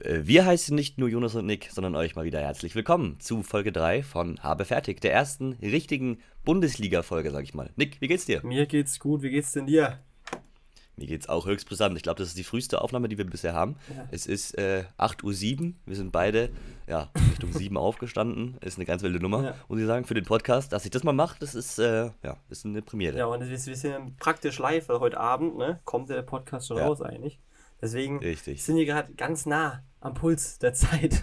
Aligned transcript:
Äh, 0.00 0.26
wir 0.26 0.46
heißen 0.46 0.74
nicht 0.74 0.98
nur 0.98 1.08
Jonas 1.08 1.34
und 1.34 1.46
Nick, 1.46 1.68
sondern 1.72 1.94
euch 1.94 2.16
mal 2.16 2.24
wieder 2.24 2.40
herzlich 2.40 2.74
willkommen 2.74 3.18
zu 3.20 3.42
Folge 3.42 3.72
3 3.72 4.02
von 4.02 4.42
Habe 4.42 4.64
fertig, 4.64 5.00
der 5.00 5.12
ersten 5.12 5.52
richtigen 5.54 6.18
Bundesliga-Folge, 6.44 7.30
sag 7.30 7.44
ich 7.44 7.54
mal. 7.54 7.70
Nick, 7.76 8.00
wie 8.00 8.08
geht's 8.08 8.24
dir? 8.24 8.40
Mir 8.42 8.66
geht's 8.66 8.98
gut, 8.98 9.22
wie 9.22 9.30
geht's 9.30 9.52
denn 9.52 9.66
dir? 9.66 9.98
Mir 10.96 11.06
geht's 11.06 11.28
auch 11.28 11.46
höchst 11.46 11.68
brisant. 11.68 11.96
Ich 11.96 12.02
glaube, 12.02 12.18
das 12.18 12.28
ist 12.28 12.38
die 12.38 12.44
früheste 12.44 12.80
Aufnahme, 12.80 13.08
die 13.08 13.18
wir 13.18 13.24
bisher 13.24 13.54
haben. 13.54 13.76
Ja. 13.94 14.06
Es 14.10 14.26
ist 14.26 14.56
äh, 14.58 14.84
8.07 14.98 15.60
Uhr. 15.60 15.72
Wir 15.86 15.96
sind 15.96 16.12
beide 16.12 16.50
ja, 16.86 17.10
Richtung 17.30 17.52
7 17.52 17.76
aufgestanden. 17.78 18.56
Ist 18.60 18.76
eine 18.76 18.84
ganz 18.86 19.02
wilde 19.02 19.20
Nummer, 19.20 19.44
ja. 19.44 19.54
muss 19.68 19.80
ich 19.80 19.86
sagen, 19.86 20.04
für 20.04 20.14
den 20.14 20.24
Podcast. 20.24 20.72
Dass 20.72 20.84
ich 20.84 20.90
das 20.90 21.04
mal 21.04 21.12
mache, 21.12 21.36
das 21.40 21.54
ist, 21.54 21.78
äh, 21.78 22.10
ja, 22.22 22.36
ist 22.48 22.64
eine 22.64 22.82
Premiere. 22.82 23.18
Ja, 23.18 23.26
und 23.26 23.48
wir 23.48 23.58
sind 23.58 24.16
praktisch 24.18 24.58
live, 24.58 24.88
weil 24.88 25.00
heute 25.00 25.18
Abend 25.18 25.56
ne, 25.56 25.80
kommt 25.84 26.10
der 26.10 26.22
Podcast 26.22 26.68
schon 26.68 26.78
ja. 26.78 26.86
raus 26.86 27.00
eigentlich. 27.00 27.38
Deswegen 27.80 28.18
Richtig. 28.18 28.62
sind 28.62 28.76
wir 28.76 28.84
gerade 28.84 29.14
ganz 29.14 29.46
nah 29.46 29.82
am 30.00 30.14
Puls 30.14 30.58
der 30.58 30.72
Zeit. 30.72 31.22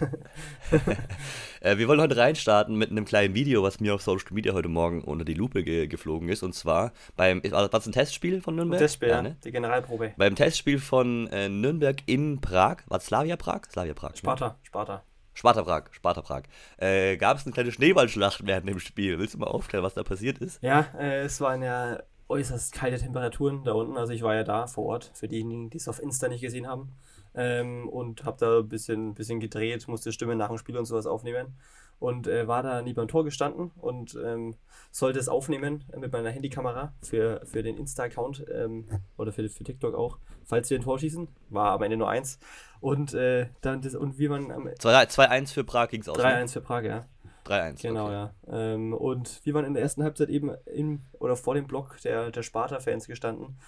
äh, 1.60 1.76
wir 1.76 1.88
wollen 1.88 2.00
heute 2.00 2.16
reinstarten 2.16 2.76
mit 2.76 2.90
einem 2.90 3.04
kleinen 3.04 3.34
Video, 3.34 3.62
was 3.62 3.80
mir 3.80 3.94
auf 3.94 4.02
Social 4.02 4.32
Media 4.32 4.52
heute 4.52 4.68
Morgen 4.68 5.02
unter 5.02 5.24
die 5.24 5.34
Lupe 5.34 5.64
ge 5.64 5.86
geflogen 5.86 6.28
ist. 6.28 6.42
Und 6.42 6.54
zwar 6.54 6.92
beim, 7.16 7.42
war 7.50 7.68
das 7.68 7.86
ein 7.86 7.92
Testspiel 7.92 8.40
von 8.40 8.54
Nürnberg? 8.54 8.80
Ein 8.80 8.84
Testspiel, 8.84 9.08
ja, 9.08 9.22
ne? 9.22 9.36
die 9.44 9.50
Generalprobe. 9.50 10.12
Beim 10.16 10.34
Testspiel 10.34 10.78
von 10.78 11.26
äh, 11.28 11.48
Nürnberg 11.48 12.02
in 12.06 12.40
Prag, 12.40 12.78
war 12.86 12.98
es 12.98 13.06
Slavia 13.06 13.36
Prag? 13.36 13.62
Slavia 13.70 13.94
Prag. 13.94 14.10
Ne? 14.10 14.16
Sparta, 14.18 14.48
ne? 14.48 14.54
Sparta. 14.62 15.02
Sparta 15.34 15.62
Prag, 15.62 15.84
Sparta 15.92 16.22
Prag. 16.22 16.42
Äh, 16.78 17.16
Gab 17.16 17.36
es 17.36 17.46
eine 17.46 17.52
kleine 17.52 17.70
Schneeballschlacht 17.70 18.44
während 18.46 18.68
dem 18.68 18.80
Spiel? 18.80 19.18
Willst 19.18 19.34
du 19.34 19.38
mal 19.38 19.46
aufklären, 19.46 19.84
was 19.84 19.94
da 19.94 20.02
passiert 20.02 20.38
ist? 20.38 20.60
Ja, 20.62 20.86
äh, 20.98 21.20
es 21.20 21.40
waren 21.40 21.62
ja 21.62 22.00
äußerst 22.28 22.72
kalte 22.72 22.98
Temperaturen 22.98 23.64
da 23.64 23.72
unten. 23.72 23.96
Also 23.96 24.12
ich 24.12 24.22
war 24.22 24.34
ja 24.34 24.44
da 24.44 24.66
vor 24.66 24.84
Ort, 24.86 25.10
für 25.14 25.28
diejenigen, 25.28 25.70
die 25.70 25.78
es 25.78 25.88
auf 25.88 26.00
Insta 26.02 26.28
nicht 26.28 26.40
gesehen 26.40 26.66
haben. 26.66 26.92
Ähm, 27.40 27.88
und 27.88 28.24
habe 28.24 28.36
da 28.40 28.58
ein 28.58 28.68
bisschen, 28.68 29.14
bisschen 29.14 29.38
gedreht, 29.38 29.86
musste 29.86 30.10
Stimme 30.10 30.34
nach 30.34 30.48
dem 30.48 30.58
Spiel 30.58 30.76
und 30.76 30.86
sowas 30.86 31.06
aufnehmen. 31.06 31.56
Und 32.00 32.26
äh, 32.26 32.48
war 32.48 32.64
da 32.64 32.82
nie 32.82 32.94
beim 32.94 33.06
Tor 33.06 33.24
gestanden 33.24 33.70
und 33.76 34.18
ähm, 34.24 34.56
sollte 34.90 35.18
es 35.20 35.28
aufnehmen 35.28 35.84
mit 35.96 36.12
meiner 36.12 36.30
Handykamera 36.30 36.92
für, 37.02 37.40
für 37.44 37.62
den 37.62 37.76
Insta-Account 37.76 38.44
ähm, 38.52 38.88
oder 39.16 39.32
für, 39.32 39.48
für 39.48 39.64
TikTok 39.64 39.94
auch, 39.94 40.18
falls 40.44 40.68
wir 40.70 40.78
ein 40.78 40.82
Tor 40.82 40.98
schießen. 40.98 41.28
War 41.50 41.72
am 41.72 41.82
Ende 41.82 41.96
nur 41.96 42.08
eins. 42.08 42.40
Und 42.80 43.14
äh, 43.14 43.48
dann 43.60 43.82
das, 43.82 43.94
und 43.94 44.18
wie 44.18 44.28
man. 44.28 44.50
2-1 44.50 45.52
für 45.52 45.64
Prag 45.64 45.88
ging 45.88 46.00
es 46.00 46.08
aus. 46.08 46.18
3-1 46.18 46.40
ne? 46.40 46.48
für 46.48 46.60
Prag, 46.60 46.82
ja. 46.82 47.06
3-1. 47.46 47.82
Genau, 47.82 48.06
okay. 48.06 48.12
ja. 48.12 48.32
Ähm, 48.48 48.92
und 48.92 49.44
wir 49.44 49.54
waren 49.54 49.64
in 49.64 49.74
der 49.74 49.82
ersten 49.82 50.02
Halbzeit 50.02 50.28
eben 50.28 50.52
im 50.66 51.02
oder 51.18 51.36
vor 51.36 51.54
dem 51.54 51.66
Block 51.66 52.00
der, 52.02 52.30
der 52.30 52.42
Sparta-Fans 52.42 53.06
gestanden. 53.06 53.58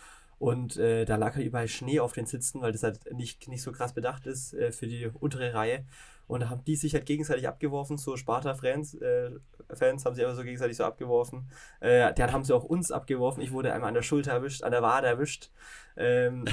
Und 0.40 0.78
äh, 0.78 1.04
da 1.04 1.16
lag 1.16 1.36
halt 1.36 1.46
überall 1.46 1.68
Schnee 1.68 2.00
auf 2.00 2.14
den 2.14 2.26
Sitzen, 2.26 2.62
weil 2.62 2.72
das 2.72 2.82
halt 2.82 3.12
nicht, 3.12 3.46
nicht 3.46 3.62
so 3.62 3.70
krass 3.70 3.92
bedacht 3.92 4.26
ist 4.26 4.54
äh, 4.54 4.72
für 4.72 4.88
die 4.88 5.06
untere 5.06 5.54
Reihe. 5.54 5.84
Und 6.26 6.40
da 6.40 6.48
haben 6.48 6.64
die 6.64 6.76
sich 6.76 6.94
halt 6.94 7.06
gegenseitig 7.06 7.46
abgeworfen, 7.46 7.98
so 7.98 8.16
Sparta-Fans 8.16 8.94
äh, 8.94 9.32
Fans 9.76 10.04
haben 10.04 10.14
sich 10.14 10.24
aber 10.24 10.34
so 10.34 10.42
gegenseitig 10.42 10.76
so 10.76 10.84
abgeworfen. 10.84 11.48
Äh, 11.80 12.12
dann 12.14 12.32
haben 12.32 12.44
sie 12.44 12.54
auch 12.54 12.64
uns 12.64 12.90
abgeworfen. 12.90 13.42
Ich 13.42 13.52
wurde 13.52 13.72
einmal 13.72 13.88
an 13.88 13.94
der 13.94 14.02
Schulter 14.02 14.32
erwischt, 14.32 14.62
an 14.62 14.72
der 14.72 14.82
Wade 14.82 15.06
erwischt. 15.06 15.50
Ähm, 15.96 16.44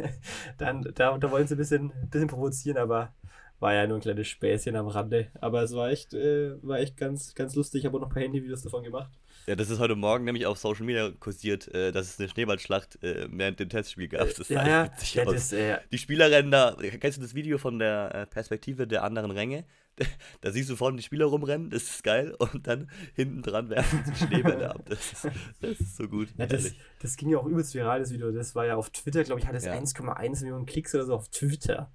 dann, 0.58 0.82
da, 0.94 1.16
da 1.16 1.30
wollen 1.30 1.46
sie 1.46 1.54
ein 1.54 1.58
bisschen, 1.58 1.92
bisschen 2.10 2.28
provozieren, 2.28 2.78
aber 2.78 3.12
war 3.60 3.74
ja 3.74 3.86
nur 3.86 3.98
ein 3.98 4.02
kleines 4.02 4.28
Späßchen 4.28 4.76
am 4.76 4.88
Rande. 4.88 5.28
Aber 5.40 5.62
es 5.62 5.74
war 5.74 5.90
echt, 5.90 6.14
äh, 6.14 6.62
war 6.62 6.78
echt 6.78 6.96
ganz, 6.96 7.34
ganz 7.34 7.54
lustig. 7.54 7.80
Ich 7.80 7.86
habe 7.86 7.96
auch 7.96 8.00
noch 8.02 8.08
ein 8.08 8.14
paar 8.14 8.22
Handyvideos 8.22 8.62
davon 8.62 8.82
gemacht. 8.84 9.10
Ja, 9.48 9.56
das 9.56 9.70
ist 9.70 9.78
heute 9.78 9.96
Morgen 9.96 10.24
nämlich 10.26 10.44
auf 10.44 10.58
Social 10.58 10.84
Media 10.84 11.10
kursiert, 11.10 11.68
äh, 11.68 11.90
dass 11.90 12.10
es 12.10 12.18
eine 12.18 12.28
Schneeballschlacht 12.28 13.02
äh, 13.02 13.28
während 13.30 13.58
dem 13.58 13.70
Testspiel 13.70 14.08
gab. 14.08 14.28
Das 14.28 14.46
sah 14.46 14.54
ja, 14.54 14.90
ja, 15.14 15.24
aus. 15.24 15.32
Das, 15.32 15.52
äh, 15.54 15.78
Die 15.90 15.96
Spieler 15.96 16.30
rennen 16.30 16.50
da, 16.50 16.76
kennst 17.00 17.16
du 17.16 17.22
das 17.22 17.34
Video 17.34 17.56
von 17.56 17.78
der 17.78 18.14
äh, 18.14 18.26
Perspektive 18.26 18.86
der 18.86 19.04
anderen 19.04 19.30
Ränge? 19.30 19.64
Da 20.42 20.52
siehst 20.52 20.68
du 20.68 20.76
vorne 20.76 20.98
die 20.98 21.02
Spieler 21.02 21.24
rumrennen, 21.24 21.70
das 21.70 21.84
ist 21.84 22.04
geil, 22.04 22.34
und 22.38 22.66
dann 22.66 22.90
hinten 23.14 23.40
dran 23.40 23.70
werfen 23.70 24.04
sie 24.04 24.26
Schneebälle 24.26 24.70
ab. 24.70 24.82
Das 24.84 25.12
ist, 25.12 25.28
das 25.60 25.80
ist 25.80 25.96
so 25.96 26.06
gut. 26.06 26.28
Ja, 26.36 26.46
das, 26.46 26.74
das, 27.00 27.16
ging 27.16 27.30
ja 27.30 27.38
auch 27.38 27.46
übelst 27.46 27.74
viral, 27.74 28.00
das 28.00 28.12
Video. 28.12 28.30
Das 28.30 28.54
war 28.54 28.66
ja 28.66 28.76
auf 28.76 28.90
Twitter, 28.90 29.24
glaube 29.24 29.40
ich, 29.40 29.46
hat 29.46 29.56
es 29.56 29.64
ja. 29.64 29.72
1,1 29.72 30.42
Millionen 30.42 30.66
Klicks 30.66 30.94
oder 30.94 31.06
so 31.06 31.14
auf 31.14 31.30
Twitter 31.30 31.90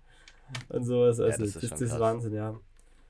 und 0.69 0.83
sowas. 0.85 1.19
Also, 1.19 1.23
ja, 1.23 1.37
das, 1.37 1.55
ist, 1.55 1.63
das, 1.63 1.69
das 1.69 1.81
ist 1.81 1.99
Wahnsinn, 1.99 2.33
ja. 2.33 2.59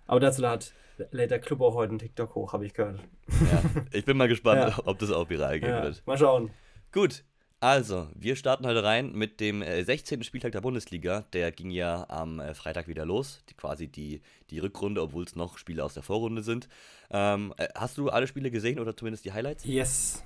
Aber 0.05 0.19
dazu 0.19 0.45
hat 0.45 0.73
lädt 1.11 1.31
der 1.31 1.39
Club 1.39 1.61
auch 1.61 1.75
heute 1.75 1.91
einen 1.91 1.99
TikTok 1.99 2.35
hoch, 2.35 2.53
habe 2.53 2.65
ich 2.65 2.73
gehört. 2.73 2.99
Ja, 3.29 3.63
ich 3.91 4.05
bin 4.05 4.17
mal 4.17 4.27
gespannt, 4.27 4.75
ja. 4.75 4.83
ob 4.85 4.99
das 4.99 5.11
auch 5.11 5.29
viral 5.29 5.59
gehen 5.59 5.69
ja, 5.69 5.83
wird. 5.83 6.05
Mal 6.05 6.17
schauen. 6.17 6.51
Gut, 6.91 7.23
also, 7.63 8.09
wir 8.13 8.35
starten 8.35 8.67
heute 8.67 8.83
rein 8.83 9.13
mit 9.13 9.39
dem 9.39 9.63
16. 9.63 10.19
Äh, 10.19 10.23
Spieltag 10.25 10.51
der 10.51 10.59
Bundesliga. 10.59 11.23
Der 11.31 11.49
ging 11.53 11.71
ja 11.71 12.05
am 12.09 12.41
äh, 12.41 12.53
Freitag 12.55 12.89
wieder 12.89 13.05
los. 13.05 13.41
Die, 13.49 13.53
quasi 13.53 13.87
die, 13.87 14.21
die 14.49 14.59
Rückrunde, 14.59 15.01
obwohl 15.01 15.23
es 15.23 15.37
noch 15.37 15.57
Spiele 15.57 15.81
aus 15.81 15.93
der 15.93 16.03
Vorrunde 16.03 16.43
sind. 16.43 16.67
Ähm, 17.09 17.53
äh, 17.55 17.69
hast 17.73 17.97
du 17.97 18.09
alle 18.09 18.27
Spiele 18.27 18.51
gesehen 18.51 18.79
oder 18.79 18.97
zumindest 18.97 19.23
die 19.23 19.31
Highlights? 19.31 19.63
Yes. 19.63 20.21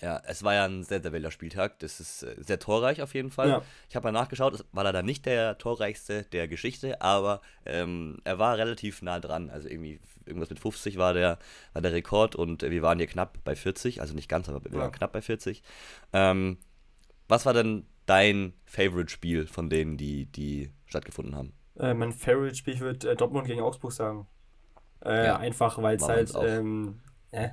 Ja, 0.00 0.22
es 0.26 0.44
war 0.44 0.54
ja 0.54 0.64
ein 0.64 0.84
sehr, 0.84 1.02
sehr 1.02 1.12
wilder 1.12 1.32
Spieltag. 1.32 1.80
Das 1.80 1.98
ist 1.98 2.22
äh, 2.22 2.36
sehr 2.38 2.60
torreich 2.60 3.02
auf 3.02 3.14
jeden 3.14 3.30
Fall. 3.30 3.48
Ja. 3.48 3.62
Ich 3.88 3.96
habe 3.96 4.04
mal 4.04 4.12
nachgeschaut, 4.12 4.54
es 4.54 4.64
war 4.72 4.84
leider 4.84 5.02
nicht 5.02 5.26
der 5.26 5.58
torreichste 5.58 6.22
der 6.24 6.46
Geschichte, 6.46 7.00
aber 7.02 7.40
ähm, 7.66 8.18
er 8.24 8.38
war 8.38 8.56
relativ 8.58 9.02
nah 9.02 9.18
dran. 9.18 9.50
Also 9.50 9.68
irgendwie 9.68 9.98
irgendwas 10.24 10.50
mit 10.50 10.60
50 10.60 10.98
war 10.98 11.14
der, 11.14 11.38
war 11.72 11.82
der 11.82 11.92
Rekord 11.92 12.36
und 12.36 12.62
wir 12.62 12.82
waren 12.82 12.98
hier 12.98 13.08
knapp 13.08 13.38
bei 13.44 13.56
40, 13.56 14.00
also 14.00 14.14
nicht 14.14 14.28
ganz, 14.28 14.48
aber 14.48 14.64
wir 14.64 14.72
ja. 14.72 14.78
waren 14.78 14.92
knapp 14.92 15.12
bei 15.12 15.22
40. 15.22 15.62
Ähm, 16.12 16.58
was 17.26 17.44
war 17.44 17.52
denn 17.52 17.84
dein 18.06 18.52
Favorite-Spiel 18.66 19.46
von 19.46 19.68
denen, 19.68 19.96
die, 19.96 20.26
die 20.26 20.70
stattgefunden 20.86 21.34
haben? 21.34 21.52
Äh, 21.76 21.94
mein 21.94 22.12
Favorite-Spiel, 22.12 22.74
ich 22.74 22.80
würde 22.80 23.10
äh, 23.10 23.16
Dortmund 23.16 23.48
gegen 23.48 23.62
Augsburg 23.62 23.92
sagen. 23.92 24.28
Äh, 25.04 25.26
ja, 25.26 25.36
einfach, 25.38 25.80
weil 25.82 25.96
es 25.96 26.08
halt, 26.08 26.32
ähm, 26.40 27.00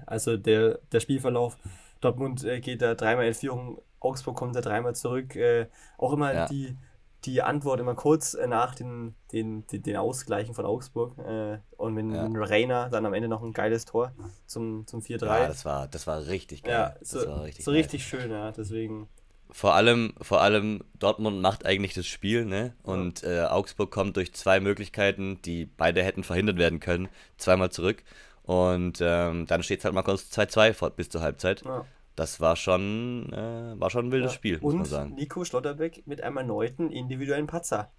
also 0.05 0.37
der, 0.37 0.79
der 0.91 0.99
Spielverlauf 0.99 1.57
Dortmund 2.01 2.43
äh, 2.43 2.59
geht 2.59 2.81
da 2.81 2.95
dreimal 2.95 3.25
in 3.25 3.33
Führung, 3.33 3.81
Augsburg 3.99 4.35
kommt 4.35 4.55
da 4.55 4.61
dreimal 4.61 4.95
zurück. 4.95 5.35
Äh, 5.35 5.67
auch 5.97 6.13
immer 6.13 6.33
ja. 6.33 6.47
die, 6.47 6.77
die 7.25 7.41
Antwort 7.41 7.79
immer 7.79 7.95
kurz 7.95 8.33
äh, 8.33 8.47
nach 8.47 8.75
den, 8.75 9.15
den, 9.31 9.65
den, 9.67 9.83
den, 9.83 9.97
Ausgleichen 9.97 10.53
von 10.53 10.65
Augsburg. 10.65 11.17
Äh, 11.17 11.57
und 11.77 11.93
mit, 11.93 12.15
ja. 12.15 12.27
mit 12.27 12.49
Reiner 12.49 12.89
dann 12.89 13.05
am 13.05 13.13
Ende 13.13 13.27
noch 13.27 13.41
ein 13.41 13.53
geiles 13.53 13.85
Tor 13.85 14.13
zum, 14.45 14.85
zum 14.87 15.01
4-3. 15.01 15.25
Ja, 15.25 15.47
das 15.47 15.65
war, 15.65 15.87
das 15.87 16.07
war 16.07 16.27
richtig 16.27 16.63
geil. 16.63 16.73
Ja, 16.73 16.95
so, 17.01 17.19
richtig, 17.19 17.65
so 17.65 17.71
richtig 17.71 18.05
schön, 18.05 18.31
ja, 18.31 18.51
deswegen. 18.51 19.09
Vor 19.51 19.73
allem, 19.73 20.13
vor 20.21 20.41
allem 20.41 20.83
Dortmund 20.99 21.41
macht 21.41 21.65
eigentlich 21.65 21.93
das 21.93 22.07
Spiel, 22.07 22.45
ne? 22.45 22.73
Und 22.83 23.21
ja. 23.21 23.45
äh, 23.45 23.47
Augsburg 23.47 23.89
kommt 23.91 24.17
durch 24.17 24.33
zwei 24.33 24.59
Möglichkeiten, 24.59 25.39
die 25.43 25.65
beide 25.65 26.03
hätten 26.03 26.23
verhindert 26.23 26.57
werden 26.57 26.79
können, 26.79 27.09
zweimal 27.37 27.71
zurück. 27.71 28.03
Und 28.45 28.99
ähm, 29.01 29.47
dann 29.47 29.63
steht 29.63 29.79
es 29.79 29.85
halt 29.85 29.95
mal 29.95 30.03
kurz 30.03 30.29
2-2 30.31 30.91
bis 30.91 31.09
zur 31.09 31.21
Halbzeit. 31.21 31.63
Ja. 31.65 31.85
Das 32.15 32.39
war 32.39 32.55
schon, 32.55 33.33
äh, 33.33 33.79
war 33.79 33.89
schon 33.89 34.07
ein 34.07 34.11
wildes 34.11 34.33
ja. 34.33 34.35
Spiel, 34.35 34.59
muss 34.61 34.73
Und 34.73 34.79
man 34.79 34.85
sagen. 34.85 35.15
Nico 35.15 35.43
Schlotterbeck 35.43 36.03
mit 36.05 36.21
einem 36.21 36.37
erneuten 36.37 36.91
individuellen 36.91 37.47
Patzer. 37.47 37.91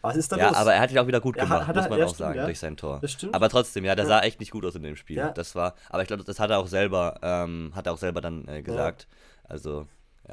Was 0.00 0.16
ist 0.16 0.30
da 0.30 0.36
ja, 0.36 0.48
los? 0.48 0.56
aber 0.56 0.74
er 0.74 0.80
hat 0.80 0.92
ihn 0.92 0.98
auch 0.98 1.06
wieder 1.08 1.20
gut 1.20 1.36
ja, 1.36 1.42
gemacht, 1.42 1.66
hat, 1.66 1.74
muss 1.74 1.88
man 1.88 2.02
auch 2.02 2.08
stimmt, 2.08 2.18
sagen, 2.18 2.36
ja. 2.36 2.44
durch 2.44 2.58
sein 2.58 2.76
Tor. 2.76 2.98
Das 3.00 3.12
stimmt. 3.12 3.34
Aber 3.34 3.48
trotzdem, 3.48 3.84
ja, 3.84 3.96
der 3.96 4.06
sah 4.06 4.20
echt 4.20 4.38
nicht 4.38 4.52
gut 4.52 4.64
aus 4.64 4.76
in 4.76 4.82
dem 4.82 4.94
Spiel. 4.94 5.32
Das 5.34 5.54
war, 5.56 5.74
aber 5.90 6.02
ich 6.02 6.08
glaube, 6.08 6.22
das 6.22 6.38
hat 6.38 6.50
er 6.50 6.58
auch 6.58 6.68
selber, 6.68 7.18
ähm, 7.22 7.72
hat 7.74 7.86
er 7.86 7.94
auch 7.94 7.98
selber 7.98 8.20
dann 8.20 8.46
äh, 8.46 8.62
gesagt. 8.62 9.08
Also, 9.42 9.88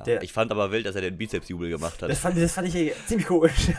ja. 0.06 0.22
Ich 0.22 0.34
fand 0.34 0.52
aber 0.52 0.72
wild, 0.72 0.86
dass 0.86 0.96
er 0.96 1.02
den 1.02 1.18
Bizepsjubel 1.18 1.70
gemacht 1.70 2.02
hat. 2.02 2.10
Das 2.10 2.20
fand, 2.20 2.38
das 2.38 2.52
fand 2.52 2.74
ich 2.74 2.94
ziemlich 3.06 3.28
komisch. 3.28 3.70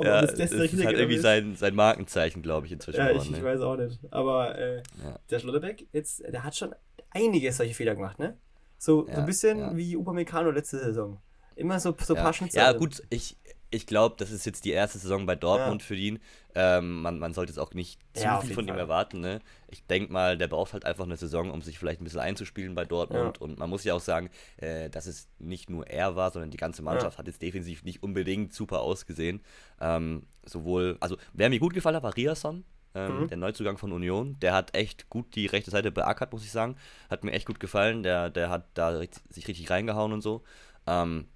ja, 0.00 0.22
das, 0.22 0.34
das, 0.34 0.52
ist 0.52 0.84
halt 0.84 0.96
irgendwie 0.96 1.18
sein, 1.18 1.56
sein 1.56 1.74
Markenzeichen, 1.74 2.42
glaube 2.42 2.66
ich, 2.66 2.72
inzwischen. 2.72 2.98
Ja, 2.98 3.10
ich, 3.10 3.30
ne? 3.30 3.38
ich 3.38 3.42
weiß 3.42 3.60
auch 3.60 3.76
nicht. 3.76 3.98
Aber 4.10 4.56
äh, 4.56 4.76
ja. 4.76 5.18
der 5.30 5.38
Schlotterbeck, 5.38 5.86
jetzt, 5.92 6.22
der 6.22 6.44
hat 6.44 6.54
schon 6.56 6.74
einige 7.10 7.52
solche 7.52 7.74
Fehler 7.74 7.94
gemacht, 7.94 8.18
ne? 8.18 8.36
So, 8.78 9.06
ja, 9.08 9.14
so 9.14 9.20
ein 9.20 9.26
bisschen 9.26 9.58
ja. 9.58 9.76
wie 9.76 9.96
Upamecano 9.96 10.50
letzte 10.50 10.78
Saison. 10.78 11.18
Immer 11.56 11.78
so, 11.78 11.94
so 12.00 12.14
ein 12.14 12.22
paar 12.22 12.32
Schnitzer. 12.32 12.60
Ja, 12.60 12.72
gut, 12.72 13.02
ich, 13.10 13.36
ich 13.74 13.86
glaube, 13.86 14.14
das 14.18 14.30
ist 14.30 14.46
jetzt 14.46 14.64
die 14.64 14.70
erste 14.70 14.98
Saison 14.98 15.26
bei 15.26 15.34
Dortmund 15.34 15.82
ja. 15.82 15.86
für 15.86 15.96
ihn. 15.96 16.20
Ähm, 16.54 17.02
man, 17.02 17.18
man 17.18 17.34
sollte 17.34 17.50
jetzt 17.50 17.58
auch 17.58 17.74
nicht 17.74 18.00
zu 18.14 18.22
ja, 18.22 18.40
viel 18.40 18.54
von 18.54 18.66
Fall. 18.66 18.74
ihm 18.74 18.78
erwarten. 18.78 19.20
Ne? 19.20 19.40
Ich 19.68 19.84
denke 19.86 20.12
mal, 20.12 20.38
der 20.38 20.46
braucht 20.46 20.72
halt 20.72 20.84
einfach 20.84 21.04
eine 21.04 21.16
Saison, 21.16 21.50
um 21.50 21.62
sich 21.62 21.78
vielleicht 21.78 22.00
ein 22.00 22.04
bisschen 22.04 22.20
einzuspielen 22.20 22.74
bei 22.74 22.84
Dortmund. 22.84 23.38
Ja. 23.38 23.42
Und 23.42 23.58
man 23.58 23.68
muss 23.68 23.84
ja 23.84 23.94
auch 23.94 24.00
sagen, 24.00 24.30
äh, 24.58 24.88
dass 24.88 25.06
es 25.06 25.28
nicht 25.38 25.68
nur 25.68 25.86
er 25.88 26.14
war, 26.14 26.30
sondern 26.30 26.50
die 26.50 26.56
ganze 26.56 26.82
Mannschaft 26.82 27.18
hat 27.18 27.26
jetzt 27.26 27.42
defensiv 27.42 27.82
nicht 27.82 28.02
unbedingt 28.02 28.54
super 28.54 28.80
ausgesehen. 28.80 29.42
Ähm, 29.80 30.26
sowohl, 30.44 30.96
also 31.00 31.16
wer 31.32 31.50
mir 31.50 31.58
gut 31.58 31.74
gefallen 31.74 31.96
hat, 31.96 32.04
war 32.04 32.16
Riasson. 32.16 32.64
Ähm, 32.94 33.22
mhm. 33.22 33.28
Der 33.28 33.38
Neuzugang 33.38 33.76
von 33.76 33.90
Union, 33.90 34.36
der 34.40 34.54
hat 34.54 34.76
echt 34.76 35.10
gut 35.10 35.34
die 35.34 35.46
rechte 35.46 35.72
Seite 35.72 35.90
beackert, 35.90 36.32
muss 36.32 36.44
ich 36.44 36.52
sagen. 36.52 36.76
Hat 37.10 37.24
mir 37.24 37.32
echt 37.32 37.46
gut 37.46 37.58
gefallen. 37.58 38.04
Der, 38.04 38.30
der 38.30 38.50
hat 38.50 38.68
da 38.74 39.00
sich 39.30 39.48
richtig 39.48 39.70
reingehauen 39.70 40.12
und 40.12 40.20
so. 40.20 40.44
Ähm, 40.86 41.26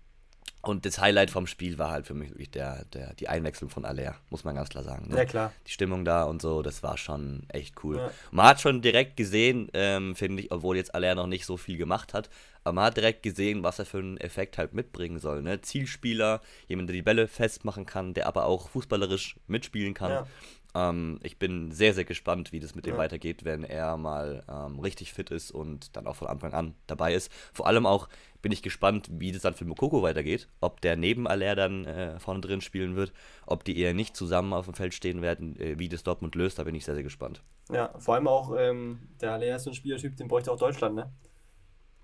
Und 0.60 0.84
das 0.84 0.98
Highlight 0.98 1.30
vom 1.30 1.46
Spiel 1.46 1.78
war 1.78 1.90
halt 1.90 2.06
für 2.06 2.14
mich 2.14 2.30
wirklich 2.30 2.50
der, 2.50 2.84
der, 2.86 3.14
die 3.14 3.28
Einwechslung 3.28 3.70
von 3.70 3.84
Aller, 3.84 4.16
muss 4.28 4.42
man 4.42 4.56
ganz 4.56 4.68
klar 4.68 4.82
sagen. 4.82 5.08
Ne? 5.08 5.16
Ja, 5.16 5.24
klar. 5.24 5.52
Die 5.66 5.70
Stimmung 5.70 6.04
da 6.04 6.24
und 6.24 6.42
so, 6.42 6.62
das 6.62 6.82
war 6.82 6.98
schon 6.98 7.44
echt 7.48 7.82
cool. 7.84 7.98
Ja. 7.98 8.10
Man 8.32 8.46
hat 8.46 8.60
schon 8.60 8.82
direkt 8.82 9.16
gesehen, 9.16 9.70
ähm, 9.72 10.16
finde 10.16 10.42
ich, 10.42 10.50
obwohl 10.50 10.76
jetzt 10.76 10.94
Aller 10.94 11.14
noch 11.14 11.28
nicht 11.28 11.46
so 11.46 11.56
viel 11.56 11.76
gemacht 11.76 12.12
hat, 12.12 12.28
aber 12.64 12.74
man 12.74 12.84
hat 12.86 12.96
direkt 12.96 13.22
gesehen, 13.22 13.62
was 13.62 13.78
er 13.78 13.86
für 13.86 13.98
einen 13.98 14.18
Effekt 14.18 14.58
halt 14.58 14.74
mitbringen 14.74 15.20
soll. 15.20 15.42
Ne? 15.42 15.60
Zielspieler, 15.60 16.40
jemand, 16.66 16.88
der 16.88 16.96
die 16.96 17.02
Bälle 17.02 17.28
festmachen 17.28 17.86
kann, 17.86 18.12
der 18.12 18.26
aber 18.26 18.46
auch 18.46 18.68
fußballerisch 18.68 19.36
mitspielen 19.46 19.94
kann. 19.94 20.10
Ja. 20.10 20.26
Ähm, 20.74 21.18
ich 21.22 21.38
bin 21.38 21.72
sehr, 21.72 21.94
sehr 21.94 22.04
gespannt, 22.04 22.52
wie 22.52 22.60
das 22.60 22.74
mit 22.74 22.86
dem 22.86 22.94
ja. 22.94 22.98
weitergeht, 22.98 23.44
wenn 23.44 23.64
er 23.64 23.96
mal 23.96 24.44
ähm, 24.48 24.78
richtig 24.80 25.12
fit 25.12 25.30
ist 25.30 25.50
und 25.50 25.96
dann 25.96 26.06
auch 26.06 26.16
von 26.16 26.28
Anfang 26.28 26.52
an 26.52 26.74
dabei 26.86 27.14
ist. 27.14 27.32
Vor 27.52 27.66
allem 27.66 27.86
auch 27.86 28.08
bin 28.42 28.52
ich 28.52 28.62
gespannt, 28.62 29.08
wie 29.10 29.32
das 29.32 29.42
dann 29.42 29.54
für 29.54 29.64
Mokoko 29.64 30.02
weitergeht. 30.02 30.48
Ob 30.60 30.80
der 30.80 30.96
neben 30.96 31.26
Aller 31.26 31.56
dann 31.56 31.84
äh, 31.84 32.20
vorne 32.20 32.40
drin 32.40 32.60
spielen 32.60 32.96
wird, 32.96 33.12
ob 33.46 33.64
die 33.64 33.78
eher 33.78 33.94
nicht 33.94 34.16
zusammen 34.16 34.52
auf 34.52 34.66
dem 34.66 34.74
Feld 34.74 34.94
stehen 34.94 35.22
werden, 35.22 35.58
äh, 35.58 35.78
wie 35.78 35.88
das 35.88 36.02
Dortmund 36.02 36.34
löst, 36.34 36.58
da 36.58 36.64
bin 36.64 36.74
ich 36.74 36.84
sehr, 36.84 36.94
sehr 36.94 37.04
gespannt. 37.04 37.42
Ja, 37.72 37.92
vor 37.98 38.14
allem 38.14 38.28
auch 38.28 38.54
ähm, 38.56 39.08
der 39.20 39.32
Aller 39.32 39.56
ist 39.56 39.64
so 39.64 39.70
ein 39.70 39.74
Spielertyp, 39.74 40.16
den 40.16 40.28
bräuchte 40.28 40.52
auch 40.52 40.58
Deutschland, 40.58 40.94
ne? 40.94 41.10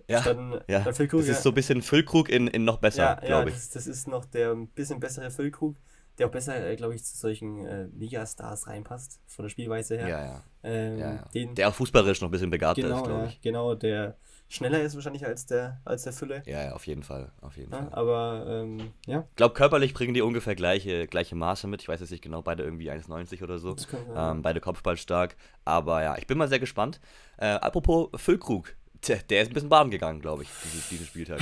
Ja, 0.08 0.20
dann, 0.20 0.60
ja. 0.69 0.81
Dann 0.81 0.94
Füllkrug, 0.94 1.20
das 1.20 1.28
ist 1.31 1.43
so 1.43 1.50
ein 1.50 1.55
bisschen 1.55 1.81
Füllkrug 1.81 2.28
in, 2.28 2.46
in 2.49 2.64
noch 2.64 2.76
besser, 2.76 3.02
ja, 3.02 3.26
glaube 3.26 3.49
ich. 3.50 3.56
Das, 3.56 3.70
das 3.70 3.87
ist 3.87 4.06
noch 4.06 4.26
der 4.26 4.52
ein 4.52 4.67
bisschen 4.69 5.00
bessere 5.00 5.31
Füllkrug 5.31 5.76
der 6.19 6.26
auch 6.26 6.31
besser, 6.31 6.66
äh, 6.66 6.76
glaube 6.76 6.94
ich, 6.94 7.05
zu 7.05 7.16
solchen 7.16 7.66
äh, 7.66 7.84
Liga-Stars 7.96 8.66
reinpasst, 8.66 9.20
von 9.26 9.44
der 9.44 9.50
Spielweise 9.50 9.96
her. 9.96 10.08
Ja, 10.08 10.25
ja. 10.25 10.43
Ähm, 10.62 10.99
ja, 10.99 11.14
ja. 11.14 11.28
Den, 11.34 11.55
der 11.55 11.69
auch 11.69 11.75
fußballerisch 11.75 12.20
noch 12.20 12.28
ein 12.28 12.32
bisschen 12.32 12.50
begabter 12.50 12.82
genau, 12.82 12.96
ist, 12.99 13.05
glaube 13.05 13.26
ich. 13.26 13.40
genau, 13.40 13.75
der 13.75 14.16
schneller 14.49 14.81
ist 14.81 14.94
wahrscheinlich 14.94 15.26
als 15.26 15.46
der, 15.46 15.81
als 15.84 16.05
der 16.05 16.12
Fülle. 16.12 16.43
Ja, 16.46 16.64
ja 16.64 16.72
auf 16.72 16.87
jeden 16.87 17.02
Fall. 17.02 17.32
Auf 17.40 17.56
jeden 17.56 17.70
Fall. 17.70 17.88
Aber, 17.90 18.46
ähm, 18.49 18.93
ja. 19.06 19.26
Ich 19.31 19.37
glaube, 19.37 19.55
körperlich 19.55 19.94
bringen 19.94 20.14
die 20.14 20.22
ungefähr 20.22 20.55
gleiche, 20.55 21.06
gleiche 21.06 21.34
Maße 21.34 21.66
mit. 21.66 21.82
Ich 21.82 21.88
weiß 21.88 22.00
jetzt 22.00 22.11
nicht 22.11 22.22
genau, 22.22 22.43
beide 22.43 22.62
irgendwie 22.62 22.90
1,90 22.90 23.43
oder 23.43 23.58
so. 23.58 23.76
Ähm, 24.14 24.43
beide 24.43 24.60
Kopfballstark. 24.60 25.37
Aber 25.64 26.02
ja, 26.02 26.17
ich 26.17 26.26
bin 26.26 26.38
mal 26.38 26.49
sehr 26.49 26.60
gespannt. 26.60 27.00
Äh, 27.37 27.46
apropos 27.46 28.08
Füllkrug, 28.14 28.76
Tja, 29.04 29.16
der 29.28 29.42
ist 29.42 29.48
ein 29.48 29.54
bisschen 29.54 29.68
baden 29.68 29.90
gegangen, 29.90 30.22
glaube 30.22 30.44
ich, 30.44 30.48
diesen, 30.64 30.82
diesen 30.90 31.06
Spieltag. 31.06 31.38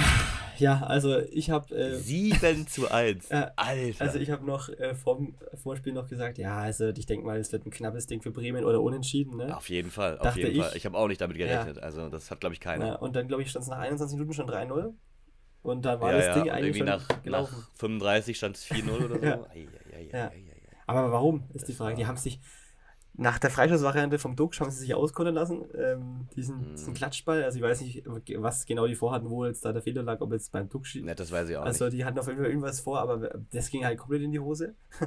Ja, 0.58 0.82
also 0.82 1.20
ich 1.30 1.48
habe. 1.50 1.72
Äh, 1.72 1.94
7 1.94 2.66
zu 2.66 2.90
1. 2.90 3.30
Äh, 3.30 3.46
Alter. 3.54 4.04
Also 4.04 4.18
ich 4.18 4.30
habe 4.30 4.44
noch 4.44 4.68
äh, 4.68 4.96
vorm 4.96 5.36
Vorspiel 5.54 5.92
noch 5.92 6.08
gesagt, 6.08 6.38
ja, 6.38 6.58
also 6.58 6.88
ich 6.88 7.06
denke 7.06 7.24
mal, 7.24 7.38
es 7.38 7.52
wird 7.52 7.64
ein 7.64 7.70
knappes 7.70 8.08
Ding 8.08 8.20
für 8.20 8.32
Bremen 8.32 8.64
oder 8.64 8.82
unentschieden, 8.82 9.36
ne? 9.36 9.56
Auf 9.56 9.68
jeden 9.68 9.92
Fall, 9.92 10.18
auf 10.18 10.36
jeden 10.36 10.50
ich. 10.50 10.58
Fall. 10.58 10.76
Ich 10.76 10.84
habe 10.86 10.98
auch 10.98 11.06
nicht 11.06 11.20
damit 11.20 11.36
gerechnet. 11.36 11.76
Ja. 11.76 11.82
Also 11.82 12.08
das 12.08 12.32
hat, 12.32 12.40
glaube 12.40 12.54
ich, 12.54 12.60
keiner. 12.60 12.86
Ja, 12.86 12.94
und 12.96 13.14
dann, 13.14 13.28
glaube 13.28 13.44
ich, 13.44 13.50
stand 13.50 13.62
es 13.62 13.70
nach 13.70 13.78
21 13.78 14.18
Minuten 14.18 14.34
schon 14.34 14.50
3-0. 14.50 14.92
Und 15.62 15.84
dann 15.84 16.00
war 16.00 16.12
ja, 16.12 16.18
das 16.18 16.34
Ding 16.34 16.50
eigentlich 16.50 16.76
schon 16.78 16.86
nach, 16.86 17.22
gelaufen. 17.22 17.54
Nach 17.56 17.78
35 17.78 18.36
stand 18.36 18.56
es 18.56 18.66
4-0 18.66 19.04
oder 19.04 19.20
so. 19.20 19.24
ja. 20.12 20.12
ja. 20.12 20.32
Aber 20.86 21.12
warum, 21.12 21.44
ist 21.54 21.62
das 21.62 21.64
die 21.66 21.74
Frage. 21.74 21.94
Die 21.94 22.06
haben 22.06 22.16
sich 22.16 22.40
nach 23.14 23.38
der 23.38 23.50
Freischussvariante 23.50 24.18
vom 24.18 24.36
Duck 24.36 24.58
haben 24.58 24.70
sie 24.70 24.78
sich 24.78 24.94
auskontern 24.94 25.34
lassen, 25.34 25.64
ähm, 25.76 26.28
diesen, 26.34 26.70
mhm. 26.70 26.74
diesen 26.76 26.94
Klatschball. 26.94 27.44
Also 27.44 27.58
ich 27.58 27.62
weiß 27.62 27.82
nicht, 27.82 28.04
was 28.38 28.64
genau 28.64 28.86
die 28.86 28.94
vorhatten, 28.94 29.28
wo 29.28 29.44
jetzt 29.44 29.64
da 29.64 29.72
der 29.72 29.82
Fehler 29.82 30.02
lag, 30.02 30.20
ob 30.20 30.32
jetzt 30.32 30.50
beim 30.50 30.68
Duck 30.68 30.82
Ne, 30.94 31.14
das 31.14 31.30
weiß 31.30 31.48
ich 31.48 31.56
auch 31.56 31.62
also, 31.62 31.72
nicht. 31.72 31.82
Also 31.82 31.96
die 31.96 32.04
hatten 32.04 32.18
auf 32.18 32.26
jeden 32.26 32.38
Fall 32.38 32.48
irgendwas 32.48 32.80
vor, 32.80 33.00
aber 33.00 33.30
das 33.50 33.70
ging 33.70 33.84
halt 33.84 33.98
komplett 33.98 34.22
in 34.22 34.32
die 34.32 34.40
Hose. 34.40 34.74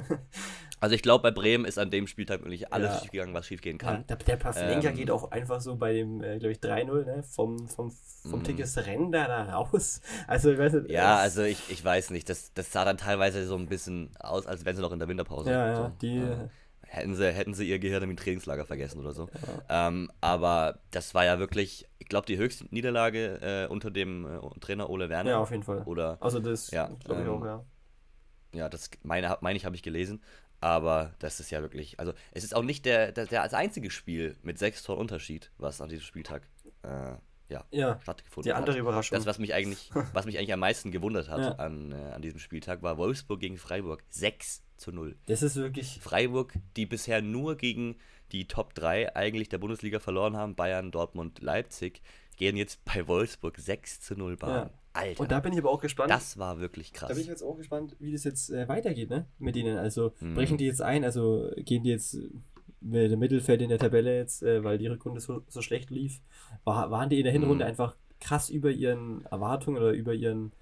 also 0.80 0.94
ich 0.94 1.02
glaube, 1.02 1.22
bei 1.22 1.30
Bremen 1.32 1.64
ist 1.64 1.78
an 1.78 1.90
dem 1.90 2.06
Spieltag 2.06 2.40
wirklich 2.40 2.72
alles 2.72 2.94
ja. 2.94 3.00
schiefgegangen, 3.00 3.34
was 3.34 3.46
schiefgehen 3.46 3.78
kann. 3.78 3.96
Ja, 3.96 4.02
der, 4.02 4.16
der 4.16 4.36
Pavlenka 4.36 4.88
ähm, 4.88 4.94
geht 4.94 5.10
auch 5.10 5.32
einfach 5.32 5.60
so 5.60 5.76
bei 5.76 5.92
dem, 5.92 6.22
äh, 6.22 6.38
glaube 6.38 6.52
ich, 6.52 6.58
3-0, 6.58 7.04
ne? 7.04 7.22
Vom, 7.24 7.68
vom, 7.68 7.90
vom 7.90 8.38
mhm. 8.38 8.44
Tickets 8.44 8.76
rennt 8.78 9.14
da, 9.14 9.26
raus. 9.52 10.00
Also 10.28 10.52
ich 10.52 10.58
weiß 10.58 10.72
nicht. 10.74 10.90
Ja, 10.90 11.16
also 11.16 11.42
ich, 11.42 11.58
ich 11.70 11.84
weiß 11.84 12.10
nicht. 12.10 12.28
Das, 12.28 12.52
das 12.54 12.72
sah 12.72 12.84
dann 12.84 12.96
teilweise 12.96 13.44
so 13.46 13.56
ein 13.56 13.66
bisschen 13.66 14.10
aus, 14.18 14.46
als 14.46 14.64
wären 14.64 14.76
sie 14.76 14.82
noch 14.82 14.92
in 14.92 14.98
der 14.98 15.08
Winterpause. 15.08 15.50
Ja, 15.50 15.66
ja, 15.66 15.76
so. 15.76 15.92
die... 16.00 16.18
Äh, 16.18 16.48
hätten 16.96 17.14
sie, 17.14 17.32
hätten 17.32 17.54
sie 17.54 17.68
ihr 17.68 17.78
Gehirn 17.78 18.02
im 18.02 18.16
Trainingslager 18.16 18.66
vergessen 18.66 19.00
oder 19.00 19.12
so. 19.12 19.28
Ja. 19.68 19.88
Ähm, 19.88 20.10
aber 20.20 20.80
das 20.90 21.14
war 21.14 21.24
ja 21.24 21.38
wirklich, 21.38 21.86
ich 21.98 22.08
glaube, 22.08 22.26
die 22.26 22.36
höchste 22.36 22.66
Niederlage 22.70 23.66
äh, 23.66 23.70
unter 23.70 23.90
dem 23.90 24.26
äh, 24.26 24.60
Trainer 24.60 24.90
Ole 24.90 25.08
Werner. 25.08 25.30
Ja, 25.30 25.38
auf 25.38 25.50
jeden 25.50 25.62
Fall. 25.62 25.82
Oder, 25.84 26.18
also 26.20 26.40
das 26.40 26.70
ja, 26.70 26.90
glaube 27.04 27.22
ich 27.22 27.26
ähm, 27.28 27.34
auch, 27.34 27.44
ja. 27.44 27.64
Ja, 28.52 28.68
das 28.68 28.90
meine, 29.02 29.36
meine 29.40 29.56
ich, 29.56 29.64
habe 29.64 29.76
ich 29.76 29.82
gelesen. 29.82 30.22
Aber 30.60 31.12
das 31.18 31.38
ist 31.38 31.50
ja 31.50 31.60
wirklich, 31.60 32.00
also 32.00 32.14
es 32.32 32.42
ist 32.42 32.54
auch 32.54 32.62
nicht 32.62 32.86
der, 32.86 33.12
der, 33.12 33.26
der 33.26 33.42
als 33.42 33.52
einzige 33.52 33.90
Spiel 33.90 34.36
mit 34.42 34.58
sechs 34.58 34.82
Toren 34.82 35.00
Unterschied, 35.00 35.52
was 35.58 35.80
an 35.82 35.90
diesem 35.90 36.04
Spieltag 36.04 36.48
äh, 36.82 37.16
ja, 37.48 37.64
ja, 37.70 38.00
stattgefunden 38.00 38.48
die 38.48 38.54
andere 38.54 38.72
hat. 38.72 38.80
Überraschung. 38.80 39.16
Das, 39.16 39.26
was 39.26 39.38
mich 39.38 39.54
eigentlich, 39.54 39.90
was 40.12 40.26
mich 40.26 40.38
eigentlich 40.38 40.52
am 40.52 40.60
meisten 40.60 40.90
gewundert 40.90 41.28
hat 41.28 41.40
ja. 41.40 41.52
an, 41.52 41.92
äh, 41.92 42.12
an 42.12 42.22
diesem 42.22 42.40
Spieltag, 42.40 42.82
war 42.82 42.96
Wolfsburg 42.96 43.38
gegen 43.40 43.58
Freiburg. 43.58 44.02
6 44.08 44.62
zu 44.76 44.92
0. 44.92 45.16
Das 45.26 45.42
ist 45.42 45.56
wirklich. 45.56 45.98
Freiburg, 46.00 46.54
die 46.76 46.86
bisher 46.86 47.22
nur 47.22 47.56
gegen 47.56 47.96
die 48.32 48.46
Top 48.46 48.74
3 48.74 49.14
eigentlich 49.14 49.48
der 49.48 49.58
Bundesliga 49.58 50.00
verloren 50.00 50.36
haben, 50.36 50.54
Bayern, 50.54 50.90
Dortmund, 50.90 51.40
Leipzig, 51.40 52.02
gehen 52.36 52.56
jetzt 52.56 52.84
bei 52.84 53.06
Wolfsburg 53.06 53.58
6 53.58 54.00
zu 54.00 54.16
0 54.16 54.36
Bahn. 54.36 54.50
Ja. 54.50 54.70
Alter. 54.96 55.20
Und 55.20 55.30
da 55.30 55.40
bin 55.40 55.52
ich 55.52 55.58
aber 55.58 55.70
auch 55.70 55.80
gespannt. 55.80 56.10
Das 56.10 56.38
war 56.38 56.58
wirklich 56.58 56.92
krass. 56.92 57.08
Da 57.08 57.14
bin 57.14 57.22
ich 57.22 57.28
jetzt 57.28 57.42
auch 57.42 57.56
gespannt, 57.56 57.96
wie 57.98 58.12
das 58.12 58.24
jetzt 58.24 58.50
äh, 58.50 58.66
weitergeht, 58.66 59.10
ne? 59.10 59.26
Mit 59.38 59.54
ihnen. 59.56 59.76
Also 59.76 60.12
hm. 60.20 60.34
brechen 60.34 60.56
die 60.56 60.64
jetzt 60.64 60.80
ein, 60.80 61.04
also 61.04 61.50
gehen 61.56 61.82
die 61.82 61.90
jetzt 61.90 62.16
mit 62.80 63.10
dem 63.10 63.18
Mittelfeld 63.18 63.60
in 63.60 63.68
der 63.68 63.78
Tabelle 63.78 64.16
jetzt, 64.16 64.42
äh, 64.42 64.64
weil 64.64 64.78
die 64.78 64.86
Rückrunde 64.86 65.20
so, 65.20 65.42
so 65.48 65.60
schlecht 65.60 65.90
lief, 65.90 66.20
war, 66.64 66.90
waren 66.90 67.10
die 67.10 67.18
in 67.18 67.24
der 67.24 67.32
Hinrunde 67.32 67.64
hm. 67.64 67.70
einfach 67.70 67.94
krass 68.20 68.48
über 68.48 68.70
ihren 68.70 69.26
Erwartungen 69.26 69.76
oder 69.76 69.92
über 69.92 70.14
ihren 70.14 70.52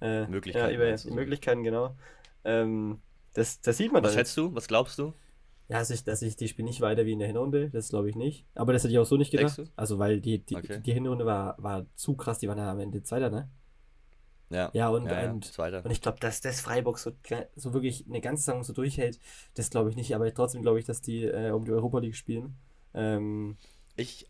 äh, 0.00 0.26
Möglichkeiten. 0.26 0.74
Ja, 0.74 0.96
über 0.96 1.14
Möglichkeiten, 1.14 1.62
genau. 1.62 1.94
Ähm, 2.44 2.98
das, 3.34 3.60
das 3.60 3.76
sieht 3.76 3.92
man 3.92 4.02
Was 4.02 4.14
schätzt 4.14 4.36
du? 4.36 4.54
Was 4.54 4.66
glaubst 4.66 4.98
du? 4.98 5.12
Ja, 5.68 5.78
dass 5.78 5.90
ich, 5.90 6.04
dass 6.04 6.20
ich 6.22 6.36
die 6.36 6.48
Spiel 6.48 6.64
nicht 6.64 6.80
weiter 6.80 7.06
wie 7.06 7.12
in 7.12 7.18
der 7.18 7.28
Hinrunde, 7.28 7.70
das 7.70 7.88
glaube 7.88 8.10
ich 8.10 8.16
nicht. 8.16 8.46
Aber 8.54 8.72
das 8.72 8.82
hätte 8.82 8.92
ich 8.92 8.98
auch 8.98 9.06
so 9.06 9.16
nicht 9.16 9.30
gedacht. 9.30 9.62
Also, 9.76 9.98
weil 9.98 10.20
die, 10.20 10.38
die, 10.38 10.56
okay. 10.56 10.80
die 10.80 10.92
Hinrunde 10.92 11.24
war, 11.24 11.56
war 11.62 11.86
zu 11.94 12.14
krass, 12.14 12.38
die 12.38 12.48
waren 12.48 12.58
ja 12.58 12.70
am 12.70 12.80
Ende 12.80 13.02
Zweiter, 13.02 13.30
ne? 13.30 13.48
Ja, 14.50 14.70
ja 14.74 14.88
und, 14.88 15.06
ja, 15.06 15.30
und, 15.30 15.58
und, 15.58 15.90
ich 15.90 16.02
glaube, 16.02 16.20
dass 16.20 16.42
das 16.42 16.60
Freiburg 16.60 16.98
so, 16.98 17.12
so 17.56 17.72
wirklich 17.72 18.04
eine 18.06 18.20
ganze 18.20 18.44
Saison 18.44 18.62
so 18.62 18.72
durchhält, 18.74 19.18
das 19.54 19.70
glaube 19.70 19.88
ich 19.90 19.96
nicht. 19.96 20.14
Aber 20.14 20.32
trotzdem 20.32 20.62
glaube 20.62 20.78
ich, 20.78 20.84
dass 20.84 21.00
die 21.00 21.24
äh, 21.24 21.50
um 21.50 21.64
die 21.64 21.72
Europa 21.72 21.98
League 21.98 22.14
spielen. 22.14 22.56
Ähm, 22.92 23.56
ich, 23.96 24.28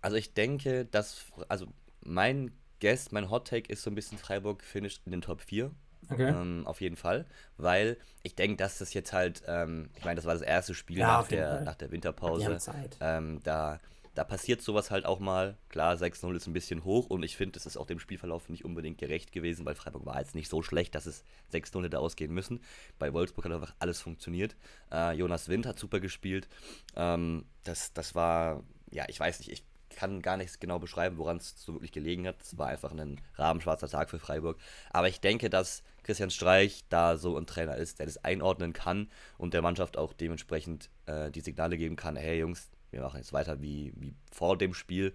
also 0.00 0.16
ich 0.16 0.34
denke, 0.34 0.84
dass, 0.86 1.26
also 1.48 1.66
mein 2.00 2.52
Guest, 2.80 3.12
mein 3.12 3.28
Hot 3.28 3.48
Take 3.48 3.72
ist 3.72 3.82
so 3.82 3.90
ein 3.90 3.94
bisschen 3.94 4.18
Freiburg 4.18 4.62
finisht 4.62 5.02
in 5.04 5.12
den 5.12 5.20
Top 5.20 5.40
4. 5.40 5.72
Okay. 6.10 6.28
Ähm, 6.28 6.66
auf 6.66 6.80
jeden 6.80 6.96
Fall. 6.96 7.26
Weil 7.56 7.96
ich 8.22 8.34
denke, 8.34 8.56
dass 8.56 8.78
das 8.78 8.94
jetzt 8.94 9.12
halt, 9.12 9.42
ähm, 9.46 9.90
ich 9.96 10.04
meine, 10.04 10.16
das 10.16 10.24
war 10.24 10.34
das 10.34 10.42
erste 10.42 10.74
Spiel 10.74 10.98
ja, 10.98 11.06
nach, 11.06 11.28
der, 11.28 11.60
nach 11.62 11.74
der 11.74 11.90
Winterpause. 11.90 12.58
Ähm, 13.00 13.40
da, 13.44 13.80
da 14.14 14.24
passiert 14.24 14.62
sowas 14.62 14.90
halt 14.90 15.06
auch 15.06 15.18
mal. 15.18 15.56
Klar, 15.68 15.94
6-0 15.96 16.36
ist 16.36 16.46
ein 16.46 16.52
bisschen 16.52 16.84
hoch 16.84 17.06
und 17.06 17.22
ich 17.22 17.36
finde, 17.36 17.52
das 17.52 17.66
ist 17.66 17.76
auch 17.76 17.86
dem 17.86 17.98
Spielverlauf 17.98 18.48
nicht 18.48 18.64
unbedingt 18.64 18.98
gerecht 18.98 19.32
gewesen, 19.32 19.66
weil 19.66 19.74
Freiburg 19.74 20.06
war 20.06 20.20
jetzt 20.20 20.34
nicht 20.34 20.48
so 20.48 20.62
schlecht, 20.62 20.94
dass 20.94 21.06
es 21.06 21.24
6-0 21.52 21.84
hätte 21.84 21.98
ausgehen 21.98 22.32
müssen. 22.32 22.60
Bei 22.98 23.12
Wolfsburg 23.12 23.44
hat 23.46 23.52
einfach 23.52 23.74
alles 23.78 24.00
funktioniert. 24.00 24.56
Äh, 24.92 25.16
Jonas 25.16 25.48
Wind 25.48 25.66
hat 25.66 25.78
super 25.78 26.00
gespielt. 26.00 26.48
Ähm, 26.94 27.44
das, 27.64 27.92
das 27.92 28.14
war, 28.14 28.62
ja, 28.90 29.04
ich 29.08 29.18
weiß 29.18 29.40
nicht, 29.40 29.50
ich 29.50 29.64
kann 29.96 30.22
gar 30.22 30.36
nichts 30.36 30.60
genau 30.60 30.78
beschreiben, 30.78 31.18
woran 31.18 31.38
es 31.38 31.54
so 31.56 31.74
wirklich 31.74 31.92
gelegen 31.92 32.26
hat. 32.26 32.42
Es 32.42 32.58
war 32.58 32.68
einfach 32.68 32.92
ein 32.92 33.20
rabenschwarzer 33.34 33.88
Tag 33.88 34.10
für 34.10 34.18
Freiburg. 34.18 34.58
Aber 34.90 35.08
ich 35.08 35.20
denke, 35.20 35.50
dass 35.50 35.82
Christian 36.02 36.30
Streich 36.30 36.84
da 36.88 37.16
so 37.16 37.36
ein 37.36 37.46
Trainer 37.46 37.76
ist, 37.76 37.98
der 37.98 38.06
das 38.06 38.18
einordnen 38.18 38.72
kann 38.72 39.10
und 39.38 39.54
der 39.54 39.62
Mannschaft 39.62 39.96
auch 39.96 40.12
dementsprechend 40.12 40.90
äh, 41.06 41.30
die 41.30 41.40
Signale 41.40 41.76
geben 41.76 41.96
kann, 41.96 42.16
hey 42.16 42.38
Jungs, 42.38 42.70
wir 42.90 43.00
machen 43.00 43.18
jetzt 43.18 43.32
weiter 43.32 43.60
wie, 43.60 43.92
wie 43.96 44.14
vor 44.30 44.56
dem 44.56 44.74
Spiel. 44.74 45.14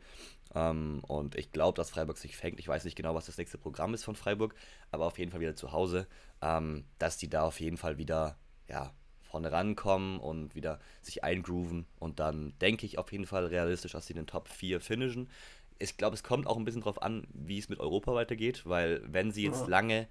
Ähm, 0.54 1.02
und 1.08 1.36
ich 1.36 1.52
glaube, 1.52 1.76
dass 1.76 1.92
Freiburg 1.92 2.18
sich 2.18 2.36
fängt. 2.36 2.60
Ich 2.60 2.68
weiß 2.68 2.84
nicht 2.84 2.96
genau, 2.96 3.16
was 3.16 3.28
das 3.28 3.38
nächste 3.38 3.58
Programm 3.58 3.94
ist 3.94 4.04
von 4.04 4.16
Freiburg, 4.16 4.56
aber 4.92 5.06
auf 5.06 5.20
jeden 5.20 5.32
Fall 5.32 5.40
wieder 5.40 5.56
zu 5.56 5.72
Hause, 5.72 6.08
ähm, 6.42 6.86
dass 6.98 7.18
die 7.18 7.30
da 7.30 7.44
auf 7.44 7.60
jeden 7.60 7.78
Fall 7.78 7.98
wieder, 7.98 8.38
ja, 8.68 8.94
vorne 9.30 9.52
rankommen 9.52 10.20
und 10.20 10.56
wieder 10.56 10.80
sich 11.02 11.24
eingrooven. 11.24 11.86
Und 12.00 12.20
dann 12.20 12.54
denke 12.60 12.86
ich 12.86 12.98
auf 12.98 13.12
jeden 13.12 13.26
Fall 13.26 13.46
realistisch, 13.46 13.92
dass 13.92 14.08
sie 14.08 14.14
den 14.14 14.28
Top 14.28 14.48
4 14.48 14.82
finishen. 14.82 15.30
Ich 15.78 15.98
glaube, 15.98 16.16
es 16.16 16.24
kommt 16.24 16.48
auch 16.48 16.58
ein 16.58 16.66
bisschen 16.66 16.82
darauf 16.82 17.02
an, 17.02 17.28
wie 17.34 17.60
es 17.60 17.70
mit 17.70 17.80
Europa 17.80 18.14
weitergeht, 18.14 18.66
weil 18.66 19.02
wenn 19.06 19.32
sie 19.32 19.44
jetzt 19.44 19.62
ja. 19.62 19.68
lange 19.68 20.08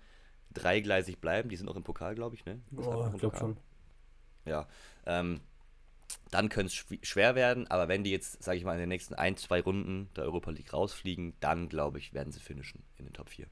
dreigleisig 0.55 1.19
bleiben, 1.19 1.49
die 1.49 1.57
sind 1.57 1.69
auch 1.69 1.77
im 1.77 1.85
Pokal, 1.85 2.15
glaube 2.15 2.37
ich, 2.37 2.45
ne? 2.47 2.61
Oh, 2.77 3.11
ich 3.13 3.21
glaube 3.21 3.37
schon. 3.37 3.57
Ja, 4.47 4.67
ähm, 5.05 5.41
dann 6.31 6.49
könnte 6.49 6.73
es 6.73 7.09
schwer 7.09 7.35
werden, 7.35 7.67
aber 7.67 7.89
wenn 7.89 8.05
die 8.05 8.11
jetzt, 8.11 8.43
sage 8.43 8.57
ich 8.57 8.65
mal, 8.65 8.75
in 8.75 8.81
den 8.81 8.89
nächsten 8.89 9.15
ein, 9.15 9.37
zwei 9.37 9.61
Runden 9.61 10.09
der 10.17 10.25
Europa 10.25 10.51
League 10.51 10.73
rausfliegen, 10.73 11.35
dann 11.41 11.69
glaube 11.69 11.99
ich, 11.99 12.15
werden 12.15 12.33
sie 12.33 12.41
finishen 12.41 12.83
in 12.97 13.05
den 13.05 13.13
Top 13.13 13.29
4. 13.29 13.47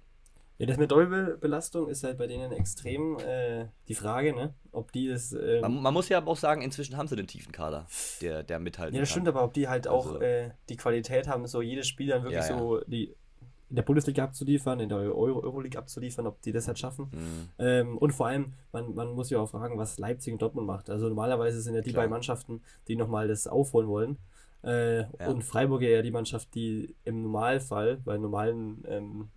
Ja, 0.59 0.67
das 0.67 0.79
mit 0.79 0.91
Doppelbelastung 0.91 1.89
ist 1.89 2.03
halt 2.03 2.17
bei 2.17 2.27
denen 2.27 2.51
extrem 2.53 3.19
äh, 3.19 3.67
die 3.89 3.95
Frage, 3.95 4.35
ne? 4.35 4.55
Ob 4.73 4.91
die 4.91 5.09
das. 5.09 5.33
Äh, 5.33 5.61
man, 5.61 5.83
man, 5.83 5.93
muss 5.93 6.09
ja 6.09 6.19
aber 6.19 6.31
auch 6.31 6.37
sagen, 6.37 6.63
inzwischen 6.63 6.97
haben 6.97 7.09
sie 7.09 7.17
den 7.17 7.27
tiefen 7.27 7.53
Kader, 7.53 7.87
der, 8.23 8.43
der 8.43 8.59
mithalten 8.59 8.95
Ja, 8.95 9.01
das 9.01 9.11
kann. 9.11 9.15
stimmt, 9.15 9.29
aber 9.29 9.45
ob 9.45 9.53
die 9.53 9.69
halt 9.69 9.87
auch 9.87 10.07
also, 10.07 10.21
äh, 10.21 10.51
die 10.69 10.77
Qualität 10.77 11.29
haben, 11.29 11.47
so 11.47 11.61
jedes 11.61 11.87
Spiel 11.87 12.09
dann 12.09 12.23
wirklich 12.23 12.43
ja, 12.43 12.51
ja. 12.51 12.59
so 12.59 12.81
die 12.87 13.15
in 13.69 13.77
der 13.77 13.83
Bundesliga 13.83 14.25
abzuliefern, 14.25 14.79
in 14.81 14.89
der 14.89 14.99
Euro 14.99 15.41
Euroleague 15.43 15.79
abzuliefern, 15.79 16.27
ob 16.27 16.41
die 16.43 16.53
das 16.53 16.69
halt 16.69 16.79
schaffen. 16.79 17.09
Mhm. 17.11 17.49
Ähm, 17.59 17.99
und 17.99 18.13
vor 18.13 18.29
allem, 18.29 18.53
man, 18.73 18.95
man 18.95 19.13
muss 19.13 19.31
ja 19.31 19.41
auch 19.41 19.51
fragen, 19.51 19.77
was 19.77 19.99
Leipzig 19.99 20.33
und 20.33 20.41
Dortmund 20.41 20.67
macht. 20.67 20.89
Also 20.89 21.09
normalerweise 21.09 21.61
sind 21.61 21.75
ja 21.75 21.81
die 21.81 21.91
Klar. 21.91 22.03
beiden 22.03 22.13
Mannschaften, 22.13 22.63
die 22.87 22.97
nochmal 22.97 23.27
das 23.27 23.49
aufholen 23.49 23.89
wollen. 23.89 24.19
Äh, 24.63 25.01
ja. 25.01 25.29
Und 25.29 25.43
Freiburg 25.43 25.83
ja 25.83 26.03
die 26.03 26.11
Mannschaft, 26.11 26.55
die 26.55 26.95
im 27.05 27.23
Normalfall, 27.23 27.99
bei 28.05 28.17
normalen, 28.19 28.85
ähm, 28.89 29.29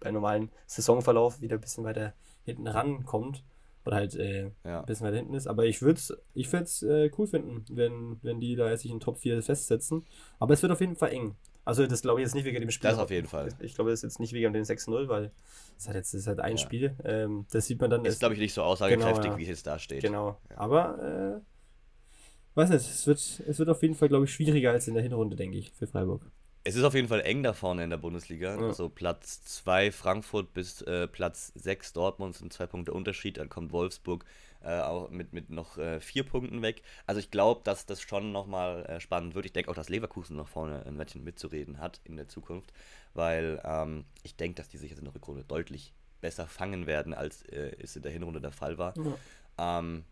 bei 0.00 0.10
normalen 0.10 0.50
Saisonverlauf 0.66 1.40
wieder 1.40 1.56
ein 1.56 1.60
bisschen 1.60 1.84
weiter 1.84 2.14
hinten 2.44 2.66
rankommt. 2.66 3.44
Oder 3.86 3.96
halt 3.96 4.14
äh, 4.14 4.50
ja. 4.64 4.80
ein 4.80 4.86
bisschen 4.86 5.06
weiter 5.06 5.16
hinten 5.16 5.34
ist. 5.34 5.46
Aber 5.46 5.64
ich 5.64 5.80
würde 5.80 5.98
es 5.98 6.14
ich 6.34 6.52
äh, 6.82 7.10
cool 7.16 7.26
finden, 7.26 7.64
wenn, 7.70 8.18
wenn 8.22 8.38
die 8.40 8.54
da 8.54 8.76
sich 8.76 8.90
in 8.90 9.00
Top 9.00 9.18
4 9.18 9.42
festsetzen. 9.42 10.04
Aber 10.38 10.52
es 10.52 10.62
wird 10.62 10.72
auf 10.72 10.80
jeden 10.80 10.96
Fall 10.96 11.12
eng. 11.12 11.34
Also 11.64 11.86
das 11.86 12.02
glaube 12.02 12.20
ich 12.20 12.26
jetzt 12.26 12.34
nicht 12.34 12.44
wegen 12.44 12.60
dem 12.60 12.70
Spiel. 12.70 12.90
Das 12.90 12.98
auf 12.98 13.10
jeden 13.10 13.26
Fall. 13.26 13.48
Ich 13.60 13.74
glaube, 13.74 13.90
das 13.90 14.00
ist 14.00 14.02
jetzt 14.02 14.20
nicht 14.20 14.32
wegen 14.32 14.52
dem 14.52 14.64
6-0, 14.64 15.08
weil 15.08 15.30
es 15.78 15.88
hat 15.88 15.94
jetzt 15.94 16.12
ist 16.14 16.26
halt 16.26 16.40
ein 16.40 16.56
ja. 16.56 16.58
Spiel. 16.58 16.96
Ähm, 17.04 17.46
das 17.52 17.66
sieht 17.66 17.80
man 17.80 17.90
dann. 17.90 18.04
Ist, 18.04 18.20
glaube 18.20 18.34
ich, 18.34 18.40
nicht 18.40 18.54
so 18.54 18.62
aussagekräftig, 18.62 19.22
genau, 19.22 19.34
ja. 19.34 19.38
wie 19.38 19.42
es 19.42 19.48
jetzt 19.48 19.66
da 19.66 19.78
steht. 19.78 20.02
Genau. 20.02 20.36
Aber, 20.56 21.42
äh, 21.42 22.58
weiß 22.58 22.70
nicht, 22.70 22.80
es 22.80 23.06
wird, 23.06 23.18
es 23.18 23.58
wird 23.58 23.68
auf 23.68 23.82
jeden 23.82 23.94
Fall, 23.94 24.08
glaube 24.08 24.24
ich, 24.24 24.32
schwieriger 24.32 24.72
als 24.72 24.88
in 24.88 24.94
der 24.94 25.02
Hinrunde, 25.02 25.36
denke 25.36 25.58
ich, 25.58 25.70
für 25.72 25.86
Freiburg. 25.86 26.30
Es 26.62 26.76
ist 26.76 26.84
auf 26.84 26.94
jeden 26.94 27.08
Fall 27.08 27.22
eng 27.22 27.42
da 27.42 27.54
vorne 27.54 27.84
in 27.84 27.90
der 27.90 27.96
Bundesliga. 27.96 28.54
Ja. 28.54 28.66
Also 28.66 28.88
Platz 28.88 29.42
2 29.44 29.92
Frankfurt 29.92 30.52
bis 30.52 30.82
äh, 30.82 31.08
Platz 31.08 31.52
6 31.54 31.94
Dortmund 31.94 32.36
sind 32.36 32.52
zwei 32.52 32.66
Punkte 32.66 32.92
Unterschied. 32.92 33.38
Dann 33.38 33.48
kommt 33.48 33.72
Wolfsburg 33.72 34.24
äh, 34.62 34.78
auch 34.80 35.08
mit, 35.08 35.32
mit 35.32 35.48
noch 35.48 35.78
äh, 35.78 36.00
vier 36.00 36.24
Punkten 36.24 36.60
weg. 36.60 36.82
Also 37.06 37.18
ich 37.18 37.30
glaube, 37.30 37.62
dass 37.64 37.86
das 37.86 38.02
schon 38.02 38.32
nochmal 38.32 38.84
äh, 38.84 39.00
spannend 39.00 39.34
wird. 39.34 39.46
Ich 39.46 39.52
denke 39.52 39.70
auch, 39.70 39.74
dass 39.74 39.88
Leverkusen 39.88 40.36
noch 40.36 40.48
vorne 40.48 40.84
ein 40.86 40.98
Wettchen 40.98 41.24
mitzureden 41.24 41.78
hat 41.78 42.00
in 42.04 42.16
der 42.16 42.28
Zukunft, 42.28 42.72
weil 43.14 43.60
ähm, 43.64 44.04
ich 44.22 44.36
denke, 44.36 44.56
dass 44.56 44.68
die 44.68 44.76
sich 44.76 44.90
jetzt 44.90 44.98
in 44.98 45.06
der 45.06 45.14
Rückrunde 45.14 45.44
deutlich 45.44 45.94
besser 46.20 46.46
fangen 46.46 46.86
werden, 46.86 47.14
als 47.14 47.42
äh, 47.46 47.74
es 47.82 47.96
in 47.96 48.02
der 48.02 48.12
Hinrunde 48.12 48.42
der 48.42 48.52
Fall 48.52 48.76
war. 48.76 48.94
Ja, 48.98 49.78
ähm, 49.78 50.04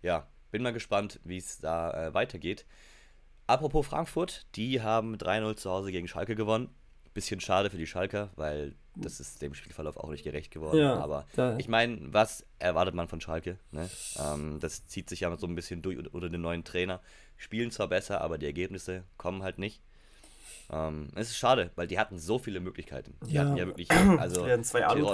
ja 0.00 0.26
bin 0.50 0.62
mal 0.62 0.72
gespannt, 0.72 1.20
wie 1.24 1.36
es 1.36 1.58
da 1.58 2.06
äh, 2.06 2.14
weitergeht. 2.14 2.64
Apropos 3.46 3.86
Frankfurt, 3.86 4.46
die 4.56 4.82
haben 4.82 5.16
3-0 5.16 5.56
zu 5.56 5.70
Hause 5.70 5.92
gegen 5.92 6.08
Schalke 6.08 6.34
gewonnen. 6.34 6.68
Bisschen 7.14 7.40
schade 7.40 7.70
für 7.70 7.78
die 7.78 7.86
Schalker, 7.86 8.30
weil 8.36 8.74
das 8.94 9.20
ist 9.20 9.40
dem 9.40 9.54
Spielverlauf 9.54 9.96
auch 9.96 10.10
nicht 10.10 10.24
gerecht 10.24 10.50
geworden. 10.50 10.78
Ja, 10.78 10.98
aber 10.98 11.26
ich 11.58 11.68
meine, 11.68 11.98
was 12.12 12.44
erwartet 12.58 12.94
man 12.94 13.08
von 13.08 13.20
Schalke? 13.20 13.58
Ne? 13.70 13.88
Ähm, 14.18 14.58
das 14.60 14.86
zieht 14.86 15.08
sich 15.08 15.20
ja 15.20 15.36
so 15.36 15.46
ein 15.46 15.54
bisschen 15.54 15.80
durch 15.82 15.98
unter 16.12 16.28
den 16.28 16.40
neuen 16.40 16.64
Trainer. 16.64 17.00
Spielen 17.36 17.70
zwar 17.70 17.88
besser, 17.88 18.20
aber 18.20 18.36
die 18.38 18.46
Ergebnisse 18.46 19.04
kommen 19.16 19.42
halt 19.42 19.58
nicht. 19.58 19.80
Ähm, 20.70 21.08
es 21.14 21.30
ist 21.30 21.36
schade, 21.36 21.70
weil 21.76 21.86
die 21.86 21.98
hatten 21.98 22.18
so 22.18 22.38
viele 22.38 22.60
Möglichkeiten. 22.60 23.14
Die 23.26 23.34
ja. 23.34 23.42
hatten 23.42 23.56
ja 23.56 23.66
wirklich, 23.66 23.90
also 24.18 24.46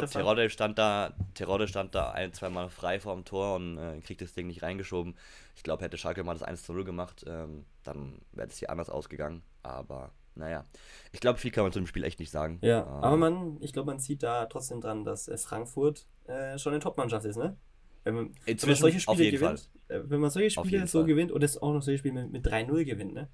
Terodde 0.07 0.51
stand 0.51 0.79
da, 0.79 1.13
Terodde 1.35 1.69
stand 1.69 1.95
da 1.95 2.11
ein, 2.13 2.33
zweimal 2.33 2.71
frei 2.71 3.01
vorm 3.01 3.25
Tor 3.25 3.57
und 3.57 3.79
äh, 3.79 4.01
kriegt 4.01 4.23
das 4.23 4.35
Ding 4.35 4.47
nicht 4.47 4.63
reingeschoben. 4.63 5.15
Ich 5.57 5.63
glaube, 5.63 5.85
hätte 5.85 5.99
Schalke 5.99 6.25
mal 6.25 6.33
das 6.33 6.43
1 6.43 6.69
0 6.69 6.85
gemacht, 6.85 7.25
ähm, 7.27 7.65
dann 7.83 8.21
wäre 8.33 8.49
es 8.49 8.59
hier 8.59 8.71
anders 8.71 8.89
ausgegangen. 8.89 9.43
Aber 9.63 10.11
naja, 10.35 10.65
ich 11.13 11.21
glaube, 11.21 11.39
viel 11.39 11.51
kann 11.51 11.65
man 11.65 11.73
zu 11.73 11.81
dem 11.81 11.87
Spiel 11.87 12.05
echt 12.05 12.19
nicht 12.19 12.31
sagen. 12.31 12.59
Ja, 12.63 12.81
ähm, 12.81 13.05
aber 13.05 13.17
man, 13.17 13.57
ich 13.61 13.73
glaube, 13.73 13.87
man 13.87 13.99
sieht 13.99 14.23
da 14.23 14.47
trotzdem 14.47 14.81
dran, 14.81 15.05
dass 15.05 15.29
äh, 15.29 15.37
Frankfurt 15.37 16.07
äh, 16.27 16.59
schon 16.59 16.73
eine 16.73 16.81
Top-Mannschaft 16.81 17.27
ist, 17.27 17.37
ne? 17.37 17.57
Wenn 18.05 18.15
man, 18.15 18.35
wenn 18.47 18.57
man 18.67 18.77
solche 18.77 19.01
Spiele 19.01 19.31
gewinnt, 19.31 19.71
äh, 19.89 20.01
wenn 20.05 20.21
man 20.21 20.31
solche 20.31 20.51
Spiele 20.51 20.87
so 20.87 21.01
Fall. 21.01 21.07
gewinnt 21.07 21.31
und 21.31 21.45
es 21.45 21.61
auch 21.61 21.73
noch 21.73 21.83
solche 21.83 21.99
Spiele 21.99 22.23
mit, 22.23 22.33
mit 22.33 22.47
3-0 22.47 22.85
gewinnt, 22.85 23.15
ne? 23.15 23.29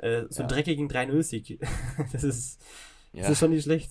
Äh, 0.00 0.24
so 0.28 0.40
ja. 0.40 0.40
einen 0.40 0.48
dreckigen 0.48 0.88
3-0-Sieg. 0.88 1.60
das, 2.12 2.24
ist, 2.24 2.60
das 3.12 3.22
ja. 3.22 3.28
ist 3.28 3.38
schon 3.38 3.50
nicht 3.50 3.64
schlecht. 3.64 3.90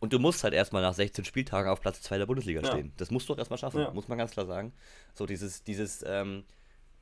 Und 0.00 0.12
du 0.12 0.18
musst 0.18 0.44
halt 0.44 0.54
erstmal 0.54 0.82
nach 0.82 0.94
16 0.94 1.24
Spieltagen 1.24 1.70
auf 1.70 1.80
Platz 1.80 2.02
2 2.02 2.18
der 2.18 2.26
Bundesliga 2.26 2.60
ja. 2.60 2.68
stehen. 2.68 2.92
Das 2.96 3.10
musst 3.10 3.28
du 3.28 3.32
doch 3.32 3.38
erstmal 3.38 3.58
schaffen, 3.58 3.86
muss 3.94 4.08
man 4.08 4.18
ganz 4.18 4.30
klar 4.30 4.46
sagen. 4.46 4.72
So 5.14 5.26
dieses, 5.26 5.64
dieses, 5.64 6.04
ähm, 6.06 6.44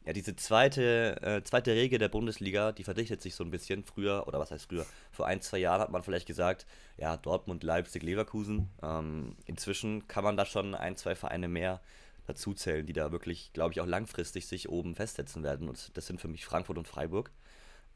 ja, 0.07 0.13
diese 0.13 0.37
zweite, 0.37 1.21
äh, 1.21 1.43
zweite 1.43 1.73
Regel 1.73 1.99
der 1.99 2.09
Bundesliga, 2.09 2.73
die 2.73 2.85
verdichtet 2.85 3.21
sich 3.21 3.35
so 3.35 3.45
ein 3.45 3.51
bisschen. 3.51 3.85
Früher, 3.85 4.27
oder 4.27 4.39
was 4.39 4.51
heißt 4.51 4.69
früher, 4.69 4.87
vor 5.11 5.27
ein, 5.27 5.43
zwei 5.43 5.59
Jahren 5.59 5.81
hat 5.81 5.91
man 5.91 6.05
vielleicht 6.05 6.27
gesagt, 6.27 6.65
ja, 6.97 7.17
Dortmund, 7.17 7.65
Leipzig, 7.65 8.03
Leverkusen. 8.03 8.71
Ähm, 8.83 9.37
inzwischen 9.45 10.07
kann 10.07 10.25
man 10.25 10.37
da 10.37 10.47
schon 10.47 10.75
ein, 10.75 10.97
zwei 10.97 11.17
Vereine 11.17 11.49
mehr 11.49 11.83
dazu 12.27 12.55
zählen, 12.55 12.87
die 12.87 12.93
da 12.93 13.13
wirklich, 13.13 13.53
glaube 13.53 13.73
ich, 13.73 13.81
auch 13.81 13.87
langfristig 13.87 14.47
sich 14.47 14.69
oben 14.69 14.95
festsetzen 14.95 15.43
werden. 15.43 15.69
Und 15.69 15.97
das 15.97 16.07
sind 16.07 16.21
für 16.21 16.29
mich 16.29 16.45
Frankfurt 16.45 16.79
und 16.79 16.89
Freiburg. 16.89 17.31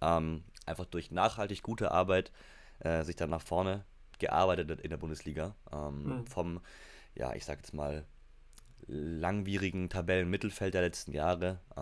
Ähm, 0.00 0.44
einfach 0.66 0.86
durch 0.86 1.10
nachhaltig 1.10 1.62
gute 1.62 1.90
Arbeit 1.90 2.32
äh, 2.80 3.02
sich 3.04 3.16
dann 3.16 3.30
nach 3.30 3.42
vorne 3.42 3.84
gearbeitet 4.18 4.80
in 4.80 4.90
der 4.90 4.96
Bundesliga. 4.96 5.54
Ähm, 5.72 6.04
mhm. 6.04 6.26
Vom, 6.26 6.60
ja, 7.14 7.34
ich 7.34 7.44
sag 7.44 7.58
jetzt 7.58 7.74
mal, 7.74 8.04
langwierigen 8.86 9.88
Tabellenmittelfeld 9.88 10.74
der 10.74 10.82
letzten 10.82 11.12
Jahre 11.12 11.60
äh, 11.76 11.80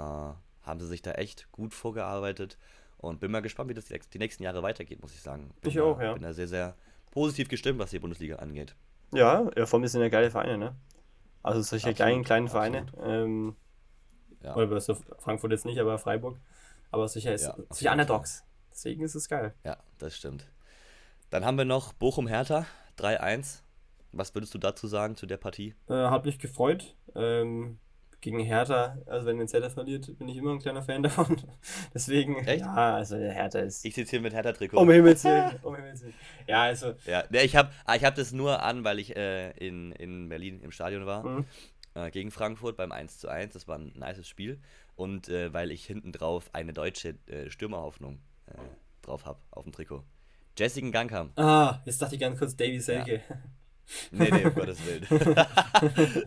haben 0.66 0.80
sie 0.80 0.87
sich 0.87 1.02
da 1.02 1.12
echt 1.12 1.50
gut 1.52 1.75
vorgearbeitet 1.75 2.58
und 2.98 3.20
bin 3.20 3.30
mal 3.30 3.40
gespannt, 3.40 3.70
wie 3.70 3.75
das 3.75 3.87
die, 3.87 4.18
nächsten 4.18 4.42
Jahre 4.42 4.62
weitergeht, 4.62 5.00
muss 5.00 5.14
ich 5.14 5.20
sagen. 5.20 5.50
Bin 5.60 5.70
ich 5.70 5.80
auch, 5.80 6.00
ja. 6.00 6.12
Bin 6.12 6.22
da 6.22 6.32
sehr, 6.32 6.48
sehr 6.48 6.75
positiv 7.10 7.48
gestimmt, 7.48 7.78
was 7.78 7.90
die 7.90 7.98
Bundesliga 7.98 8.37
angeht. 8.37 8.75
Ja, 9.12 9.48
ja 9.56 9.66
vor 9.66 9.78
allem 9.78 9.88
sind 9.88 10.02
ja 10.02 10.08
geile 10.08 10.30
Vereine, 10.30 10.58
ne? 10.58 10.76
Also 11.42 11.62
solche 11.62 11.88
absolut, 11.88 11.96
kleinen, 11.96 12.25
kleinen 12.25 12.48
Vereine. 12.48 12.87
Ähm, 13.02 13.56
ja. 14.42 14.54
Oder 14.56 14.80
Frankfurt 15.18 15.52
jetzt 15.52 15.64
nicht, 15.64 15.78
aber 15.78 15.98
Freiburg. 15.98 16.38
Aber 16.90 17.09
sicher 17.09 17.35
ist 17.35 17.45
ja, 17.45 17.57
solche 17.71 17.90
Underdogs. 17.90 18.45
Deswegen 18.71 19.02
ist 19.02 19.14
es 19.14 19.28
geil. 19.28 19.54
Ja, 19.64 19.76
das 19.99 20.16
stimmt. 20.16 20.47
Dann 21.30 21.45
haben 21.45 21.59
wir 21.59 21.64
noch 21.64 21.92
Bochum-Hertha 21.92 22.66
3-1. 22.99 23.61
Was 24.12 24.35
würdest 24.35 24.54
du 24.54 24.59
dazu 24.59 24.87
sagen 24.87 25.16
zu 25.16 25.26
der 25.26 25.37
Partie? 25.37 25.75
Äh, 25.88 25.95
hat 25.95 26.25
mich 26.25 26.38
gefreut. 26.38 26.97
Ähm, 27.14 27.78
gegen 28.21 28.40
Hertha, 28.40 28.99
also 29.07 29.26
wenn 29.26 29.38
den 29.38 29.47
Zeller 29.47 29.71
verliert, 29.71 30.18
bin 30.18 30.28
ich 30.28 30.37
immer 30.37 30.52
ein 30.52 30.59
kleiner 30.59 30.83
Fan 30.83 31.02
davon. 31.04 31.40
Deswegen, 31.95 32.37
Echt? 32.47 32.64
ja, 32.64 32.97
also 32.97 33.16
der 33.16 33.33
Hertha 33.33 33.61
ist. 33.61 33.85
Ich 33.85 33.95
sitze 33.95 34.11
hier 34.11 34.21
mit 34.21 34.35
Hertha-Trikot. 34.35 34.76
Um 34.76 34.90
Himmels 34.90 35.25
Willen, 35.25 35.59
um 35.62 35.76
Himmels 35.76 36.02
Willen. 36.02 36.14
Ja, 36.47 36.62
also. 36.62 36.95
Ja, 37.07 37.25
ich 37.30 37.54
habe 37.54 37.71
ah, 37.85 37.95
ich 37.95 38.04
hab 38.04 38.14
das 38.16 38.33
nur 38.33 38.62
an, 38.62 38.85
weil 38.85 38.99
ich 38.99 39.16
äh, 39.16 39.50
in, 39.52 39.92
in 39.92 40.28
Berlin 40.28 40.61
im 40.61 40.73
Stadion 40.73 41.07
war. 41.07 41.25
Mhm. 41.25 41.45
Äh, 41.98 42.10
gegen 42.10 42.30
Frankfurt 42.30 42.76
beim 42.76 42.92
1 42.92 43.18
zu 43.18 43.28
1. 43.28 43.52
Das 43.52 43.66
war 43.66 43.78
ein 43.78 43.92
nices 43.96 44.28
Spiel. 44.28 44.60
Und 44.94 45.28
äh, 45.28 45.52
weil 45.52 45.70
ich 45.70 45.86
hinten 45.86 46.12
drauf 46.12 46.50
eine 46.52 46.72
deutsche 46.72 47.16
äh, 47.26 47.50
Stürmerhoffnung 47.50 48.20
äh, 48.46 48.52
drauf 49.02 49.26
habe 49.26 49.40
auf 49.50 49.64
dem 49.64 49.72
Trikot. 49.72 50.04
Jessica 50.56 50.90
Gangkam. 50.90 51.32
Ah, 51.36 51.80
jetzt 51.84 52.02
dachte 52.02 52.16
ich 52.16 52.20
ganz 52.20 52.38
kurz 52.38 52.56
Davy 52.56 52.80
Selke. 52.80 53.22
Ja. 53.28 53.36
Nee, 54.10 54.30
nee, 54.30 54.44
um 54.44 54.54
Gottes 54.54 54.84
Willen. 54.84 55.06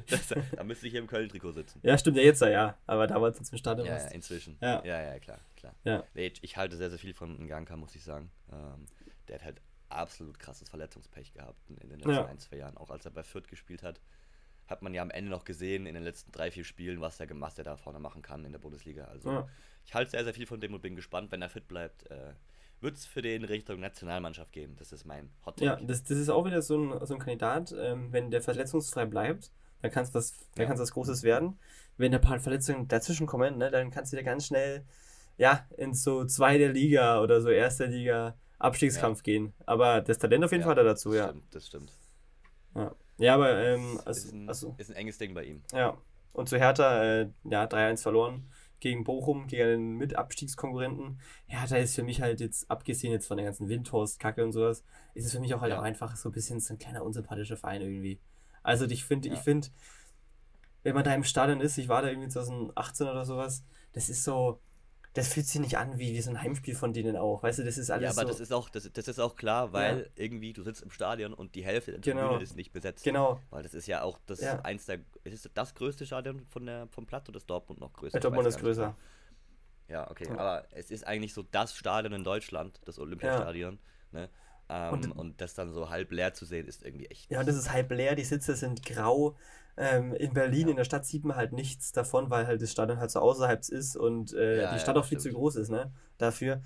das, 0.10 0.30
da 0.56 0.64
müsste 0.64 0.88
ich 0.88 0.94
hier 0.94 1.02
im 1.02 1.06
Köln-Trikot 1.06 1.52
sitzen. 1.52 1.80
Ja, 1.84 1.96
stimmt 1.96 2.18
ja 2.18 2.24
jetzt 2.24 2.42
ja, 2.42 2.76
aber 2.88 3.06
damals 3.06 3.38
im 3.52 3.58
Stadion. 3.58 3.86
Ja, 3.86 4.00
ja, 4.00 4.08
inzwischen. 4.08 4.58
Ja. 4.62 4.84
ja, 4.84 5.00
ja, 5.00 5.20
klar, 5.20 5.40
klar. 5.56 5.76
Ja. 5.84 6.04
Nee, 6.16 6.34
ich 6.42 6.58
halte 6.58 6.76
sehr, 6.76 6.90
sehr 6.90 6.98
viel 6.98 7.14
von 7.14 7.38
Nganka, 7.46 7.76
muss 7.76 7.94
ich 7.96 8.04
sagen. 8.04 8.32
Ähm, 8.52 8.88
der 9.28 9.36
hat 9.36 9.46
halt 9.46 9.62
absolut 9.90 10.40
krasses 10.40 10.70
Verletzungspech 10.70 11.34
gehabt 11.34 11.60
in, 11.70 11.76
den 11.76 12.00
letzten 12.00 12.12
ja. 12.12 12.26
ein, 12.26 12.40
zwei 12.40 12.58
Jahren. 12.58 12.78
Auch 12.78 12.90
als 12.90 13.06
er 13.06 13.12
bei 13.12 13.24
Fürth 13.24 13.48
gespielt 13.48 13.84
hat, 13.84 14.02
hat 14.72 14.82
man 14.82 14.94
ja 14.94 15.02
am 15.02 15.12
Ende 15.12 15.30
noch 15.30 15.46
gesehen 15.46 15.86
in 15.86 15.94
den 15.94 16.04
letzten 16.04 16.32
drei, 16.32 16.50
vier 16.50 16.64
Spielen, 16.64 17.02
was 17.02 17.20
er 17.20 17.28
gemacht, 17.28 17.58
der 17.58 17.66
da 17.66 17.78
vorne 17.78 18.00
machen 18.00 18.22
kann 18.22 18.46
in 18.46 18.52
der 18.52 18.60
Bundesliga. 18.60 19.06
Also 19.06 19.30
ja. 19.30 19.48
ich 19.86 19.94
halte 19.94 20.12
sehr, 20.12 20.24
sehr 20.24 20.34
viel 20.34 20.48
von 20.48 20.60
dem 20.60 20.74
und 20.74 20.82
bin 20.82 20.96
gespannt, 20.96 21.32
wenn 21.32 21.42
er 21.42 21.50
fit 21.50 21.68
bleibt. 21.68 22.10
Äh, 22.10 22.34
wird 22.80 22.96
es 22.96 23.06
für 23.06 23.22
den 23.22 23.44
Richtung 23.44 23.80
Nationalmannschaft 23.80 24.52
gehen. 24.52 24.76
Das 24.78 24.92
ist 24.92 25.06
mein 25.06 25.30
Hot 25.46 25.60
-Take. 25.60 25.66
Ja, 25.66 25.76
das, 25.76 26.04
das 26.04 26.18
ist 26.18 26.30
auch 26.30 26.46
wieder 26.46 26.64
so 26.64 26.78
ein, 26.78 27.06
so 27.06 27.14
ein 27.14 27.20
Kandidat. 27.20 27.74
Ähm, 27.78 28.12
wenn 28.12 28.32
der 28.32 28.42
verletzungsfrei 28.42 29.06
bleibt, 29.06 29.52
dann 29.82 29.92
kann 29.92 30.04
es 30.04 30.14
was, 30.16 30.50
ja. 30.58 30.68
was 30.78 30.92
Großes 30.92 31.22
werden. 31.24 31.60
Wenn 31.98 32.14
ein 32.14 32.22
paar 32.22 32.40
Verletzungen 32.40 32.88
dazwischen 32.88 33.28
kommen, 33.28 33.58
ne, 33.58 33.70
dann 33.70 33.92
kannst 33.92 34.12
du 34.12 34.18
wieder 34.18 34.26
ganz 34.26 34.48
schnell 34.48 34.84
ja, 35.38 35.66
in 35.78 35.94
so 35.94 36.26
zweite 36.26 36.68
Liga 36.68 37.22
oder 37.22 37.42
so 37.42 37.50
erste 37.50 37.86
Liga 37.86 38.36
Abstiegskampf 38.60 39.20
ja. 39.20 39.24
gehen. 39.24 39.54
Aber 39.66 40.02
das 40.02 40.18
Talent 40.18 40.44
auf 40.44 40.52
jeden 40.52 40.62
ja, 40.62 40.68
Fall 40.68 40.84
dazu, 40.84 41.10
das 41.10 41.18
ja. 41.18 41.30
Stimmt, 41.30 41.56
das 41.56 41.68
stimmt. 41.68 41.94
Ja, 42.76 42.96
ja 43.22 43.36
aber 43.36 43.58
ähm, 43.58 44.00
also, 44.06 44.28
ist, 44.28 44.34
ein, 44.34 44.48
also, 44.50 44.76
ist 44.78 44.90
ein 44.90 44.96
enges 44.96 45.18
Ding 45.18 45.34
bei 45.34 45.46
ihm. 45.46 45.62
Ja. 45.74 45.98
Und 46.34 46.50
zu 46.50 46.58
Hertha, 46.58 47.04
äh, 47.04 47.30
ja, 47.44 47.66
3-1 47.66 48.02
verloren 48.02 48.50
gegen 48.82 49.04
Bochum, 49.04 49.48
gegen 49.48 49.64
einen 49.64 49.98
Mitabstiegskonkurrenten. 49.98 51.20
Ja, 51.48 51.66
da 51.68 51.78
ist 51.78 51.96
für 51.96 52.04
mich 52.04 52.22
halt 52.22 52.40
jetzt, 52.40 52.70
abgesehen 52.70 53.14
jetzt 53.14 53.28
von 53.28 53.38
der 53.38 53.46
ganzen 53.46 53.70
Windhorst-Kacke 53.70 54.44
und 54.44 54.52
sowas, 54.52 54.84
ist 55.14 55.26
es 55.26 55.32
für 55.32 55.40
mich 55.40 55.54
auch 55.54 55.62
halt 55.62 55.72
ja. 55.72 55.80
auch 55.80 55.84
einfach 55.84 56.16
so 56.16 56.30
ein 56.30 56.32
bisschen 56.32 56.60
so 56.60 56.74
ein 56.74 56.80
kleiner 56.80 57.04
unsympathischer 57.04 57.58
Verein 57.58 57.82
irgendwie. 57.82 58.20
Also 58.64 58.86
ich 58.86 59.06
finde, 59.06 59.30
ja. 59.30 59.36
ich 59.36 59.40
finde, 59.40 59.68
wenn 60.84 60.96
man 60.96 61.04
da 61.04 61.14
im 61.14 61.24
Stadion 61.24 61.62
ist, 61.62 61.78
ich 61.78 61.88
war 61.88 62.02
da 62.02 62.10
irgendwie 62.10 62.30
2018 62.30 63.08
oder 63.08 63.24
sowas, 63.24 63.64
das 63.94 64.10
ist 64.10 64.24
so, 64.24 64.60
das 65.14 65.34
fühlt 65.34 65.46
sich 65.46 65.60
nicht 65.60 65.78
an 65.78 66.00
wie, 66.00 66.14
wie 66.14 66.22
so 66.22 66.30
ein 66.30 66.42
Heimspiel 66.42 66.74
von 66.74 66.94
denen 66.94 67.18
auch. 67.18 67.44
Weißt 67.44 67.60
du, 67.60 67.64
das 67.64 67.78
ist 67.78 67.92
alles. 67.92 68.04
Ja, 68.04 68.10
aber 68.12 68.22
so 68.22 68.28
das 68.28 68.40
ist 68.40 68.54
auch, 68.54 68.70
das, 68.70 68.90
das 68.94 69.08
ist 69.08 69.20
auch 69.20 69.36
klar, 69.36 69.74
weil 69.74 70.00
ja. 70.00 70.24
irgendwie 70.24 70.54
du 70.54 70.64
sitzt 70.64 70.82
im 70.82 70.92
Stadion 70.92 71.34
und 71.34 71.56
die 71.56 71.66
Hälfte 71.66 71.92
der 71.92 72.00
genau. 72.00 72.28
Tribüne 72.28 72.44
ist 72.44 72.56
nicht 72.56 72.72
besetzt. 72.72 73.04
Genau. 73.04 73.42
Weil 73.50 73.64
das 73.64 73.74
ist 73.74 73.88
ja 73.88 74.04
auch 74.04 74.20
das 74.26 74.40
ja. 74.40 74.62
eins 74.62 74.86
der. 74.86 75.00
Ist 75.24 75.50
das 75.54 75.76
größte 75.76 76.06
Stadion 76.06 76.46
von 76.48 76.66
der, 76.66 76.88
vom 76.88 77.06
Platz 77.06 77.28
oder 77.28 77.38
ist 77.38 77.50
Dortmund 77.50 77.82
noch 77.82 77.92
größer? 77.94 78.20
Dortmund 78.20 78.48
ist 78.48 78.60
größer. 78.60 78.96
Ja, 79.90 80.10
okay. 80.10 80.28
Ja. 80.28 80.38
Aber 80.38 80.66
es 80.72 80.90
ist 80.92 81.06
eigentlich 81.06 81.34
so 81.34 81.44
das 81.44 81.76
Stadion 81.76 82.14
in 82.14 82.24
Deutschland, 82.24 82.80
das 82.86 82.98
Olympiastadion. 82.98 83.80
Ne? 84.14 84.30
Ähm, 84.72 84.94
und, 84.94 85.12
und, 85.12 85.42
das 85.42 85.54
dann 85.54 85.74
so 85.74 85.90
halb 85.90 86.12
leer 86.12 86.34
zu 86.34 86.46
sehen, 86.46 86.66
ist 86.66 86.84
irgendwie 86.84 87.08
echt. 87.08 87.30
Ja, 87.30 87.42
und 87.42 87.48
das 87.48 87.58
ist 87.58 87.72
halb 87.72 87.92
leer, 87.92 88.16
die 88.16 88.24
Sitze 88.24 88.56
sind 88.56 88.86
grau. 88.86 89.36
Ähm, 89.78 90.14
in 90.14 90.34
Berlin, 90.34 90.68
ja. 90.68 90.72
in 90.72 90.76
der 90.76 90.84
Stadt, 90.84 91.06
sieht 91.06 91.24
man 91.24 91.38
halt 91.38 91.54
nichts 91.54 91.92
davon, 91.92 92.30
weil 92.30 92.46
halt 92.46 92.62
das 92.62 92.72
Stadion 92.72 93.00
halt 93.00 93.10
so 93.10 93.20
außerhalb 93.20 93.68
ist 93.70 93.96
und 93.96 94.34
äh, 94.34 94.62
ja, 94.62 94.74
die 94.74 94.80
Stadt 94.80 94.96
ja, 94.96 95.02
auch 95.02 95.06
viel 95.06 95.20
stimmt. 95.20 95.34
zu 95.34 95.40
groß 95.40 95.56
ist, 95.56 95.70
ne? 95.70 95.92
Dafür. 96.18 96.62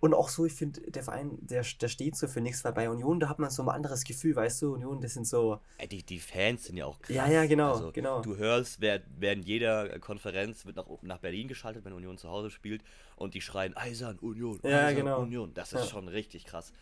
Und 0.00 0.14
auch 0.14 0.28
so, 0.28 0.46
ich 0.46 0.54
finde, 0.54 0.80
der 0.90 1.04
Verein, 1.04 1.38
der, 1.40 1.64
der 1.80 1.88
steht 1.88 2.16
so 2.16 2.26
für 2.26 2.40
nichts, 2.40 2.64
weil 2.64 2.72
bei 2.72 2.90
Union, 2.90 3.20
da 3.20 3.28
hat 3.28 3.38
man 3.38 3.50
so 3.50 3.62
ein 3.62 3.68
anderes 3.68 4.02
Gefühl, 4.04 4.34
weißt 4.34 4.62
du, 4.62 4.74
Union, 4.74 5.00
das 5.00 5.14
sind 5.14 5.28
so. 5.28 5.60
Die, 5.90 6.02
die 6.02 6.18
Fans 6.18 6.64
sind 6.64 6.76
ja 6.76 6.86
auch 6.86 6.98
krass. 7.00 7.14
Ja, 7.14 7.28
ja, 7.28 7.46
genau, 7.46 7.74
also, 7.74 7.92
genau. 7.92 8.20
Du 8.22 8.36
hörst, 8.36 8.80
während 8.80 9.44
jeder 9.44 10.00
Konferenz 10.00 10.66
wird 10.66 10.76
nach, 10.76 10.86
nach 11.02 11.18
Berlin 11.18 11.46
geschaltet, 11.46 11.84
wenn 11.84 11.92
Union 11.92 12.18
zu 12.18 12.28
Hause 12.28 12.50
spielt 12.50 12.82
und 13.14 13.34
die 13.34 13.40
schreien 13.40 13.76
Eisern, 13.76 14.18
Union, 14.18 14.58
Eisern, 14.64 14.70
ja, 14.70 14.90
genau. 14.90 15.20
Union. 15.20 15.54
Das 15.54 15.72
ist 15.72 15.88
schon 15.88 16.08
richtig 16.08 16.46
krass. 16.46 16.72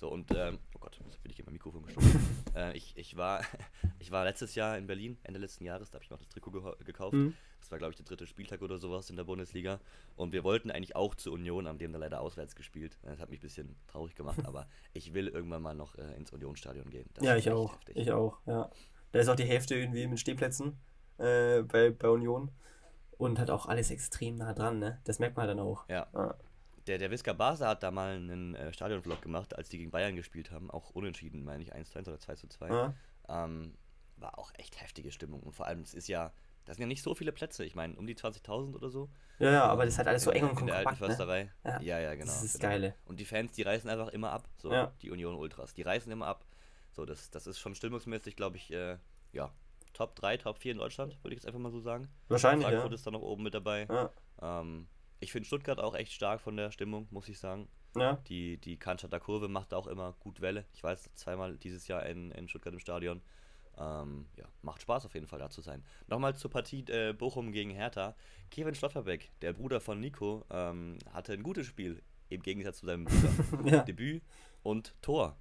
So 0.00 0.08
und, 0.08 0.30
ähm, 0.34 0.58
oh 0.74 0.78
Gott, 0.80 0.98
jetzt 1.04 1.22
bin 1.22 1.30
ich 1.30 1.38
in 1.38 1.44
mein 1.44 1.52
Mikrofon 1.52 1.82
gestoßen. 1.82 2.20
äh, 2.56 2.74
ich, 2.74 2.96
ich, 2.96 3.18
war, 3.18 3.42
ich 3.98 4.10
war 4.10 4.24
letztes 4.24 4.54
Jahr 4.54 4.78
in 4.78 4.86
Berlin, 4.86 5.18
Ende 5.24 5.38
letzten 5.38 5.66
Jahres, 5.66 5.90
da 5.90 5.96
habe 5.96 6.04
ich 6.04 6.10
mir 6.10 6.16
auch 6.16 6.20
das 6.20 6.30
Trikot 6.30 6.52
ge 6.52 6.62
gekauft. 6.86 7.12
Mhm. 7.12 7.34
Das 7.60 7.70
war, 7.70 7.76
glaube 7.76 7.90
ich, 7.90 7.98
der 7.98 8.06
dritte 8.06 8.26
Spieltag 8.26 8.62
oder 8.62 8.78
sowas 8.78 9.10
in 9.10 9.16
der 9.16 9.24
Bundesliga. 9.24 9.78
Und 10.16 10.32
wir 10.32 10.42
wollten 10.42 10.70
eigentlich 10.70 10.96
auch 10.96 11.14
zur 11.14 11.34
Union, 11.34 11.68
haben 11.68 11.76
dem 11.76 11.92
da 11.92 11.98
leider 11.98 12.22
auswärts 12.22 12.56
gespielt. 12.56 12.96
Das 13.02 13.20
hat 13.20 13.28
mich 13.28 13.40
ein 13.40 13.42
bisschen 13.42 13.76
traurig 13.88 14.14
gemacht, 14.14 14.38
aber 14.46 14.66
ich 14.94 15.12
will 15.12 15.28
irgendwann 15.28 15.60
mal 15.60 15.74
noch 15.74 15.94
äh, 15.96 16.16
ins 16.16 16.32
Unionsstadion 16.32 16.88
gehen. 16.88 17.10
Das 17.12 17.22
ja, 17.22 17.36
ich 17.36 17.50
auch. 17.50 17.74
Heftig. 17.74 17.98
Ich 17.98 18.10
auch, 18.10 18.38
ja. 18.46 18.70
Da 19.12 19.18
ist 19.18 19.28
auch 19.28 19.36
die 19.36 19.44
Hälfte 19.44 19.74
irgendwie 19.74 20.06
mit 20.06 20.18
Stehplätzen 20.18 20.78
äh, 21.18 21.60
bei, 21.60 21.90
bei 21.90 22.08
Union. 22.08 22.50
Und 23.18 23.38
hat 23.38 23.50
auch 23.50 23.66
alles 23.66 23.90
extrem 23.90 24.36
nah 24.36 24.54
dran, 24.54 24.78
ne? 24.78 24.98
Das 25.04 25.18
merkt 25.18 25.36
man 25.36 25.46
dann 25.46 25.60
auch. 25.60 25.86
Ja. 25.90 26.06
ja 26.14 26.38
der, 26.86 26.98
der 26.98 27.10
Visca 27.10 27.32
Basel 27.32 27.66
hat 27.66 27.82
da 27.82 27.90
mal 27.90 28.16
einen 28.16 28.54
äh, 28.54 28.72
Stadionvlog 28.72 29.22
gemacht, 29.22 29.56
als 29.56 29.68
die 29.68 29.78
gegen 29.78 29.90
Bayern 29.90 30.16
gespielt 30.16 30.50
haben. 30.50 30.70
Auch 30.70 30.90
unentschieden, 30.90 31.44
meine 31.44 31.62
ich, 31.62 31.72
1 31.72 31.90
zu 31.90 31.98
1 31.98 32.08
oder 32.08 32.18
2 32.18 32.34
zu 32.36 32.48
2. 32.48 32.68
Ja. 32.68 32.94
Ähm, 33.28 33.74
war 34.16 34.38
auch 34.38 34.52
echt 34.56 34.80
heftige 34.80 35.12
Stimmung. 35.12 35.42
Und 35.42 35.52
vor 35.54 35.66
allem, 35.66 35.80
es 35.80 35.94
ist 35.94 36.08
ja, 36.08 36.32
das 36.64 36.76
sind 36.76 36.82
ja 36.82 36.88
nicht 36.88 37.02
so 37.02 37.14
viele 37.14 37.32
Plätze. 37.32 37.64
Ich 37.64 37.74
meine, 37.74 37.96
um 37.96 38.06
die 38.06 38.14
20.000 38.14 38.74
oder 38.74 38.90
so. 38.90 39.08
Ja, 39.38 39.50
ja, 39.50 39.64
aber 39.64 39.84
das 39.84 39.94
ist 39.94 39.98
halt 39.98 40.08
alles 40.08 40.24
so 40.24 40.30
eng 40.30 40.48
und 40.48 40.54
kompakt. 40.54 41.00
Ne? 41.00 41.50
Ja. 41.64 41.80
ja, 41.80 41.98
ja, 42.00 42.14
genau. 42.14 42.26
Das 42.26 42.42
ist 42.42 42.54
das 42.54 42.60
genau. 42.60 42.72
Geile. 42.72 42.94
Und 43.06 43.20
die 43.20 43.24
Fans, 43.24 43.52
die 43.52 43.62
reißen 43.62 43.88
einfach 43.88 44.08
immer 44.08 44.32
ab. 44.32 44.48
So, 44.58 44.72
ja. 44.72 44.92
die 45.00 45.10
Union 45.10 45.34
Ultras. 45.34 45.74
Die 45.74 45.82
reißen 45.82 46.10
immer 46.12 46.26
ab. 46.26 46.44
So, 46.92 47.06
das, 47.06 47.30
das 47.30 47.46
ist 47.46 47.58
schon 47.58 47.74
stimmungsmäßig, 47.74 48.36
glaube 48.36 48.56
ich, 48.56 48.72
äh, 48.72 48.98
ja, 49.32 49.52
Top 49.92 50.14
3, 50.16 50.36
Top 50.38 50.58
4 50.58 50.72
in 50.72 50.78
Deutschland, 50.78 51.16
würde 51.22 51.34
ich 51.34 51.42
jetzt 51.42 51.46
einfach 51.46 51.60
mal 51.60 51.70
so 51.70 51.80
sagen. 51.80 52.08
Wahrscheinlich, 52.28 52.66
Frankfurt 52.66 52.90
ja. 52.90 52.94
ist 52.94 53.06
da 53.06 53.10
noch 53.10 53.22
oben 53.22 53.42
mit 53.42 53.54
dabei. 53.54 53.86
Ja. 53.88 54.10
Ähm, 54.42 54.86
ich 55.20 55.32
finde 55.32 55.46
Stuttgart 55.46 55.78
auch 55.78 55.94
echt 55.94 56.12
stark 56.12 56.40
von 56.40 56.56
der 56.56 56.70
Stimmung, 56.70 57.06
muss 57.10 57.28
ich 57.28 57.38
sagen. 57.38 57.68
Ja. 57.96 58.14
Die, 58.28 58.56
die 58.58 58.78
Cannstatter 58.78 59.20
Kurve 59.20 59.48
macht 59.48 59.74
auch 59.74 59.86
immer 59.86 60.14
gut 60.20 60.40
Welle. 60.40 60.64
Ich 60.72 60.82
weiß, 60.82 61.10
zweimal 61.14 61.56
dieses 61.58 61.88
Jahr 61.88 62.06
in, 62.06 62.30
in 62.32 62.48
Stuttgart 62.48 62.72
im 62.72 62.80
Stadion. 62.80 63.20
Ähm, 63.78 64.26
ja, 64.36 64.44
macht 64.62 64.82
Spaß 64.82 65.06
auf 65.06 65.14
jeden 65.14 65.26
Fall 65.26 65.38
da 65.38 65.50
zu 65.50 65.60
sein. 65.60 65.84
Nochmal 66.06 66.36
zur 66.36 66.50
Partie 66.50 66.84
äh, 66.88 67.12
Bochum 67.12 67.52
gegen 67.52 67.70
Hertha. 67.70 68.14
Kevin 68.50 68.74
Schlotterbeck, 68.74 69.30
der 69.42 69.52
Bruder 69.52 69.80
von 69.80 70.00
Nico, 70.00 70.44
ähm, 70.50 70.98
hatte 71.12 71.32
ein 71.32 71.42
gutes 71.42 71.66
Spiel 71.66 72.02
im 72.28 72.42
Gegensatz 72.42 72.78
zu 72.78 72.86
seinem 72.86 73.04
Bruder. 73.04 73.30
ja. 73.76 73.82
Debüt 73.82 74.22
und 74.62 74.94
Tor. 75.02 75.36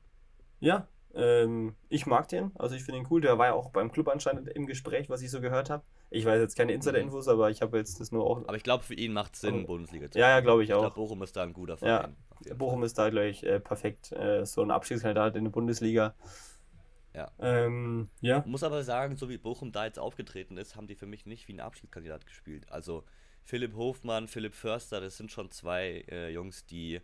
Ja, 0.60 0.88
ähm, 1.16 1.76
ich 1.90 2.06
mag 2.06 2.28
den. 2.28 2.52
Also 2.56 2.76
ich 2.76 2.84
finde 2.84 3.00
ihn 3.00 3.08
cool. 3.10 3.22
Der 3.22 3.38
war 3.38 3.48
ja 3.48 3.54
auch 3.54 3.70
beim 3.72 3.92
Club 3.92 4.08
anscheinend 4.10 4.50
im 4.50 4.68
Gespräch, 4.68 5.10
was 5.10 5.22
ich 5.22 5.32
so 5.32 5.42
gehört 5.42 5.70
habe. 5.70 5.84
Ich 6.12 6.26
weiß 6.26 6.40
jetzt 6.40 6.56
keine 6.56 6.74
Insider-Infos, 6.74 7.28
aber 7.28 7.50
ich 7.50 7.62
habe 7.62 7.78
jetzt 7.78 8.00
das 8.00 8.12
nur 8.12 8.26
auch. 8.26 8.38
Aber 8.38 8.56
ich 8.56 8.64
glaube, 8.64 8.84
für 8.84 8.96
ihn 8.96 9.14
macht 9.14 9.36
es 9.36 9.42
Sinn, 9.42 9.66
Bundesliga 9.66 10.10
zu 10.10 10.20
Ja, 10.20 10.30
ja, 10.30 10.40
glaube 10.40 10.64
ich, 10.64 10.70
ich 10.70 10.76
auch. 10.76 10.80
Ich 10.80 10.94
glaube, 10.94 10.96
Bochum 10.96 11.22
ist 11.24 11.36
da 11.36 11.44
ein 11.44 11.54
guter 11.54 11.78
Verein. 11.78 12.16
Ja, 12.46 12.54
Bochum 12.56 12.84
ist 12.84 12.98
da, 12.98 13.10
glaube 13.10 13.28
ich, 13.28 13.46
äh, 13.46 13.60
perfekt. 13.60 14.12
Äh, 14.12 14.46
so 14.46 14.62
ein 14.62 14.72
Abschiedskandidat 14.72 15.36
in 15.36 15.46
der 15.46 15.52
Bundesliga. 15.52 16.16
Ja. 17.14 17.32
Ähm, 17.40 18.10
ja. 18.22 18.44
Muss 18.46 18.64
aber 18.64 18.84
sagen, 18.84 19.18
so 19.18 19.30
wie 19.30 19.38
Bochum 19.38 19.72
da 19.72 19.86
jetzt 19.86 20.00
aufgetreten 20.00 20.58
ist, 20.58 20.76
haben 20.76 20.88
die 20.88 20.96
für 20.96 21.08
mich 21.08 21.26
nicht 21.26 21.48
wie 21.48 21.54
ein 21.54 21.60
Abschiedskandidat 21.60 22.26
gespielt. 22.26 22.72
Also 22.72 23.04
Philipp 23.44 23.76
Hofmann, 23.76 24.28
Philipp 24.28 24.54
Förster, 24.54 25.02
das 25.02 25.18
sind 25.18 25.32
schon 25.32 25.52
zwei 25.52 26.06
äh, 26.10 26.32
Jungs, 26.32 26.66
die, 26.66 27.02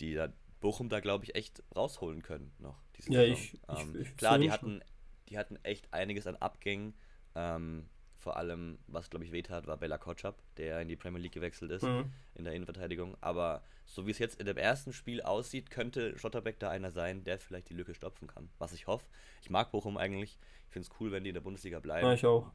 die 0.00 0.14
da 0.14 0.28
Bochum 0.60 0.88
da, 0.88 1.00
glaube 1.00 1.24
ich, 1.24 1.34
echt 1.34 1.62
rausholen 1.74 2.22
können 2.22 2.52
noch. 2.58 2.80
ja, 3.06 3.22
ich, 3.22 3.58
ähm, 3.68 3.94
ich, 3.94 4.08
ich, 4.08 4.16
Klar, 4.16 4.38
die 4.38 4.50
hatten, 4.50 4.82
die 5.28 5.38
hatten 5.38 5.56
echt 5.62 5.92
einiges 5.92 6.26
an 6.26 6.36
Abgängen. 6.36 6.94
Ähm, 7.34 7.88
vor 8.18 8.36
allem, 8.36 8.78
was 8.88 9.10
glaube 9.10 9.24
ich 9.24 9.32
wehtat, 9.32 9.68
war 9.68 9.76
Bella 9.76 9.96
Kotschap, 9.96 10.42
der 10.56 10.80
in 10.80 10.88
die 10.88 10.96
Premier 10.96 11.20
League 11.20 11.32
gewechselt 11.32 11.70
ist, 11.70 11.84
mhm. 11.84 12.12
in 12.34 12.44
der 12.44 12.52
Innenverteidigung. 12.52 13.16
Aber 13.20 13.62
so 13.86 14.06
wie 14.06 14.10
es 14.10 14.18
jetzt 14.18 14.40
in 14.40 14.46
dem 14.46 14.56
ersten 14.56 14.92
Spiel 14.92 15.22
aussieht, 15.22 15.70
könnte 15.70 16.18
Schotterbeck 16.18 16.58
da 16.58 16.68
einer 16.68 16.90
sein, 16.90 17.22
der 17.22 17.38
vielleicht 17.38 17.70
die 17.70 17.74
Lücke 17.74 17.94
stopfen 17.94 18.26
kann. 18.26 18.50
Was 18.58 18.72
ich 18.72 18.88
hoffe. 18.88 19.06
Ich 19.40 19.50
mag 19.50 19.70
Bochum 19.70 19.96
eigentlich. 19.96 20.38
Ich 20.66 20.72
finde 20.72 20.88
es 20.88 21.00
cool, 21.00 21.12
wenn 21.12 21.22
die 21.22 21.30
in 21.30 21.34
der 21.34 21.40
Bundesliga 21.40 21.78
bleiben. 21.78 22.06
Ja, 22.06 22.12
ich 22.12 22.26
auch. 22.26 22.50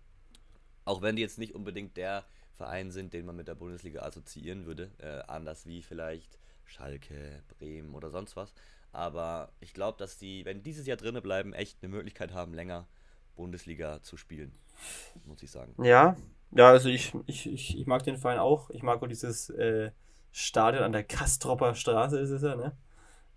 Auch 0.86 1.02
wenn 1.02 1.16
die 1.16 1.22
jetzt 1.22 1.40
nicht 1.40 1.56
unbedingt 1.56 1.96
der 1.96 2.26
Verein 2.52 2.92
sind, 2.92 3.14
den 3.14 3.26
man 3.26 3.38
mit 3.38 3.48
der 3.48 3.56
Bundesliga 3.56 4.02
assoziieren 4.02 4.66
würde. 4.66 4.92
Äh, 5.00 5.32
anders 5.32 5.66
wie 5.66 5.82
vielleicht 5.82 6.38
Schalke, 6.66 7.44
Bremen 7.58 7.94
oder 7.94 8.10
sonst 8.10 8.36
was. 8.36 8.54
Aber 8.92 9.52
ich 9.60 9.74
glaube, 9.74 9.98
dass 9.98 10.18
die, 10.18 10.46
wenn 10.46 10.62
dieses 10.64 10.86
Jahr 10.86 10.98
drinnen 10.98 11.22
bleiben, 11.22 11.54
echt 11.54 11.80
eine 11.82 11.90
Möglichkeit 11.92 12.34
haben, 12.34 12.54
länger 12.54 12.88
Bundesliga 13.36 14.02
zu 14.04 14.18
spielen, 14.18 14.54
muss 15.26 15.42
ich 15.42 15.52
sagen. 15.52 15.74
Ja, 15.84 16.16
ja, 16.52 16.70
also 16.70 16.90
ich, 16.90 17.14
ich, 17.26 17.52
ich, 17.52 17.78
ich 17.80 17.88
mag 17.88 18.04
den 18.04 18.18
Verein 18.18 18.38
auch. 18.40 18.70
Ich 18.70 18.84
mag 18.84 19.02
auch 19.02 19.08
dieses 19.08 19.50
äh, 19.50 19.92
Stadion 20.32 20.84
an 20.84 20.92
der 20.92 21.04
Kastropper 21.04 21.74
Straße, 21.74 22.20
ist 22.20 22.30
es 22.30 22.44
ja, 22.44 22.56
ne? 22.56 22.78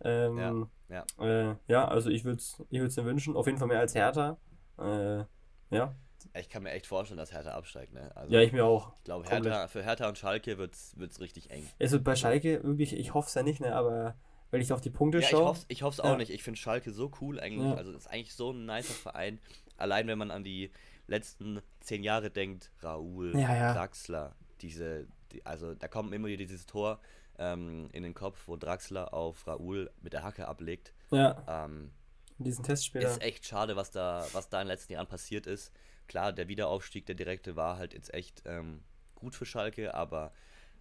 Ähm, 0.02 0.68
ja, 0.88 1.04
ja. 1.18 1.50
Äh, 1.50 1.56
ja, 1.68 1.88
also 1.88 2.10
ich 2.10 2.24
würde 2.24 2.38
es 2.38 2.62
ich 2.68 2.80
mir 2.80 3.04
wünschen, 3.04 3.34
auf 3.34 3.46
jeden 3.46 3.58
Fall 3.58 3.68
mehr 3.68 3.80
als 3.80 3.94
Hertha. 3.94 4.36
Äh, 4.78 5.24
ja. 5.70 5.94
Ich 6.34 6.48
kann 6.48 6.62
mir 6.62 6.70
echt 6.70 6.86
vorstellen, 6.86 7.18
dass 7.18 7.32
Hertha 7.32 7.52
absteigt, 7.52 7.92
ne? 7.92 8.10
Also, 8.14 8.32
ja, 8.32 8.40
ich 8.40 8.52
mir 8.52 8.64
auch. 8.64 8.92
Ich 8.98 9.04
glaube, 9.04 9.28
Hertha, 9.28 9.68
für 9.68 9.82
Hertha 9.82 10.08
und 10.08 10.18
Schalke 10.18 10.58
wird 10.58 10.74
es 10.74 11.20
richtig 11.20 11.50
eng. 11.50 11.68
Also 11.80 12.00
bei 12.00 12.16
Schalke, 12.16 12.62
wirklich, 12.64 12.94
ich 12.94 13.14
hoffe 13.14 13.28
es 13.28 13.34
ja 13.34 13.42
nicht, 13.42 13.60
ne? 13.60 13.74
Aber 13.74 14.16
wenn 14.50 14.60
ich 14.60 14.72
auf 14.72 14.80
die 14.80 14.90
Punkte 14.90 15.20
ja, 15.20 15.28
schaue. 15.28 15.56
Ich 15.68 15.82
hoffe 15.82 15.94
es 15.94 16.00
auch 16.00 16.12
ja. 16.12 16.16
nicht. 16.16 16.30
Ich 16.30 16.42
finde 16.42 16.58
Schalke 16.58 16.92
so 16.92 17.10
cool 17.20 17.40
eigentlich. 17.40 17.68
Ja. 17.68 17.74
Also, 17.74 17.92
ist 17.92 18.08
eigentlich 18.08 18.34
so 18.34 18.52
ein 18.52 18.66
nicer 18.66 18.94
Verein. 18.94 19.40
Allein 19.76 20.06
wenn 20.06 20.18
man 20.18 20.30
an 20.30 20.44
die 20.44 20.70
letzten 21.06 21.60
zehn 21.80 22.02
Jahre 22.02 22.30
denkt, 22.30 22.70
Raoul, 22.80 23.36
ja. 23.38 23.72
Draxler, 23.72 24.34
diese, 24.60 25.06
die, 25.32 25.44
also 25.44 25.74
da 25.74 25.88
kommt 25.88 26.12
immer 26.12 26.28
wieder 26.28 26.38
dieses 26.38 26.66
Tor 26.66 27.00
ähm, 27.38 27.88
in 27.92 28.02
den 28.02 28.14
Kopf, 28.14 28.48
wo 28.48 28.56
Draxler 28.56 29.12
auf 29.14 29.46
Raoul 29.46 29.90
mit 30.00 30.12
der 30.12 30.22
Hacke 30.22 30.48
ablegt. 30.48 30.92
Ja. 31.10 31.64
Ähm, 31.64 31.92
diesen 32.38 32.64
Testspieler. 32.64 33.08
Ist 33.08 33.22
echt 33.22 33.46
schade, 33.46 33.76
was 33.76 33.90
da, 33.90 34.26
was 34.32 34.48
da 34.48 34.60
in 34.60 34.66
den 34.66 34.72
letzten 34.72 34.92
Jahren 34.92 35.06
passiert 35.06 35.46
ist. 35.46 35.72
Klar, 36.08 36.32
der 36.32 36.48
Wiederaufstieg, 36.48 37.06
der 37.06 37.14
direkte, 37.14 37.56
war 37.56 37.78
halt 37.78 37.94
jetzt 37.94 38.12
echt 38.14 38.42
ähm, 38.46 38.82
gut 39.14 39.34
für 39.34 39.46
Schalke, 39.46 39.94
aber 39.94 40.32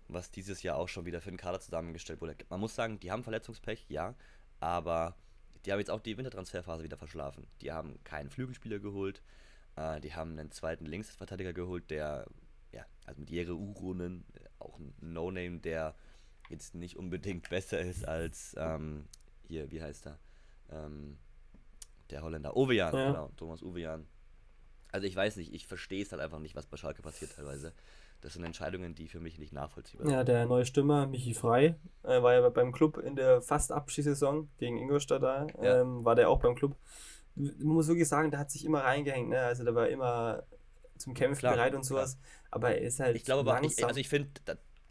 was 0.07 0.31
dieses 0.31 0.61
Jahr 0.61 0.77
auch 0.77 0.87
schon 0.87 1.05
wieder 1.05 1.21
für 1.21 1.31
den 1.31 1.37
Kader 1.37 1.59
zusammengestellt 1.59 2.21
wurde. 2.21 2.35
Man 2.49 2.59
muss 2.59 2.75
sagen, 2.75 2.99
die 2.99 3.11
haben 3.11 3.23
Verletzungspech, 3.23 3.85
ja, 3.89 4.13
aber 4.59 5.15
die 5.65 5.71
haben 5.71 5.79
jetzt 5.79 5.89
auch 5.89 5.99
die 5.99 6.17
Wintertransferphase 6.17 6.83
wieder 6.83 6.97
verschlafen. 6.97 7.47
Die 7.61 7.71
haben 7.71 8.03
keinen 8.03 8.29
Flügelspieler 8.29 8.79
geholt. 8.79 9.21
Äh, 9.75 9.99
die 10.01 10.13
haben 10.13 10.37
einen 10.37 10.51
zweiten 10.51 10.85
Linksverteidiger 10.85 11.53
geholt, 11.53 11.89
der, 11.89 12.27
ja, 12.71 12.85
also 13.05 13.19
mit 13.19 13.29
Jere 13.29 13.55
Urunen, 13.55 14.25
auch 14.59 14.77
ein 14.79 14.93
No-Name, 15.01 15.59
der 15.59 15.95
jetzt 16.49 16.75
nicht 16.75 16.97
unbedingt 16.97 17.49
besser 17.49 17.79
ist 17.79 18.07
als, 18.07 18.55
ähm, 18.57 19.07
hier, 19.47 19.71
wie 19.71 19.81
heißt 19.81 20.07
er? 20.07 20.19
Ähm, 20.69 21.17
der 22.11 22.21
Holländer. 22.21 22.55
Ovejan, 22.55 22.93
ja. 22.93 23.07
genau, 23.07 23.31
Thomas 23.35 23.63
Ovejan. 23.63 24.07
Also 24.91 25.07
ich 25.07 25.15
weiß 25.15 25.35
nicht, 25.37 25.53
ich 25.53 25.67
verstehe 25.67 26.01
es 26.01 26.11
halt 26.11 26.21
einfach 26.21 26.39
nicht, 26.39 26.55
was 26.55 26.65
bei 26.65 26.77
Schalke 26.77 27.01
passiert 27.01 27.35
teilweise. 27.35 27.73
Das 28.21 28.33
sind 28.33 28.43
Entscheidungen, 28.43 28.95
die 28.95 29.07
für 29.07 29.19
mich 29.19 29.37
nicht 29.37 29.53
nachvollziehbar 29.53 30.07
sind. 30.07 30.15
Ja, 30.15 30.23
der 30.23 30.45
neue 30.45 30.65
Stürmer, 30.65 31.05
Michi 31.05 31.33
Frei, 31.33 31.75
äh, 32.03 32.21
war 32.21 32.33
ja 32.33 32.49
beim 32.49 32.71
Club 32.71 32.97
in 32.97 33.15
der 33.15 33.41
fast 33.41 33.71
Abschießsaison 33.71 34.49
gegen 34.57 34.77
Ingolstadt 34.77 35.21
da, 35.21 35.47
ja. 35.61 35.81
ähm, 35.81 36.03
war 36.05 36.15
der 36.15 36.29
auch 36.29 36.39
beim 36.39 36.55
Club. 36.55 36.75
Man 37.35 37.53
muss 37.67 37.87
wirklich 37.87 38.07
sagen, 38.07 38.31
der 38.31 38.39
hat 38.39 38.49
sich 38.49 38.65
immer 38.65 38.79
reingehängt, 38.79 39.29
ne? 39.29 39.41
also 39.41 39.63
der 39.63 39.75
war 39.75 39.89
immer 39.89 40.43
zum 40.97 41.13
Kämpfen 41.13 41.39
klar, 41.39 41.53
bereit 41.53 41.75
und 41.75 41.83
sowas, 41.83 42.17
klar. 42.17 42.31
aber 42.51 42.69
er 42.75 42.81
ist 42.81 42.99
halt 42.99 43.15
Ich 43.17 43.25
glaube 43.25 43.49
aber, 43.51 43.63
ich, 43.65 43.85
also 43.85 43.99
ich 43.99 44.07
finde, 44.07 44.29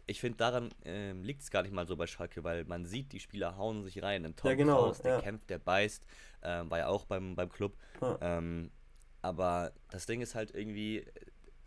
ich 0.07 0.21
finde, 0.21 0.37
daran 0.37 0.69
ähm, 0.83 1.23
liegt 1.23 1.41
es 1.41 1.51
gar 1.51 1.63
nicht 1.63 1.73
mal 1.73 1.87
so 1.87 1.97
bei 1.97 2.07
Schalke, 2.07 2.43
weil 2.43 2.63
man 2.65 2.85
sieht, 2.85 3.11
die 3.11 3.19
Spieler 3.19 3.57
hauen 3.57 3.83
sich 3.83 4.01
rein. 4.03 4.25
Ein 4.25 4.35
Tom 4.35 4.51
ja, 4.51 4.55
genau, 4.55 4.83
Kraus, 4.83 5.01
der 5.01 5.15
ja. 5.15 5.21
kämpft, 5.21 5.49
der 5.49 5.57
beißt, 5.57 6.05
ähm, 6.43 6.69
war 6.69 6.77
ja 6.77 6.87
auch 6.87 7.05
beim, 7.05 7.35
beim 7.35 7.49
Club. 7.49 7.75
Ja. 8.01 8.17
Ähm, 8.21 8.71
aber 9.25 9.73
das 9.89 10.05
Ding 10.05 10.21
ist 10.21 10.35
halt 10.35 10.53
irgendwie, 10.53 11.03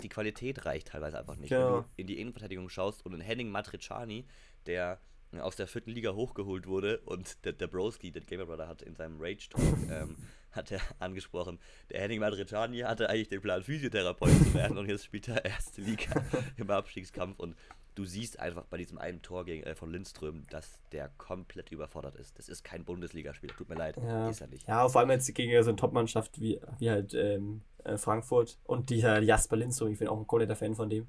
die 0.00 0.08
Qualität 0.08 0.64
reicht 0.64 0.88
teilweise 0.88 1.18
einfach 1.18 1.34
nicht. 1.34 1.50
Ja. 1.50 1.58
Wenn 1.58 1.82
du 1.82 1.88
in 1.96 2.06
die 2.06 2.20
Innenverteidigung 2.20 2.68
schaust 2.68 3.04
und 3.04 3.14
in 3.14 3.20
Henning 3.20 3.50
Matriciani, 3.50 4.26
der 4.66 5.00
aus 5.40 5.56
der 5.56 5.66
vierten 5.66 5.90
Liga 5.90 6.14
hochgeholt 6.14 6.68
wurde 6.68 7.00
und 7.00 7.44
der, 7.44 7.52
der 7.52 7.66
Broski, 7.66 8.12
der 8.12 8.22
Gamer 8.22 8.46
Brother, 8.46 8.68
hat 8.68 8.82
in 8.82 8.94
seinem 8.94 9.20
Rage 9.20 9.48
Talk 9.50 9.64
ähm, 9.90 10.16
hat 10.52 10.70
er 10.70 10.80
angesprochen, 11.00 11.58
der 11.90 12.00
Henning 12.00 12.20
Matriciani 12.20 12.78
hatte 12.78 13.10
eigentlich 13.10 13.28
den 13.28 13.40
Plan, 13.40 13.64
Physiotherapeut 13.64 14.30
zu 14.30 14.54
werden 14.54 14.78
und 14.78 14.88
jetzt 14.88 15.04
spielt 15.04 15.26
er 15.26 15.44
erste 15.44 15.80
Liga 15.80 16.24
im 16.56 16.70
Abstiegskampf 16.70 17.40
und 17.40 17.56
du 17.98 18.04
siehst 18.04 18.38
einfach 18.38 18.64
bei 18.64 18.76
diesem 18.76 18.96
einen 18.98 19.22
Tor 19.22 19.44
gegen, 19.44 19.64
äh, 19.64 19.74
von 19.74 19.90
Lindström, 19.90 20.44
dass 20.50 20.78
der 20.92 21.10
komplett 21.18 21.72
überfordert 21.72 22.14
ist. 22.14 22.38
Das 22.38 22.48
ist 22.48 22.62
kein 22.62 22.84
Bundesligaspieler, 22.84 23.54
tut 23.56 23.68
mir 23.68 23.74
leid, 23.74 23.96
ja. 23.96 24.28
ist 24.28 24.40
er 24.40 24.46
nicht. 24.46 24.68
Ja, 24.68 24.88
vor 24.88 25.00
allem 25.00 25.10
jetzt 25.10 25.34
gegen 25.34 25.62
so 25.64 25.70
eine 25.70 25.76
Top-Mannschaft 25.76 26.40
wie, 26.40 26.60
wie 26.78 26.90
halt 26.90 27.12
ähm, 27.14 27.62
äh, 27.82 27.96
Frankfurt 27.96 28.58
und 28.64 28.90
dieser 28.90 29.20
Jasper 29.20 29.56
Lindström, 29.56 29.92
ich 29.92 29.98
bin 29.98 30.06
auch 30.06 30.18
ein 30.18 30.28
kompletter 30.28 30.54
Fan 30.54 30.76
von 30.76 30.88
dem. 30.88 31.08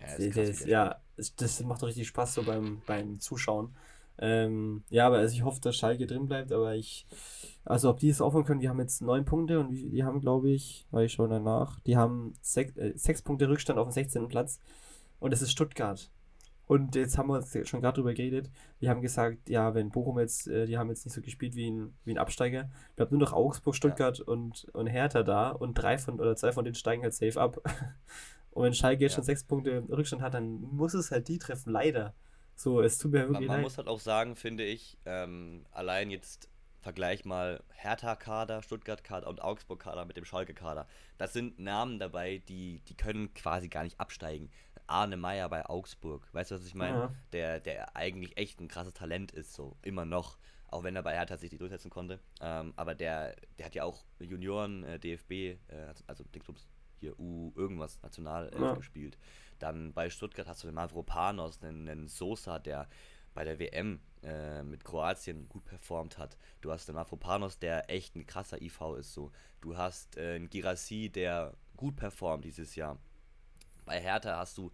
Ja, 0.00 0.16
das, 0.16 0.34
das, 0.34 0.64
ja, 0.64 1.00
das 1.36 1.60
macht 1.64 1.82
doch 1.82 1.88
richtig 1.88 2.08
Spaß 2.08 2.34
so 2.34 2.42
beim, 2.42 2.80
beim 2.86 3.20
Zuschauen. 3.20 3.76
Ähm, 4.20 4.84
ja, 4.88 5.06
aber 5.06 5.18
also 5.18 5.34
ich 5.34 5.44
hoffe, 5.44 5.60
dass 5.60 5.76
Schalke 5.76 6.06
drin 6.06 6.26
bleibt, 6.26 6.52
aber 6.52 6.74
ich, 6.74 7.06
also 7.64 7.90
ob 7.90 7.98
die 7.98 8.08
es 8.08 8.20
aufhören 8.20 8.44
können, 8.44 8.60
die 8.60 8.68
haben 8.68 8.80
jetzt 8.80 9.02
neun 9.02 9.24
Punkte 9.24 9.60
und 9.60 9.70
die 9.70 10.04
haben, 10.04 10.20
glaube 10.20 10.50
ich, 10.50 10.86
weil 10.90 11.06
ich 11.06 11.12
schaue 11.12 11.28
danach, 11.28 11.80
die 11.80 11.96
haben 11.96 12.32
sech, 12.40 12.76
äh, 12.76 12.96
sechs 12.96 13.20
Punkte 13.20 13.48
Rückstand 13.48 13.78
auf 13.78 13.88
dem 13.88 13.92
16. 13.92 14.28
Platz 14.28 14.58
und 15.18 15.32
es 15.32 15.42
ist 15.42 15.52
Stuttgart. 15.52 16.10
Und 16.66 16.94
jetzt 16.96 17.16
haben 17.16 17.28
wir 17.28 17.64
schon 17.64 17.80
gerade 17.80 17.96
drüber 17.96 18.12
geredet. 18.12 18.50
Wir 18.78 18.90
haben 18.90 19.00
gesagt, 19.00 19.48
ja, 19.48 19.74
wenn 19.74 19.88
Bochum 19.88 20.18
jetzt, 20.18 20.48
äh, 20.48 20.66
die 20.66 20.76
haben 20.76 20.90
jetzt 20.90 21.06
nicht 21.06 21.14
so 21.14 21.22
gespielt 21.22 21.56
wie 21.56 21.70
ein, 21.70 21.94
wie 22.04 22.12
ein 22.12 22.18
Absteiger. 22.18 22.68
Wir 22.94 23.06
haben 23.06 23.10
nur 23.10 23.26
noch 23.26 23.32
Augsburg, 23.32 23.74
Stuttgart 23.74 24.18
ja. 24.18 24.24
und, 24.26 24.66
und 24.74 24.86
Hertha 24.86 25.22
da 25.22 25.48
und 25.48 25.74
drei 25.74 25.96
von 25.96 26.20
oder 26.20 26.36
zwei 26.36 26.52
von 26.52 26.64
denen 26.64 26.74
steigen 26.74 27.02
halt 27.02 27.14
safe 27.14 27.40
ab. 27.40 27.58
Und 28.50 28.64
wenn 28.64 28.74
Schalke 28.74 29.02
jetzt 29.02 29.12
ja. 29.12 29.16
schon 29.16 29.24
sechs 29.24 29.44
Punkte 29.44 29.84
Rückstand 29.88 30.20
hat, 30.20 30.34
dann 30.34 30.62
muss 30.62 30.92
es 30.92 31.12
halt 31.12 31.28
die 31.28 31.38
treffen, 31.38 31.70
leider. 31.70 32.14
So, 32.56 32.80
es 32.80 32.98
tut 32.98 33.12
mir 33.12 33.28
wirklich 33.28 33.32
man, 33.32 33.40
man 33.40 33.48
leid. 33.48 33.56
Man 33.58 33.62
muss 33.62 33.78
halt 33.78 33.86
auch 33.86 34.00
sagen, 34.00 34.34
finde 34.34 34.64
ich, 34.64 34.98
ähm, 35.04 35.64
allein 35.70 36.10
jetzt 36.10 36.50
vergleich 36.80 37.24
mal 37.24 37.62
Hertha-Kader, 37.68 38.62
Stuttgart-Kader 38.62 39.28
und 39.28 39.42
Augsburg-Kader 39.42 40.06
mit 40.06 40.16
dem 40.16 40.24
Schalke-Kader. 40.24 40.86
Das 41.18 41.32
sind 41.32 41.58
Namen 41.58 41.98
dabei, 41.98 42.42
die, 42.48 42.80
die 42.88 42.96
können 42.96 43.32
quasi 43.34 43.68
gar 43.68 43.84
nicht 43.84 44.00
absteigen. 44.00 44.50
Arne 44.88 45.16
Meyer 45.16 45.48
bei 45.48 45.64
Augsburg, 45.66 46.28
weißt 46.32 46.50
du, 46.50 46.54
was 46.56 46.66
ich 46.66 46.74
meine? 46.74 46.98
Ja. 46.98 47.14
Der, 47.32 47.60
der 47.60 47.96
eigentlich 47.96 48.36
echt 48.36 48.60
ein 48.60 48.68
krasses 48.68 48.94
Talent 48.94 49.32
ist, 49.32 49.54
so 49.54 49.76
immer 49.82 50.04
noch. 50.04 50.38
Auch 50.70 50.82
wenn 50.84 50.96
er 50.96 51.02
bei 51.02 51.14
Hertha 51.14 51.38
sich 51.38 51.50
nicht 51.50 51.60
durchsetzen 51.62 51.90
konnte. 51.90 52.20
Ähm, 52.42 52.74
aber 52.76 52.94
der, 52.94 53.34
der 53.58 53.66
hat 53.66 53.74
ja 53.74 53.84
auch 53.84 54.04
Junioren, 54.18 54.84
äh, 54.84 54.98
DFB, 54.98 55.32
äh, 55.32 55.58
also 56.06 56.24
Dingsbums, 56.24 56.68
hier 57.00 57.18
U 57.18 57.52
irgendwas 57.54 58.00
National 58.02 58.50
ja. 58.58 58.74
gespielt. 58.74 59.16
Dann 59.58 59.92
bei 59.94 60.10
Stuttgart 60.10 60.46
hast 60.46 60.62
du 60.62 60.68
den 60.68 60.74
Mavropanos, 60.74 61.62
einen, 61.62 61.88
einen 61.88 62.08
Sosa, 62.08 62.58
der 62.58 62.86
bei 63.34 63.44
der 63.44 63.58
WM 63.58 64.00
äh, 64.22 64.62
mit 64.62 64.84
Kroatien 64.84 65.48
gut 65.48 65.64
performt 65.64 66.18
hat. 66.18 66.36
Du 66.60 66.72
hast 66.72 66.88
den 66.88 66.96
Mavropanos, 66.96 67.58
der 67.58 67.88
echt 67.90 68.16
ein 68.16 68.26
krasser 68.26 68.60
IV 68.60 68.80
ist. 68.98 69.12
So. 69.12 69.30
Du 69.60 69.76
hast 69.76 70.16
äh, 70.16 70.34
einen 70.34 70.50
Girassi, 70.50 71.08
der 71.08 71.54
gut 71.76 71.96
performt 71.96 72.44
dieses 72.44 72.74
Jahr. 72.74 72.98
Bei 73.88 74.02
Hertha 74.02 74.36
hast 74.36 74.58
du 74.58 74.70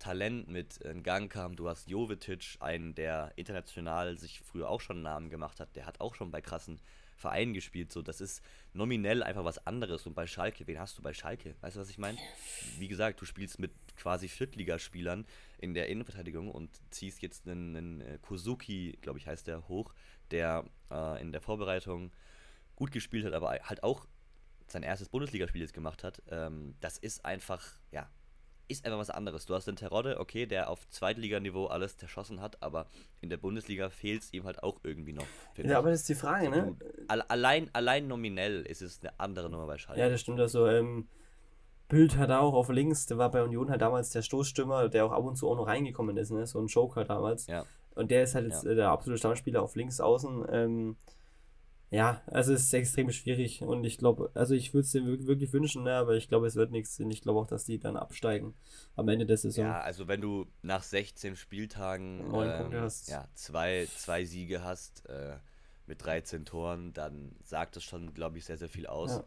Talent 0.00 0.48
mit 0.48 0.84
äh, 0.84 0.92
Gangkam, 1.00 1.54
du 1.54 1.68
hast 1.68 1.88
Jovetic, 1.88 2.56
einen, 2.58 2.96
der 2.96 3.32
international 3.36 4.18
sich 4.18 4.40
früher 4.40 4.68
auch 4.68 4.80
schon 4.80 4.96
einen 4.96 5.04
Namen 5.04 5.30
gemacht 5.30 5.60
hat, 5.60 5.76
der 5.76 5.86
hat 5.86 6.00
auch 6.00 6.16
schon 6.16 6.32
bei 6.32 6.40
krassen 6.40 6.80
Vereinen 7.16 7.54
gespielt. 7.54 7.92
So, 7.92 8.02
das 8.02 8.20
ist 8.20 8.42
nominell 8.72 9.22
einfach 9.22 9.44
was 9.44 9.64
anderes. 9.68 10.04
Und 10.04 10.14
bei 10.14 10.26
Schalke, 10.26 10.66
wen 10.66 10.80
hast 10.80 10.98
du 10.98 11.02
bei 11.02 11.14
Schalke? 11.14 11.54
Weißt 11.60 11.76
du, 11.76 11.80
was 11.80 11.90
ich 11.90 11.98
meine? 11.98 12.18
Wie 12.76 12.88
gesagt, 12.88 13.20
du 13.20 13.24
spielst 13.24 13.60
mit 13.60 13.70
quasi 13.96 14.26
Viertligaspielern 14.26 15.24
in 15.58 15.72
der 15.72 15.88
Innenverteidigung 15.88 16.50
und 16.50 16.68
ziehst 16.90 17.22
jetzt 17.22 17.46
einen, 17.46 17.76
einen 17.76 18.00
äh, 18.00 18.18
Kozuki, 18.20 18.98
glaube 19.00 19.20
ich, 19.20 19.28
heißt 19.28 19.46
der, 19.46 19.68
hoch, 19.68 19.94
der 20.32 20.64
äh, 20.90 21.22
in 21.22 21.30
der 21.30 21.40
Vorbereitung 21.40 22.10
gut 22.74 22.90
gespielt 22.90 23.24
hat, 23.26 23.32
aber 23.32 23.50
halt 23.62 23.84
auch 23.84 24.08
sein 24.66 24.82
erstes 24.82 25.08
Bundesligaspiel 25.08 25.60
jetzt 25.60 25.72
gemacht 25.72 26.02
hat. 26.02 26.20
Ähm, 26.32 26.74
das 26.80 26.98
ist 26.98 27.24
einfach, 27.24 27.64
ja, 27.92 28.10
ist 28.68 28.84
einfach 28.84 28.98
was 28.98 29.10
anderes. 29.10 29.46
Du 29.46 29.54
hast 29.54 29.66
den 29.66 29.76
Terodde, 29.76 30.18
okay, 30.20 30.46
der 30.46 30.70
auf 30.70 30.88
Zweitliganiveau 30.88 31.66
alles 31.66 31.96
zerschossen 31.96 32.40
hat, 32.40 32.62
aber 32.62 32.86
in 33.20 33.30
der 33.30 33.36
Bundesliga 33.36 33.90
fehlt 33.90 34.22
es 34.22 34.32
ihm 34.32 34.44
halt 34.44 34.62
auch 34.62 34.80
irgendwie 34.82 35.12
noch. 35.12 35.26
Ja, 35.56 35.78
aber 35.78 35.90
das 35.90 36.00
ist 36.00 36.08
die 36.08 36.14
Frage, 36.14 36.48
also, 36.48 36.60
ne? 36.60 36.76
allein, 37.28 37.70
allein 37.72 38.06
nominell 38.06 38.62
ist 38.62 38.82
es 38.82 39.00
eine 39.00 39.18
andere 39.18 39.50
Nummer 39.50 39.66
bei 39.66 39.78
Schalke. 39.78 40.00
Ja, 40.00 40.08
das 40.08 40.20
stimmt. 40.20 40.40
Also, 40.40 40.66
ähm, 40.66 41.08
Bild 41.88 42.16
hat 42.16 42.30
auch 42.30 42.54
auf 42.54 42.68
links, 42.68 43.06
der 43.06 43.18
war 43.18 43.30
bei 43.30 43.42
Union 43.42 43.70
halt 43.70 43.80
damals 43.80 44.10
der 44.10 44.22
Stoßstürmer, 44.22 44.88
der 44.88 45.06
auch 45.06 45.12
ab 45.12 45.24
und 45.24 45.36
zu 45.36 45.48
auch 45.48 45.56
noch 45.56 45.66
reingekommen 45.66 46.16
ist, 46.16 46.30
ne? 46.30 46.46
So 46.46 46.60
ein 46.60 46.66
Joker 46.66 47.04
damals. 47.04 47.46
Ja. 47.46 47.64
Und 47.94 48.10
der 48.10 48.24
ist 48.24 48.34
halt 48.34 48.46
jetzt 48.46 48.64
ja. 48.64 48.74
der 48.74 48.90
absolute 48.90 49.18
Stammspieler 49.18 49.62
auf 49.62 49.76
links 49.76 50.00
außen. 50.00 50.46
Ähm, 50.50 50.96
ja, 51.90 52.20
also 52.26 52.52
es 52.52 52.64
ist 52.64 52.72
extrem 52.74 53.10
schwierig 53.12 53.62
und 53.62 53.84
ich 53.84 53.98
glaube, 53.98 54.30
also 54.34 54.54
ich 54.54 54.74
würde 54.74 54.84
es 54.84 54.90
dir 54.90 55.04
wirklich 55.26 55.52
wünschen, 55.52 55.84
ne, 55.84 55.94
aber 55.94 56.16
ich 56.16 56.28
glaube, 56.28 56.46
es 56.46 56.56
wird 56.56 56.72
nichts 56.72 56.98
und 56.98 57.12
ich 57.12 57.22
glaube 57.22 57.38
auch, 57.38 57.46
dass 57.46 57.64
die 57.64 57.78
dann 57.78 57.96
absteigen 57.96 58.54
am 58.96 59.08
Ende 59.08 59.24
der 59.24 59.36
Saison. 59.36 59.66
Ja, 59.66 59.80
also 59.80 60.08
wenn 60.08 60.20
du 60.20 60.46
nach 60.62 60.82
16 60.82 61.36
Spieltagen 61.36 62.20
ähm, 62.34 62.72
ja, 63.06 63.28
zwei, 63.34 63.86
zwei 63.96 64.24
Siege 64.24 64.64
hast 64.64 65.06
äh, 65.08 65.36
mit 65.86 66.04
13 66.04 66.44
Toren, 66.44 66.92
dann 66.92 67.36
sagt 67.44 67.76
das 67.76 67.84
schon, 67.84 68.14
glaube 68.14 68.38
ich, 68.38 68.44
sehr, 68.44 68.58
sehr 68.58 68.68
viel 68.68 68.88
aus, 68.88 69.22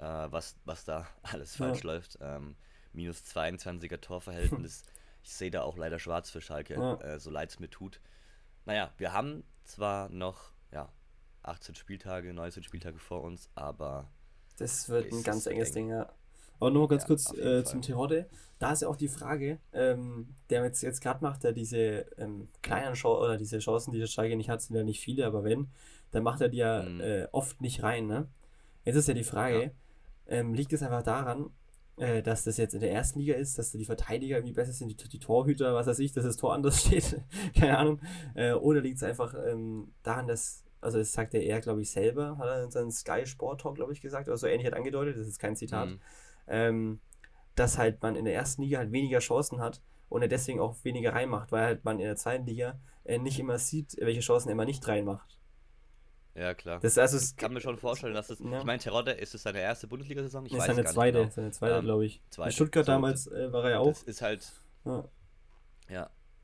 ja. 0.00 0.26
äh, 0.26 0.32
was, 0.32 0.56
was 0.64 0.84
da 0.84 1.06
alles 1.22 1.54
falsch 1.54 1.84
ja. 1.84 1.92
läuft. 1.92 2.18
Ähm, 2.20 2.56
minus 2.92 3.22
22er 3.22 4.00
Torverhältnis. 4.00 4.82
ich 5.22 5.32
sehe 5.32 5.52
da 5.52 5.62
auch 5.62 5.76
leider 5.76 6.00
schwarz 6.00 6.28
für 6.28 6.40
Schalke, 6.40 6.74
äh, 6.74 7.20
so 7.20 7.30
leid 7.30 7.50
es 7.50 7.60
mir 7.60 7.70
tut. 7.70 8.00
Naja, 8.66 8.90
wir 8.98 9.12
haben 9.12 9.44
zwar 9.62 10.08
noch 10.08 10.50
ja, 10.50 10.59
18 11.42 11.74
Spieltage, 11.74 12.32
19 12.32 12.62
Spieltage 12.62 12.98
vor 12.98 13.22
uns, 13.22 13.48
aber. 13.54 14.10
Das 14.58 14.88
wird 14.88 15.12
ein 15.12 15.22
ganz 15.22 15.46
enges 15.46 15.68
eng. 15.70 15.74
Ding, 15.74 15.90
ja. 15.90 16.12
Aber 16.58 16.70
nur 16.70 16.88
ganz 16.88 17.02
ja, 17.04 17.06
kurz 17.06 17.32
äh, 17.32 17.64
zum 17.64 17.80
Terodde. 17.80 18.28
Da 18.58 18.72
ist 18.72 18.82
ja 18.82 18.88
auch 18.88 18.96
die 18.96 19.08
Frage, 19.08 19.58
ähm, 19.72 20.34
der 20.50 20.62
jetzt, 20.64 20.82
jetzt 20.82 21.00
gerade 21.00 21.24
macht, 21.24 21.42
er 21.44 21.52
diese 21.52 22.06
ähm, 22.18 22.48
kleinen 22.60 22.92
Chancen 22.92 23.22
oder 23.22 23.38
diese 23.38 23.58
Chancen, 23.60 23.92
die 23.92 23.98
der 23.98 24.06
Schalke 24.06 24.36
nicht 24.36 24.50
hat, 24.50 24.60
sind 24.60 24.76
ja 24.76 24.84
nicht 24.84 25.00
viele, 25.00 25.26
aber 25.26 25.42
wenn, 25.42 25.68
dann 26.10 26.22
macht 26.22 26.42
er 26.42 26.50
die 26.50 26.58
ja 26.58 26.82
mhm. 26.82 27.00
äh, 27.00 27.26
oft 27.32 27.62
nicht 27.62 27.82
rein. 27.82 28.06
Ne? 28.06 28.28
Jetzt 28.84 28.96
ist 28.96 29.08
ja 29.08 29.14
die 29.14 29.24
Frage, 29.24 29.62
ja. 29.62 29.70
Ähm, 30.26 30.54
liegt 30.54 30.72
es 30.72 30.82
einfach 30.82 31.02
daran, 31.02 31.50
äh, 31.96 32.22
dass 32.22 32.44
das 32.44 32.56
jetzt 32.56 32.74
in 32.74 32.80
der 32.80 32.92
ersten 32.92 33.18
Liga 33.18 33.34
ist, 33.34 33.58
dass 33.58 33.72
die 33.72 33.84
Verteidiger 33.84 34.36
irgendwie 34.36 34.54
besser 34.54 34.72
sind, 34.72 34.88
die, 34.88 35.08
die 35.08 35.18
Torhüter, 35.18 35.74
was 35.74 35.86
weiß 35.86 35.98
ich, 35.98 36.12
dass 36.12 36.24
das 36.24 36.36
Tor 36.36 36.54
anders 36.54 36.80
steht, 36.86 37.20
keine 37.54 37.78
Ahnung. 37.78 38.00
Äh, 38.34 38.52
oder 38.52 38.80
liegt 38.80 38.98
es 38.98 39.02
einfach 39.02 39.34
ähm, 39.34 39.92
daran, 40.02 40.26
dass 40.26 40.64
also 40.80 40.98
das 40.98 41.12
sagt 41.12 41.34
er 41.34 41.42
eher, 41.42 41.60
glaube 41.60 41.82
ich, 41.82 41.90
selber, 41.90 42.38
hat 42.38 42.46
er 42.46 42.64
in 42.64 42.70
seinem 42.70 42.90
Sky 42.90 43.26
Sport 43.26 43.60
Talk, 43.60 43.76
glaube 43.76 43.92
ich, 43.92 44.00
gesagt, 44.00 44.28
oder 44.28 44.36
so 44.36 44.46
ähnlich 44.46 44.66
hat 44.66 44.74
angedeutet, 44.74 45.16
das 45.16 45.28
ist 45.28 45.38
kein 45.38 45.56
Zitat, 45.56 45.88
mhm. 45.88 46.00
ähm, 46.48 47.00
dass 47.54 47.78
halt 47.78 48.02
man 48.02 48.16
in 48.16 48.24
der 48.24 48.34
ersten 48.34 48.62
Liga 48.62 48.78
halt 48.78 48.92
weniger 48.92 49.18
Chancen 49.18 49.60
hat 49.60 49.82
und 50.08 50.22
er 50.22 50.28
deswegen 50.28 50.60
auch 50.60 50.76
weniger 50.82 51.12
reinmacht, 51.12 51.52
weil 51.52 51.64
halt 51.64 51.84
man 51.84 51.98
in 51.98 52.06
der 52.06 52.16
zweiten 52.16 52.46
Liga 52.46 52.78
äh, 53.04 53.18
nicht 53.18 53.38
immer 53.38 53.58
sieht, 53.58 53.96
welche 54.00 54.20
Chancen 54.20 54.48
er 54.48 54.52
immer 54.52 54.64
nicht 54.64 54.86
reinmacht. 54.86 55.38
Ja, 56.34 56.54
klar. 56.54 56.80
Das, 56.80 56.96
also 56.96 57.18
ich 57.18 57.36
kann 57.36 57.52
mir 57.52 57.60
schon 57.60 57.76
vorstellen, 57.76 58.14
dass 58.14 58.30
es. 58.30 58.38
Ja. 58.38 58.58
Ich 58.58 58.64
meine, 58.64 58.78
Terodde, 58.78 59.12
ist 59.12 59.34
es 59.34 59.42
seine 59.42 59.60
erste 59.60 59.88
Bundesliga-Saison? 59.88 60.46
Ich 60.46 60.52
ist 60.52 60.58
weiß 60.58 60.66
seine 60.68 60.84
gar 60.84 60.92
zweite, 60.92 61.18
nicht 61.18 61.34
genau. 61.34 61.34
seine 61.34 61.50
zweite, 61.50 61.74
ähm, 61.76 61.84
glaube 61.84 62.06
ich. 62.06 62.22
Zweite. 62.30 62.48
In 62.48 62.52
Stuttgart 62.52 62.86
so, 62.86 62.92
damals 62.92 63.26
äh, 63.26 63.52
war 63.52 63.64
er 63.64 63.70
ja 63.70 63.78
auch. 63.80 63.88
Das 63.88 64.02
ist 64.04 64.22
halt. 64.22 64.52
Ja. 64.84 65.04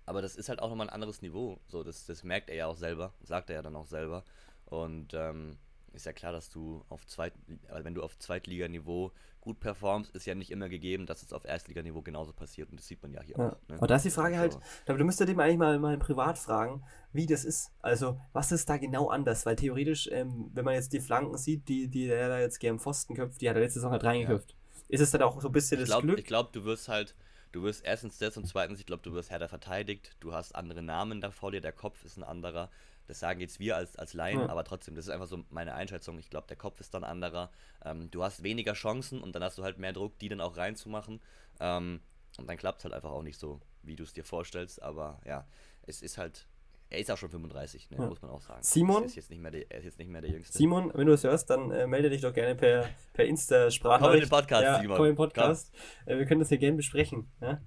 Aber 0.06 0.22
das 0.22 0.36
ist 0.36 0.48
halt 0.48 0.60
auch 0.60 0.70
nochmal 0.70 0.88
ein 0.88 0.94
anderes 0.94 1.20
Niveau. 1.20 1.58
So, 1.66 1.82
das, 1.82 2.06
das 2.06 2.22
merkt 2.22 2.48
er 2.48 2.56
ja 2.56 2.66
auch 2.66 2.76
selber, 2.76 3.12
sagt 3.22 3.50
er 3.50 3.56
ja 3.56 3.62
dann 3.62 3.76
auch 3.76 3.86
selber. 3.86 4.24
Und 4.64 5.12
ähm, 5.14 5.58
ist 5.92 6.06
ja 6.06 6.12
klar, 6.12 6.32
dass 6.32 6.48
du 6.48 6.84
auf 6.88 7.06
Zweit, 7.06 7.32
also 7.68 7.84
wenn 7.84 7.94
du 7.94 8.02
auf 8.02 8.16
Zweitliganiveau 8.18 9.12
gut 9.40 9.60
performst, 9.60 10.14
ist 10.14 10.26
ja 10.26 10.34
nicht 10.34 10.50
immer 10.50 10.68
gegeben, 10.68 11.06
dass 11.06 11.22
es 11.22 11.32
auf 11.32 11.44
Erstliganiveau 11.44 12.02
genauso 12.02 12.32
passiert. 12.32 12.70
Und 12.70 12.80
das 12.80 12.86
sieht 12.86 13.02
man 13.02 13.12
ja 13.12 13.22
hier 13.22 13.36
ja. 13.38 13.48
auch. 13.48 13.68
Ne? 13.68 13.76
Aber 13.76 13.86
da 13.86 13.96
ist 13.96 14.04
die 14.04 14.10
Frage 14.10 14.38
also, 14.38 14.60
halt, 14.86 15.00
du 15.00 15.04
müsstest 15.04 15.28
dem 15.28 15.40
eigentlich 15.40 15.58
mal, 15.58 15.78
mal 15.78 15.96
privat 15.98 16.38
fragen, 16.38 16.82
wie 17.12 17.26
das 17.26 17.44
ist. 17.44 17.72
Also, 17.80 18.20
was 18.32 18.52
ist 18.52 18.68
da 18.68 18.76
genau 18.76 19.08
anders? 19.08 19.46
Weil 19.46 19.56
theoretisch, 19.56 20.08
ähm, 20.12 20.50
wenn 20.52 20.64
man 20.64 20.74
jetzt 20.74 20.92
die 20.92 21.00
Flanken 21.00 21.36
sieht, 21.38 21.68
die, 21.68 21.88
die 21.88 22.06
der 22.06 22.28
da 22.28 22.40
jetzt 22.40 22.58
gern 22.58 22.78
Pfosten 22.78 23.14
köpft, 23.14 23.40
die 23.40 23.48
hat 23.48 23.56
er 23.56 23.62
letzte 23.62 23.80
Saison 23.80 23.92
halt 23.92 24.04
reingeköpft. 24.04 24.50
Ja. 24.50 24.56
Ist 24.88 25.00
es 25.00 25.10
dann 25.10 25.22
auch 25.22 25.40
so 25.40 25.48
ein 25.48 25.52
bisschen 25.52 25.80
ich 25.80 25.88
das 25.88 26.00
Glück? 26.00 26.18
Ich 26.18 26.24
glaube, 26.24 26.50
du 26.52 26.64
wirst 26.64 26.88
halt 26.88 27.16
du 27.52 27.62
wirst 27.62 27.84
erstens 27.84 28.18
das 28.18 28.36
und 28.36 28.46
zweitens, 28.46 28.80
ich 28.80 28.86
glaube, 28.86 29.02
du 29.02 29.12
wirst 29.12 29.30
härter 29.30 29.48
verteidigt, 29.48 30.16
du 30.20 30.32
hast 30.32 30.54
andere 30.54 30.82
Namen 30.82 31.20
da 31.20 31.30
vor 31.30 31.52
dir, 31.52 31.60
der 31.60 31.72
Kopf 31.72 32.04
ist 32.04 32.16
ein 32.16 32.24
anderer. 32.24 32.70
Das 33.06 33.20
sagen 33.20 33.40
jetzt 33.40 33.60
wir 33.60 33.76
als, 33.76 33.96
als 33.96 34.14
Laien, 34.14 34.40
ja. 34.40 34.48
aber 34.48 34.64
trotzdem, 34.64 34.96
das 34.96 35.06
ist 35.06 35.12
einfach 35.12 35.28
so 35.28 35.44
meine 35.50 35.74
Einschätzung. 35.74 36.18
Ich 36.18 36.28
glaube, 36.28 36.48
der 36.48 36.56
Kopf 36.56 36.80
ist 36.80 36.92
dann 36.92 37.04
anderer. 37.04 37.50
Ähm, 37.84 38.10
du 38.10 38.24
hast 38.24 38.42
weniger 38.42 38.72
Chancen 38.72 39.22
und 39.22 39.32
dann 39.34 39.44
hast 39.44 39.58
du 39.58 39.62
halt 39.62 39.78
mehr 39.78 39.92
Druck, 39.92 40.18
die 40.18 40.28
dann 40.28 40.40
auch 40.40 40.56
reinzumachen. 40.56 41.20
Ähm, 41.60 42.00
und 42.36 42.48
dann 42.48 42.56
klappt 42.56 42.78
es 42.78 42.84
halt 42.84 42.94
einfach 42.94 43.10
auch 43.10 43.22
nicht 43.22 43.38
so, 43.38 43.60
wie 43.82 43.94
du 43.94 44.02
es 44.02 44.12
dir 44.12 44.24
vorstellst. 44.24 44.82
Aber 44.82 45.20
ja, 45.24 45.46
es 45.82 46.02
ist 46.02 46.18
halt 46.18 46.46
er 46.88 47.00
ist 47.00 47.10
auch 47.10 47.18
schon 47.18 47.30
35, 47.30 47.90
ne, 47.90 47.96
ja. 47.98 48.06
muss 48.06 48.22
man 48.22 48.30
auch 48.30 48.40
sagen. 48.40 48.62
Simon? 48.62 49.02
Er 49.02 49.06
ist, 49.06 49.16
jetzt 49.16 49.30
nicht 49.30 49.42
mehr 49.42 49.50
der, 49.50 49.70
er 49.70 49.78
ist 49.78 49.84
jetzt 49.84 49.98
nicht 49.98 50.08
mehr 50.08 50.20
der 50.20 50.30
Jüngste. 50.30 50.56
Simon, 50.56 50.92
wenn 50.94 51.06
du 51.06 51.12
es 51.12 51.24
hörst, 51.24 51.50
dann 51.50 51.70
äh, 51.72 51.86
melde 51.86 52.10
dich 52.10 52.20
doch 52.20 52.32
gerne 52.32 52.54
per, 52.54 52.88
per 53.12 53.24
Insta-Sprache. 53.24 54.04
Komm 54.04 54.14
in 54.14 54.20
den 54.20 54.28
Podcast, 54.28 54.62
ja, 54.62 54.80
Simon. 54.80 54.96
Komm 54.96 55.06
in 55.06 55.12
den 55.12 55.16
Podcast. 55.16 55.74
Äh, 56.04 56.18
wir 56.18 56.26
können 56.26 56.40
das 56.40 56.48
hier 56.48 56.58
gerne 56.58 56.76
besprechen. 56.76 57.30
Ja? 57.40 57.60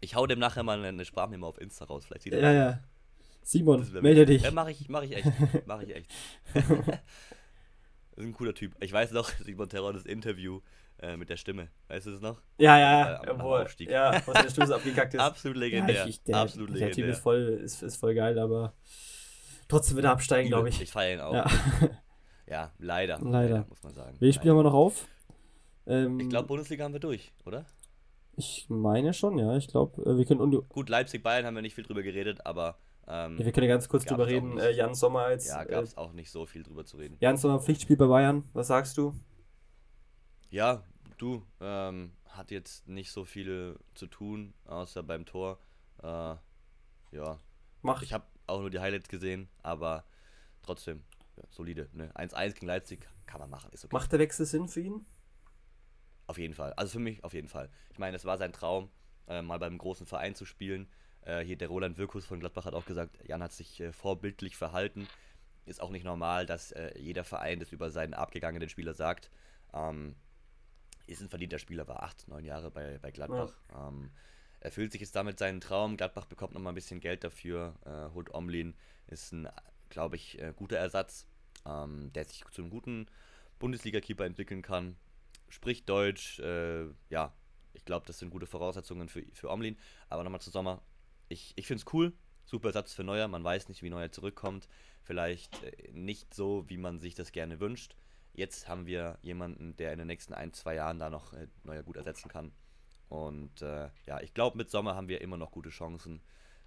Ich 0.00 0.14
hau 0.14 0.26
dem 0.26 0.38
nachher 0.38 0.62
mal 0.62 0.82
eine 0.84 1.04
Sprachmemo 1.04 1.46
auf 1.46 1.60
Insta 1.60 1.86
raus. 1.86 2.04
Vielleicht 2.04 2.22
sieht 2.22 2.34
er 2.34 2.40
Ja, 2.40 2.52
ja. 2.52 2.80
Simon, 3.42 3.86
melde 4.02 4.26
dich. 4.26 4.42
Ja, 4.42 4.50
mach 4.50 4.68
ich, 4.68 4.88
mach 4.88 5.02
ich 5.02 5.16
echt. 5.16 5.26
mach 5.66 5.80
ich 5.80 5.94
echt. 5.94 6.10
das 6.54 6.64
ist 8.16 8.24
ein 8.24 8.34
cooler 8.34 8.54
Typ. 8.54 8.74
Ich 8.80 8.92
weiß 8.92 9.12
noch, 9.12 9.28
Simon 9.40 9.68
Terror, 9.68 9.92
das 9.92 10.04
Interview 10.04 10.60
Äh, 11.02 11.16
mit 11.16 11.30
der 11.30 11.38
Stimme. 11.38 11.68
Weißt 11.88 12.06
du 12.06 12.10
es 12.10 12.20
noch? 12.20 12.42
Ja, 12.58 12.78
ja, 12.78 13.22
äh, 13.24 13.30
Aufstieg. 13.30 13.90
ja, 13.90 14.20
wo 14.26 14.34
seine 14.34 14.50
Stimme 14.50 14.66
so 14.66 14.74
abgekackt 14.74 15.14
ist. 15.14 15.20
Absolut 15.20 15.56
legendär. 15.56 15.96
Ja, 15.96 16.06
ich, 16.06 16.22
der, 16.24 16.36
Absolut 16.36 16.68
der 16.68 16.74
legendär. 16.74 16.94
Typ 16.94 17.06
ist 17.14 17.22
voll, 17.22 17.60
ist, 17.64 17.82
ist 17.82 17.96
voll 17.96 18.14
geil, 18.14 18.38
aber 18.38 18.74
trotzdem 19.66 19.96
wird 19.96 20.04
er 20.04 20.12
absteigen, 20.12 20.48
glaube 20.48 20.68
ich. 20.68 20.82
Ich 20.82 20.90
feiere 20.90 21.14
ihn 21.14 21.20
auch. 21.20 21.32
Ja. 21.32 21.46
ja, 22.46 22.72
leider, 22.78 23.18
leider. 23.18 23.30
leider. 23.30 23.66
muss 23.70 23.82
man 23.82 23.94
sagen. 23.94 24.16
Welches 24.20 24.36
Spiel 24.36 24.50
haben 24.50 24.58
wir 24.58 24.64
noch 24.64 24.74
auf? 24.74 25.08
Ähm, 25.86 26.20
ich 26.20 26.28
glaube, 26.28 26.48
Bundesliga 26.48 26.84
haben 26.84 26.92
wir 26.92 27.00
durch, 27.00 27.32
oder? 27.46 27.64
Ich 28.36 28.66
meine 28.68 29.14
schon, 29.14 29.38
ja. 29.38 29.56
Ich 29.56 29.68
glaube, 29.68 30.02
äh, 30.02 30.18
wir 30.18 30.26
können. 30.26 30.50
Gut, 30.68 30.90
Leipzig-Bayern 30.90 31.46
haben 31.46 31.54
wir 31.54 31.62
nicht 31.62 31.74
viel 31.74 31.84
drüber 31.84 32.02
geredet, 32.02 32.44
aber. 32.44 32.76
Ähm, 33.08 33.38
ja, 33.38 33.46
wir 33.46 33.52
können 33.52 33.68
ja 33.68 33.74
ganz 33.74 33.88
kurz 33.88 34.04
drüber 34.04 34.26
reden. 34.26 34.58
Äh, 34.58 34.72
Jan 34.72 34.94
Sommer 34.94 35.22
als. 35.22 35.48
Ja, 35.48 35.64
gab 35.64 35.82
es 35.82 35.94
äh, 35.94 35.96
auch 35.96 36.12
nicht 36.12 36.30
so 36.30 36.44
viel 36.44 36.62
drüber 36.62 36.84
zu 36.84 36.98
reden. 36.98 37.16
Jan 37.20 37.38
Sommer, 37.38 37.58
Pflichtspiel 37.58 37.96
bei 37.96 38.06
Bayern. 38.06 38.44
Was 38.52 38.66
sagst 38.66 38.98
du? 38.98 39.14
Ja, 40.50 40.82
du, 41.18 41.46
ähm, 41.60 42.12
hat 42.26 42.50
jetzt 42.50 42.88
nicht 42.88 43.12
so 43.12 43.24
viel 43.24 43.78
zu 43.94 44.06
tun, 44.06 44.52
außer 44.64 45.02
beim 45.02 45.24
Tor. 45.24 45.58
Äh, 46.02 46.36
ja. 47.12 47.38
Mach. 47.82 48.02
Ich 48.02 48.12
habe 48.12 48.26
auch 48.46 48.60
nur 48.60 48.70
die 48.70 48.80
Highlights 48.80 49.08
gesehen, 49.08 49.48
aber 49.62 50.04
trotzdem, 50.62 51.04
ja, 51.36 51.44
solide. 51.50 51.88
Ne? 51.92 52.10
1-1 52.14 52.54
gegen 52.54 52.66
Leipzig 52.66 53.08
kann 53.26 53.40
man 53.40 53.50
machen. 53.50 53.70
Ist 53.72 53.84
okay. 53.84 53.94
Macht 53.94 54.10
der 54.12 54.18
Wechsel 54.18 54.44
Sinn 54.44 54.68
für 54.68 54.80
ihn? 54.80 55.06
Auf 56.26 56.38
jeden 56.38 56.54
Fall. 56.54 56.72
Also 56.74 56.92
für 56.92 56.98
mich 56.98 57.22
auf 57.24 57.32
jeden 57.32 57.48
Fall. 57.48 57.70
Ich 57.90 57.98
meine, 57.98 58.16
es 58.16 58.24
war 58.24 58.36
sein 58.36 58.52
Traum, 58.52 58.90
äh, 59.28 59.42
mal 59.42 59.58
beim 59.58 59.78
großen 59.78 60.06
Verein 60.06 60.34
zu 60.34 60.44
spielen. 60.44 60.88
Äh, 61.22 61.44
hier 61.44 61.56
der 61.56 61.68
Roland 61.68 61.96
Wirkus 61.96 62.24
von 62.24 62.40
Gladbach 62.40 62.64
hat 62.64 62.74
auch 62.74 62.86
gesagt, 62.86 63.18
Jan 63.26 63.42
hat 63.42 63.52
sich 63.52 63.80
äh, 63.80 63.92
vorbildlich 63.92 64.56
verhalten. 64.56 65.06
Ist 65.66 65.80
auch 65.80 65.90
nicht 65.90 66.04
normal, 66.04 66.46
dass 66.46 66.72
äh, 66.72 66.98
jeder 66.98 67.24
Verein 67.24 67.60
das 67.60 67.72
über 67.72 67.90
seinen 67.90 68.14
abgegangenen 68.14 68.68
Spieler 68.68 68.94
sagt. 68.94 69.30
Ähm, 69.72 70.16
ist 71.10 71.20
ein 71.20 71.28
verdienter 71.28 71.58
Spieler, 71.58 71.88
war 71.88 72.02
acht, 72.02 72.28
neun 72.28 72.44
Jahre 72.44 72.70
bei, 72.70 72.98
bei 72.98 73.10
Gladbach. 73.10 73.52
Ähm, 73.76 74.10
erfüllt 74.60 74.92
sich 74.92 75.00
jetzt 75.00 75.16
damit 75.16 75.38
seinen 75.38 75.60
Traum. 75.60 75.96
Gladbach 75.96 76.26
bekommt 76.26 76.54
nochmal 76.54 76.72
ein 76.72 76.76
bisschen 76.76 77.00
Geld 77.00 77.24
dafür. 77.24 77.74
Äh, 77.84 78.14
holt 78.14 78.32
Omlin 78.34 78.74
ist 79.06 79.32
ein, 79.32 79.48
glaube 79.88 80.16
ich, 80.16 80.40
äh, 80.40 80.52
guter 80.54 80.76
Ersatz, 80.76 81.26
ähm, 81.66 82.12
der 82.12 82.24
sich 82.24 82.44
zu 82.50 82.62
einem 82.62 82.70
guten 82.70 83.06
Bundesliga-Keeper 83.58 84.24
entwickeln 84.24 84.62
kann. 84.62 84.96
Spricht 85.48 85.88
Deutsch, 85.88 86.38
äh, 86.40 86.86
ja, 87.08 87.32
ich 87.72 87.84
glaube, 87.84 88.06
das 88.06 88.18
sind 88.18 88.30
gute 88.30 88.46
Voraussetzungen 88.46 89.08
für, 89.08 89.24
für 89.32 89.50
Omlin. 89.50 89.76
Aber 90.08 90.22
nochmal 90.22 90.40
zu 90.40 90.50
Sommer. 90.50 90.82
Ich, 91.28 91.52
ich 91.56 91.66
finde 91.66 91.82
es 91.82 91.92
cool. 91.92 92.12
Super 92.44 92.68
Ersatz 92.68 92.92
für 92.92 93.04
Neuer. 93.04 93.28
Man 93.28 93.44
weiß 93.44 93.68
nicht, 93.68 93.82
wie 93.82 93.90
Neuer 93.90 94.10
zurückkommt. 94.12 94.68
Vielleicht 95.02 95.62
äh, 95.62 95.90
nicht 95.92 96.34
so, 96.34 96.68
wie 96.68 96.78
man 96.78 96.98
sich 96.98 97.14
das 97.14 97.32
gerne 97.32 97.60
wünscht. 97.60 97.96
Jetzt 98.32 98.68
haben 98.68 98.86
wir 98.86 99.18
jemanden, 99.22 99.76
der 99.76 99.92
in 99.92 99.98
den 99.98 100.06
nächsten 100.06 100.34
ein, 100.34 100.52
zwei 100.52 100.74
Jahren 100.74 100.98
da 100.98 101.10
noch 101.10 101.32
äh, 101.32 101.48
Neuer 101.64 101.82
gut 101.82 101.96
ersetzen 101.96 102.28
kann. 102.28 102.52
Und 103.08 103.60
äh, 103.62 103.88
ja, 104.06 104.20
ich 104.20 104.34
glaube, 104.34 104.56
mit 104.56 104.70
Sommer 104.70 104.94
haben 104.94 105.08
wir 105.08 105.20
immer 105.20 105.36
noch 105.36 105.50
gute 105.50 105.70
Chancen, 105.70 106.20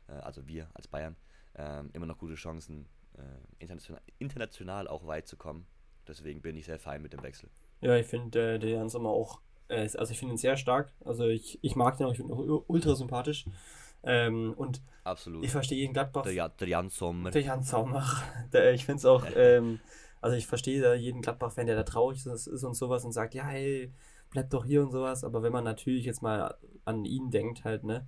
äh, 0.08 0.14
also 0.14 0.46
wir 0.46 0.70
als 0.74 0.88
Bayern, 0.88 1.16
ähm, 1.56 1.90
immer 1.94 2.06
noch 2.06 2.18
gute 2.18 2.36
Chancen, 2.36 2.88
äh, 3.18 3.22
international, 3.60 4.02
international 4.20 4.88
auch 4.88 5.08
weit 5.08 5.28
zu 5.28 5.38
kommen. 5.38 5.66
Deswegen 6.08 6.42
bin 6.42 6.58
ich 6.58 6.66
sehr 6.66 6.80
fein 6.80 7.02
mit 7.02 7.14
dem 7.14 7.24
Wechsel. 7.24 7.50
Ja, 7.80 7.96
ich 7.96 8.08
finde 8.08 8.56
äh, 8.56 8.60
der 8.60 8.72
Jan 8.72 8.90
Sommer 8.90 9.10
auch, 9.10 9.40
äh, 9.70 9.90
also 9.98 10.12
ich 10.12 10.20
finde 10.20 10.34
ihn 10.34 10.38
sehr 10.38 10.58
stark. 10.58 10.92
Also 11.06 11.28
ich, 11.28 11.60
ich 11.62 11.76
mag 11.76 11.98
den 11.98 12.08
auch, 12.08 12.12
ich 12.12 12.18
finde 12.18 12.34
ihn 12.34 12.40
auch 12.40 12.66
ultra 12.68 12.96
sympathisch. 12.96 13.46
Ähm, 14.04 14.54
und 14.58 14.82
Absolut. 15.06 15.46
ich 15.46 15.52
verstehe 15.52 15.86
ihn 15.86 15.94
Gladbach. 15.94 16.24
Der, 16.24 16.50
der 16.50 16.68
Jan 16.68 16.90
Sommer. 16.90 17.32
Der 17.32 17.42
Jan 17.42 17.64
Sommer. 17.64 18.06
Der, 18.52 18.74
ich 18.74 18.86
finde 18.86 18.98
es 18.98 19.06
auch, 19.06 19.26
ähm, 19.36 19.80
also 20.24 20.38
ich 20.38 20.48
verstehe 20.48 20.82
da 20.82 20.94
jeden 20.94 21.22
Gladbach-Fan, 21.22 21.68
der 21.68 21.76
da 21.76 21.84
traurig 21.84 22.26
ist 22.26 22.48
und 22.48 22.76
sowas 22.76 23.04
und 23.04 23.12
sagt, 23.12 23.34
ja, 23.34 23.44
hey, 23.44 23.92
bleib 24.30 24.50
doch 24.50 24.64
hier 24.64 24.82
und 24.82 24.92
sowas. 24.92 25.26
Aber 25.26 25.44
wenn 25.44 25.52
man 25.52 25.66
natürlich 25.66 26.06
jetzt 26.06 26.22
mal 26.22 26.56
an 26.86 27.04
ihn 27.04 27.30
denkt, 27.30 27.66
halt, 27.66 27.84
ne, 27.84 28.08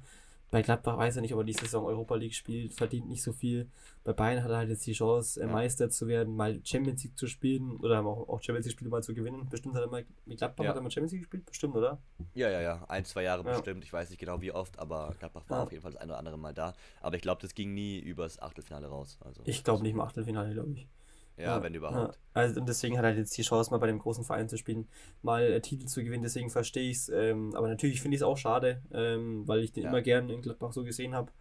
bei 0.50 0.62
Gladbach 0.62 0.98
weiß 0.98 1.18
er 1.18 1.22
nicht, 1.22 1.34
ob 1.34 1.42
er 1.42 1.44
die 1.44 1.52
Saison 1.52 1.84
Europa 1.86 2.16
League 2.16 2.34
spielt, 2.34 2.74
verdient 2.74 3.10
nicht 3.10 3.22
so 3.22 3.34
viel. 3.34 3.70
Bei 4.06 4.14
Bayern 4.14 4.42
hat 4.42 4.50
er 4.50 4.58
halt 4.58 4.70
jetzt 4.70 4.88
die 4.88 4.94
Chance, 4.94 5.42
ja. 5.42 5.48
Meister 5.48 5.90
zu 5.90 6.08
werden, 6.08 6.38
mal 6.38 6.62
Champions 6.64 7.04
League 7.04 7.18
zu 7.18 7.28
spielen 7.28 7.76
oder 7.82 8.06
auch, 8.06 8.42
Champions 8.42 8.68
League-Spiele 8.68 8.90
mal 8.90 9.04
zu 9.04 9.14
gewinnen. 9.14 9.50
Bestimmt 9.50 9.76
hat 9.76 9.82
er 9.82 9.90
mal, 9.90 10.06
mit 10.26 10.38
Gladbach 10.38 10.64
ja. 10.64 10.70
hat 10.70 10.78
er 10.78 10.84
mal 10.84 10.92
Champions 10.92 11.12
League 11.12 11.24
gespielt, 11.24 11.46
bestimmt, 11.46 11.76
oder? 11.76 12.00
Ja, 12.34 12.50
ja, 12.50 12.62
ja. 12.62 12.86
Ein, 12.88 13.04
zwei 13.04 13.24
Jahre 13.24 13.44
ja. 13.44 13.52
bestimmt. 13.52 13.84
Ich 13.84 13.92
weiß 13.92 14.10
nicht 14.10 14.20
genau 14.20 14.40
wie 14.40 14.54
oft, 14.54 14.80
aber 14.80 15.14
Gladbach 15.20 15.44
war 15.50 15.64
auf 15.64 15.72
jeden 15.74 15.82
Fall 15.82 15.92
das 15.92 16.00
eine 16.00 16.14
oder 16.14 16.20
andere 16.20 16.38
Mal 16.38 16.54
da. 16.54 16.74
Aber 17.02 17.18
ich 17.18 17.22
glaube, 17.22 17.42
das 17.42 17.54
ging 17.56 17.74
nie 17.74 18.00
übers 18.00 18.42
Achtelfinale 18.42 18.88
raus. 18.88 19.18
Also, 19.20 19.42
ich 19.44 19.66
glaube 19.66 19.84
nicht 19.84 19.94
im 19.94 20.00
Achtelfinale, 20.00 20.54
glaube 20.54 20.72
ich. 20.72 20.88
Ja, 21.38 21.58
ja, 21.58 21.64
wenn 21.64 21.74
überhaupt. 21.74 22.16
Ja. 22.16 22.22
Also 22.34 22.62
und 22.62 22.70
deswegen 22.70 22.98
hat 22.98 23.04
er 23.04 23.16
jetzt 23.16 23.38
die 23.38 23.42
Chance, 23.42 23.72
mal 23.72 23.78
bei 23.78 23.88
dem 23.88 24.00
großen 24.00 24.24
Verein 24.24 24.48
zu 24.48 24.58
spielen, 24.58 24.88
mal 25.22 25.44
äh, 25.44 25.62
Titel 25.62 25.86
zu 25.86 26.04
gewinnen, 26.04 26.24
deswegen 26.24 26.50
verstehe 26.50 26.90
ich 26.90 26.98
es. 26.98 27.10
Ähm, 27.10 27.54
aber 27.56 27.68
natürlich 27.68 28.02
finde 28.02 28.16
ich 28.16 28.22
es 28.22 28.26
auch 28.26 28.38
schade, 28.38 28.82
ähm, 28.94 29.48
weil 29.48 29.62
ich 29.62 29.74
den 29.74 29.84
ja. 29.84 29.90
immer 29.90 30.02
gern 30.02 30.30
in 30.30 30.42
Gladbach 30.42 30.72
so 30.72 30.84
gesehen 30.84 31.14
habe. 31.14 31.32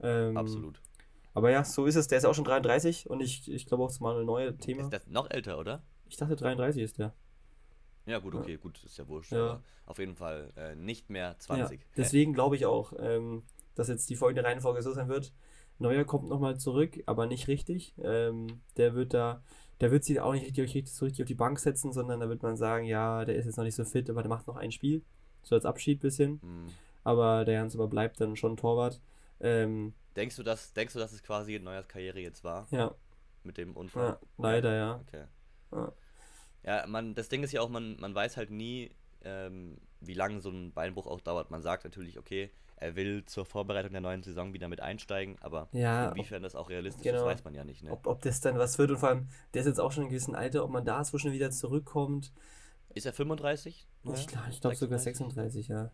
Ähm, 0.00 0.36
Absolut. 0.36 0.80
Aber 1.34 1.50
ja, 1.50 1.64
so 1.64 1.86
ist 1.86 1.96
es. 1.96 2.08
Der 2.08 2.18
ist 2.18 2.24
auch 2.24 2.34
schon 2.34 2.44
33 2.44 3.08
und 3.08 3.20
ich, 3.20 3.50
ich 3.50 3.66
glaube 3.66 3.84
auch 3.84 3.88
das 3.88 4.00
mal 4.00 4.20
ein 4.20 4.26
neues 4.26 4.56
Thema. 4.58 4.82
Ist 4.82 4.92
das 4.92 5.06
noch 5.06 5.30
älter, 5.30 5.58
oder? 5.58 5.82
Ich 6.08 6.16
dachte 6.16 6.36
33 6.36 6.82
ist 6.82 6.98
der. 6.98 7.12
Ja, 8.06 8.18
gut, 8.18 8.34
okay, 8.34 8.56
gut, 8.56 8.82
ist 8.84 8.98
ja 8.98 9.06
wurscht. 9.06 9.32
Auf 9.86 9.98
jeden 9.98 10.16
Fall 10.16 10.52
äh, 10.56 10.74
nicht 10.74 11.08
mehr 11.08 11.38
20. 11.38 11.80
Ja, 11.80 11.86
deswegen 11.96 12.34
glaube 12.34 12.56
ich 12.56 12.66
auch, 12.66 12.92
ähm, 12.98 13.42
dass 13.74 13.88
jetzt 13.88 14.10
die 14.10 14.16
folgende 14.16 14.44
Reihenfolge 14.44 14.82
so 14.82 14.92
sein 14.92 15.08
wird. 15.08 15.32
Neuer 15.82 16.04
kommt 16.04 16.28
nochmal 16.28 16.58
zurück, 16.58 17.02
aber 17.06 17.26
nicht 17.26 17.48
richtig. 17.48 17.94
Ähm, 18.02 18.46
der 18.76 18.94
wird 18.94 19.12
da, 19.14 19.42
der 19.80 19.90
wird 19.90 20.04
sich 20.04 20.20
auch 20.20 20.32
nicht 20.32 20.56
richtig, 20.56 20.92
so 20.92 21.04
richtig 21.04 21.22
auf 21.22 21.28
die 21.28 21.34
Bank 21.34 21.58
setzen, 21.58 21.92
sondern 21.92 22.20
da 22.20 22.28
wird 22.28 22.42
man 22.42 22.56
sagen, 22.56 22.86
ja, 22.86 23.24
der 23.24 23.36
ist 23.36 23.46
jetzt 23.46 23.56
noch 23.56 23.64
nicht 23.64 23.74
so 23.74 23.84
fit, 23.84 24.08
aber 24.08 24.22
der 24.22 24.30
macht 24.30 24.46
noch 24.46 24.56
ein 24.56 24.72
Spiel. 24.72 25.02
So 25.42 25.54
als 25.54 25.66
Abschied 25.66 26.00
bisschen. 26.00 26.40
Mhm. 26.42 26.66
Aber 27.04 27.44
der 27.44 27.54
Jans 27.54 27.74
aber 27.74 27.88
bleibt 27.88 28.20
dann 28.20 28.36
schon 28.36 28.56
Torwart. 28.56 29.00
Ähm, 29.40 29.92
denkst 30.16 30.36
du, 30.36 30.42
dass, 30.42 30.72
denkst 30.72 30.94
du, 30.94 31.00
dass 31.00 31.12
es 31.12 31.22
quasi 31.22 31.58
Neuers 31.58 31.88
Karriere 31.88 32.20
jetzt 32.20 32.44
war? 32.44 32.66
Ja. 32.70 32.94
Mit 33.42 33.58
dem 33.58 33.76
Unfall? 33.76 34.08
Ja, 34.08 34.18
leider, 34.38 34.74
ja. 34.74 35.00
Okay. 35.00 35.24
Ja. 35.72 35.92
ja, 36.62 36.86
man, 36.86 37.14
das 37.14 37.28
Ding 37.28 37.42
ist 37.42 37.52
ja 37.52 37.60
auch, 37.60 37.68
man, 37.68 37.98
man 37.98 38.14
weiß 38.14 38.36
halt 38.36 38.50
nie, 38.50 38.92
ähm, 39.24 39.78
wie 40.00 40.14
lange 40.14 40.40
so 40.40 40.50
ein 40.50 40.72
Beinbruch 40.72 41.06
auch 41.06 41.20
dauert. 41.20 41.50
Man 41.50 41.62
sagt 41.62 41.84
natürlich, 41.84 42.18
okay, 42.18 42.50
er 42.82 42.96
will 42.96 43.24
zur 43.24 43.46
Vorbereitung 43.46 43.92
der 43.92 44.00
neuen 44.00 44.22
Saison 44.22 44.52
wieder 44.52 44.68
mit 44.68 44.80
einsteigen, 44.80 45.36
aber 45.40 45.68
ja, 45.72 46.10
inwiefern 46.10 46.42
das 46.42 46.54
auch 46.54 46.68
realistisch 46.68 47.04
genau, 47.04 47.20
ist, 47.20 47.24
weiß 47.24 47.44
man 47.44 47.54
ja 47.54 47.64
nicht. 47.64 47.82
Ne? 47.82 47.92
Ob, 47.92 48.06
ob 48.06 48.22
das 48.22 48.40
dann 48.40 48.58
was 48.58 48.78
wird 48.78 48.90
und 48.90 48.98
vor 48.98 49.10
allem, 49.10 49.28
der 49.54 49.62
ist 49.62 49.68
jetzt 49.68 49.80
auch 49.80 49.92
schon 49.92 50.04
in 50.04 50.10
gewissen 50.10 50.34
Alter, 50.34 50.64
ob 50.64 50.70
man 50.70 50.84
da 50.84 51.04
so 51.04 51.16
schnell 51.18 51.32
wieder 51.32 51.50
zurückkommt. 51.50 52.32
Ist 52.94 53.06
er 53.06 53.12
35? 53.12 53.86
Ja, 54.04 54.14
ich 54.14 54.26
glaube 54.26 54.50
glaub 54.60 54.74
sogar 54.74 54.98
36, 54.98 55.68
ja. 55.68 55.90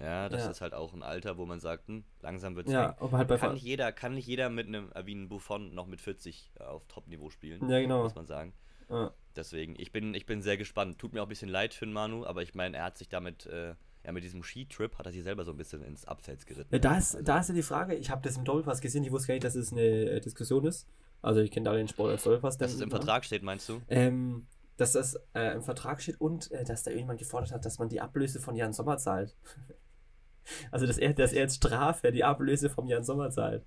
Ja, 0.00 0.28
das 0.28 0.44
ja. 0.44 0.50
ist 0.50 0.60
halt 0.62 0.74
auch 0.74 0.94
ein 0.94 1.02
Alter, 1.02 1.36
wo 1.36 1.46
man 1.46 1.60
sagt, 1.60 1.86
hm, 1.86 2.02
langsam 2.22 2.56
wird 2.56 2.66
es 2.66 2.72
ja, 2.72 2.96
halt 2.98 3.28
bei 3.28 3.36
kann, 3.36 3.52
nicht 3.52 3.62
jeder, 3.62 3.92
kann 3.92 4.14
nicht 4.14 4.26
jeder 4.26 4.48
mit 4.48 4.66
einem 4.66 4.90
ein 4.94 5.28
Buffon 5.28 5.74
noch 5.74 5.86
mit 5.86 6.00
40 6.00 6.50
auf 6.58 6.86
Top-Niveau 6.88 7.30
spielen, 7.30 7.68
ja, 7.68 7.78
genau. 7.78 8.02
muss 8.02 8.14
man 8.14 8.26
sagen. 8.26 8.54
Ja. 8.88 9.12
Deswegen, 9.36 9.76
ich 9.78 9.92
bin, 9.92 10.14
ich 10.14 10.26
bin 10.26 10.42
sehr 10.42 10.56
gespannt. 10.56 10.98
Tut 10.98 11.12
mir 11.12 11.20
auch 11.20 11.26
ein 11.26 11.28
bisschen 11.28 11.48
leid 11.48 11.72
für 11.72 11.86
den 11.86 11.92
Manu, 11.92 12.26
aber 12.26 12.42
ich 12.42 12.54
meine, 12.54 12.78
er 12.78 12.84
hat 12.84 12.98
sich 12.98 13.08
damit 13.08 13.46
äh, 13.46 13.74
ja, 14.04 14.12
mit 14.12 14.24
diesem 14.24 14.42
Skitrip 14.42 14.98
hat 14.98 15.06
er 15.06 15.12
sich 15.12 15.22
selber 15.22 15.44
so 15.44 15.52
ein 15.52 15.56
bisschen 15.56 15.82
ins 15.82 16.04
Abseits 16.04 16.46
geritten. 16.46 16.80
Da, 16.80 16.96
ist, 16.96 17.14
also. 17.14 17.24
da 17.24 17.38
ist 17.38 17.48
ja 17.48 17.54
die 17.54 17.62
Frage, 17.62 17.94
ich 17.94 18.10
habe 18.10 18.22
das 18.22 18.36
im 18.36 18.44
Doppelpass 18.44 18.80
gesehen, 18.80 19.04
ich 19.04 19.12
wusste 19.12 19.28
gar 19.28 19.34
nicht, 19.34 19.44
dass 19.44 19.54
es 19.54 19.72
eine 19.72 19.82
äh, 19.82 20.20
Diskussion 20.20 20.64
ist. 20.66 20.88
Also 21.20 21.40
ich 21.40 21.52
kenne 21.52 21.64
da 21.64 21.76
den 21.76 21.88
Sport 21.88 22.10
als 22.10 22.24
Doppelpass. 22.24 22.58
Dass 22.58 22.72
es 22.72 22.80
im 22.80 22.90
Vertrag 22.90 23.24
steht, 23.24 23.42
meinst 23.42 23.68
du? 23.68 23.80
Ähm, 23.88 24.46
dass 24.76 24.92
das 24.92 25.14
äh, 25.34 25.54
im 25.54 25.62
Vertrag 25.62 26.02
steht 26.02 26.20
und 26.20 26.50
äh, 26.50 26.64
dass 26.64 26.82
da 26.82 26.90
irgendjemand 26.90 27.20
gefordert 27.20 27.52
hat, 27.52 27.64
dass 27.64 27.78
man 27.78 27.88
die 27.88 28.00
Ablöse 28.00 28.40
von 28.40 28.56
Jan 28.56 28.72
Sommer 28.72 28.98
zahlt. 28.98 29.36
also 30.72 30.86
dass 30.86 30.98
er, 30.98 31.12
dass 31.14 31.32
er 31.32 31.42
jetzt 31.42 31.56
Strafe 31.56 32.10
die 32.10 32.24
Ablöse 32.24 32.68
von 32.68 32.88
Jan 32.88 33.04
Sommer 33.04 33.30
zahlt. 33.30 33.64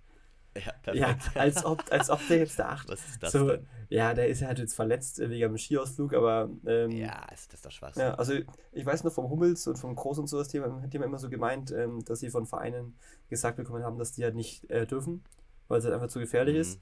Ja, 0.55 0.71
perfekt. 0.81 0.95
ja 1.35 1.41
als, 1.41 1.65
ob, 1.65 1.83
als 1.91 2.09
ob 2.09 2.19
der 2.27 2.37
jetzt 2.37 2.57
da 2.57 2.69
acht. 2.69 2.89
Was 2.89 3.05
ist 3.05 3.21
das 3.21 3.31
so, 3.31 3.49
denn? 3.49 3.67
Ja, 3.89 4.13
der 4.13 4.27
ist 4.27 4.41
halt 4.41 4.59
jetzt 4.59 4.73
verletzt 4.73 5.19
wegen 5.19 5.45
einem 5.45 5.57
Skiausflug, 5.57 6.13
aber. 6.13 6.49
Ähm, 6.65 6.91
ja, 6.91 7.25
ist 7.33 7.53
das 7.53 7.61
doch 7.61 7.71
Spaß. 7.71 7.95
Ja, 7.95 8.15
also 8.15 8.33
ich 8.71 8.85
weiß 8.85 9.03
noch 9.03 9.11
vom 9.11 9.29
Hummels 9.29 9.67
und 9.67 9.77
vom 9.77 9.95
Groß 9.95 10.19
und 10.19 10.27
so, 10.27 10.37
das 10.37 10.47
Thema, 10.47 10.81
hat 10.81 10.93
immer 10.93 11.17
so 11.17 11.29
gemeint, 11.29 11.71
ähm, 11.71 12.03
dass 12.05 12.19
sie 12.19 12.29
von 12.29 12.45
Vereinen 12.45 12.97
gesagt 13.29 13.57
bekommen 13.57 13.83
haben, 13.83 13.97
dass 13.97 14.13
die 14.13 14.23
halt 14.23 14.35
nicht 14.35 14.69
äh, 14.69 14.85
dürfen, 14.85 15.23
weil 15.67 15.79
es 15.79 15.85
halt 15.85 15.93
einfach 15.93 16.07
zu 16.07 16.19
gefährlich 16.19 16.55
mhm. 16.55 16.61
ist. 16.61 16.81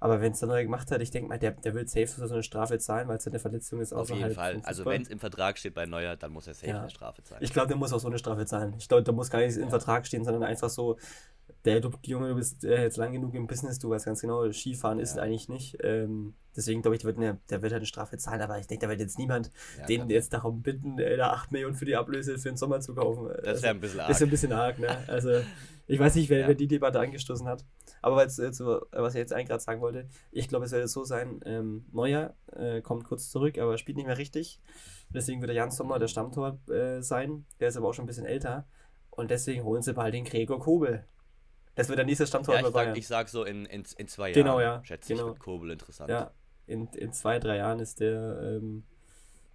Aber 0.00 0.20
wenn 0.20 0.32
es 0.32 0.40
der 0.40 0.48
Neue 0.48 0.64
gemacht 0.64 0.90
hat, 0.90 1.00
ich 1.00 1.10
denke 1.10 1.30
mal, 1.30 1.38
der, 1.38 1.52
der 1.52 1.72
will 1.74 1.88
safe 1.88 2.06
so 2.06 2.34
eine 2.34 2.42
Strafe 2.42 2.78
zahlen, 2.78 3.08
weil 3.08 3.16
es 3.16 3.26
eine 3.26 3.38
Verletzung 3.38 3.80
ist. 3.80 3.94
Auf 3.94 4.10
jeden 4.10 4.32
Fall. 4.32 4.60
Also 4.64 4.84
wenn 4.84 5.00
es 5.00 5.08
im 5.08 5.18
Vertrag 5.18 5.56
steht 5.56 5.72
bei 5.72 5.86
Neuer, 5.86 6.16
dann 6.16 6.30
muss 6.32 6.46
er 6.46 6.52
safe 6.52 6.68
ja. 6.68 6.80
eine 6.80 6.90
Strafe 6.90 7.22
zahlen. 7.22 7.42
Ich 7.42 7.54
glaube, 7.54 7.68
der 7.68 7.78
muss 7.78 7.90
auch 7.92 8.00
so 8.00 8.08
eine 8.08 8.18
Strafe 8.18 8.44
zahlen. 8.44 8.74
Ich 8.78 8.86
glaube, 8.86 9.02
der 9.02 9.14
muss 9.14 9.30
gar 9.30 9.38
nicht 9.38 9.56
ja. 9.56 9.62
im 9.62 9.70
Vertrag 9.70 10.06
stehen, 10.06 10.24
sondern 10.24 10.42
einfach 10.42 10.68
so, 10.68 10.98
der 11.64 11.80
Junge, 12.04 12.28
du 12.28 12.34
bist 12.34 12.64
äh, 12.64 12.82
jetzt 12.82 12.96
lang 12.96 13.12
genug 13.12 13.34
im 13.34 13.46
Business, 13.46 13.78
du 13.78 13.88
weißt 13.90 14.04
ganz 14.04 14.20
genau, 14.20 14.50
Skifahren 14.52 14.98
ja. 14.98 15.02
ist 15.02 15.18
eigentlich 15.18 15.48
nicht. 15.48 15.78
Ähm, 15.82 16.34
deswegen 16.54 16.82
glaube 16.82 16.96
ich, 16.96 17.02
der 17.02 17.08
wird, 17.08 17.16
eine, 17.16 17.40
der 17.48 17.62
wird 17.62 17.72
halt 17.72 17.80
eine 17.80 17.86
Strafe 17.86 18.18
zahlen, 18.18 18.42
aber 18.42 18.58
ich 18.58 18.66
denke, 18.66 18.86
da 18.86 18.90
wird 18.90 19.00
jetzt 19.00 19.18
niemand 19.18 19.50
ja, 19.78 19.86
den 19.86 20.10
jetzt 20.10 20.32
darum 20.32 20.62
bitten, 20.62 20.98
äh, 20.98 21.16
da 21.16 21.30
8 21.30 21.52
Millionen 21.52 21.74
für 21.74 21.86
die 21.86 21.96
Ablöse 21.96 22.38
für 22.38 22.50
den 22.50 22.56
Sommer 22.56 22.80
zu 22.80 22.94
kaufen. 22.94 23.28
Das 23.28 23.42
wäre 23.42 23.48
also, 23.52 23.66
ein 23.66 23.80
bisschen 23.80 24.00
arg. 24.00 24.08
Das 24.08 24.16
ist 24.18 24.22
ein 24.22 24.30
bisschen 24.30 24.52
arg, 24.52 24.78
ne? 24.78 24.98
Also, 25.08 25.40
ich 25.86 25.98
weiß 25.98 26.14
nicht, 26.14 26.30
wer, 26.30 26.40
ja. 26.40 26.48
wer 26.48 26.54
die 26.54 26.68
Debatte 26.68 27.00
angestoßen 27.00 27.46
hat. 27.46 27.64
Aber 28.02 28.22
äh, 28.22 28.26
was 28.28 29.14
ich 29.14 29.18
jetzt 29.18 29.32
eigentlich 29.32 29.48
gerade 29.48 29.62
sagen 29.62 29.80
wollte, 29.80 30.08
ich 30.32 30.48
glaube, 30.48 30.66
es 30.66 30.72
werde 30.72 30.88
so 30.88 31.04
sein, 31.04 31.40
ähm, 31.44 31.86
Neuer 31.92 32.34
äh, 32.52 32.82
kommt 32.82 33.04
kurz 33.04 33.30
zurück, 33.30 33.58
aber 33.58 33.78
spielt 33.78 33.96
nicht 33.96 34.06
mehr 34.06 34.18
richtig. 34.18 34.60
Deswegen 35.08 35.40
wird 35.40 35.48
der 35.48 35.56
Jan 35.56 35.70
Sommer 35.70 35.98
der 35.98 36.08
Stammtor 36.08 36.58
äh, 36.68 37.00
sein. 37.00 37.46
Der 37.60 37.68
ist 37.68 37.76
aber 37.76 37.88
auch 37.88 37.94
schon 37.94 38.04
ein 38.04 38.08
bisschen 38.08 38.26
älter. 38.26 38.66
Und 39.10 39.30
deswegen 39.30 39.64
holen 39.64 39.82
sie 39.82 39.94
bald 39.94 40.12
den 40.12 40.24
Gregor 40.24 40.58
Kobel. 40.58 41.06
Das 41.74 41.88
wird 41.88 41.98
der 41.98 42.06
nächste 42.06 42.26
Stammtor 42.26 42.54
ja, 42.54 42.62
bei 42.62 42.70
Bayern. 42.70 42.96
Ich 42.96 43.06
sag 43.06 43.28
so 43.28 43.44
in, 43.44 43.66
in, 43.66 43.84
in 43.96 44.08
zwei 44.08 44.32
genau, 44.32 44.60
Jahren, 44.60 44.80
ja. 44.80 44.84
schätze 44.84 45.08
genau. 45.08 45.22
ich, 45.22 45.28
wird 45.28 45.40
Kobel 45.40 45.70
interessant. 45.70 46.10
Ja, 46.10 46.30
in, 46.66 46.86
in 46.88 47.12
zwei, 47.12 47.38
drei 47.38 47.56
Jahren 47.56 47.80
ist 47.80 48.00
der, 48.00 48.40
ähm, 48.42 48.84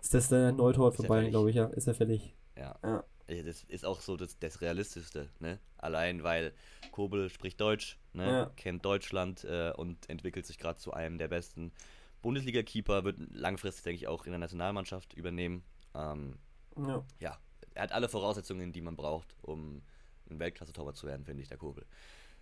ist 0.02 0.14
das 0.14 0.30
der 0.30 0.52
Neutor 0.52 0.92
für 0.92 1.04
Bayern, 1.04 1.30
glaube 1.30 1.50
ich, 1.50 1.56
ja. 1.56 1.66
Ist 1.68 1.88
er 1.88 1.96
fällig. 1.96 2.36
Ja. 2.58 2.78
ja. 2.84 3.04
Das 3.28 3.64
ist 3.64 3.86
auch 3.86 4.02
so 4.02 4.18
das, 4.18 4.40
das 4.40 4.60
Realistischste, 4.62 5.30
ne? 5.40 5.60
Allein 5.78 6.24
weil 6.24 6.52
Kobel 6.92 7.30
spricht 7.30 7.62
Deutsch, 7.62 8.00
ne? 8.14 8.26
Ja. 8.26 8.52
kennt 8.56 8.84
Deutschland 8.84 9.44
äh, 9.44 9.72
und 9.76 10.10
entwickelt 10.10 10.46
sich 10.46 10.58
gerade 10.58 10.80
zu 10.80 10.94
einem 10.94 11.20
der 11.20 11.28
besten 11.28 11.72
Bundesliga-Keeper, 12.22 13.04
wird 13.04 13.20
langfristig, 13.32 13.84
denke 13.84 13.98
ich, 13.98 14.08
auch 14.08 14.26
in 14.26 14.32
der 14.32 14.40
Nationalmannschaft 14.40 15.14
übernehmen. 15.14 15.64
Ähm, 15.96 16.38
ja. 16.76 17.06
ja, 17.20 17.38
er 17.76 17.84
hat 17.84 17.92
alle 17.92 18.10
Voraussetzungen, 18.10 18.72
die 18.72 18.82
man 18.82 18.96
braucht, 18.96 19.36
um 19.42 19.82
ein 20.30 20.39
Weltklasse-Torwart 20.39 20.96
zu 20.96 21.08
werden, 21.08 21.26
finde 21.26 21.42
ich, 21.42 21.50
der 21.50 21.58
Kobel. 21.58 21.86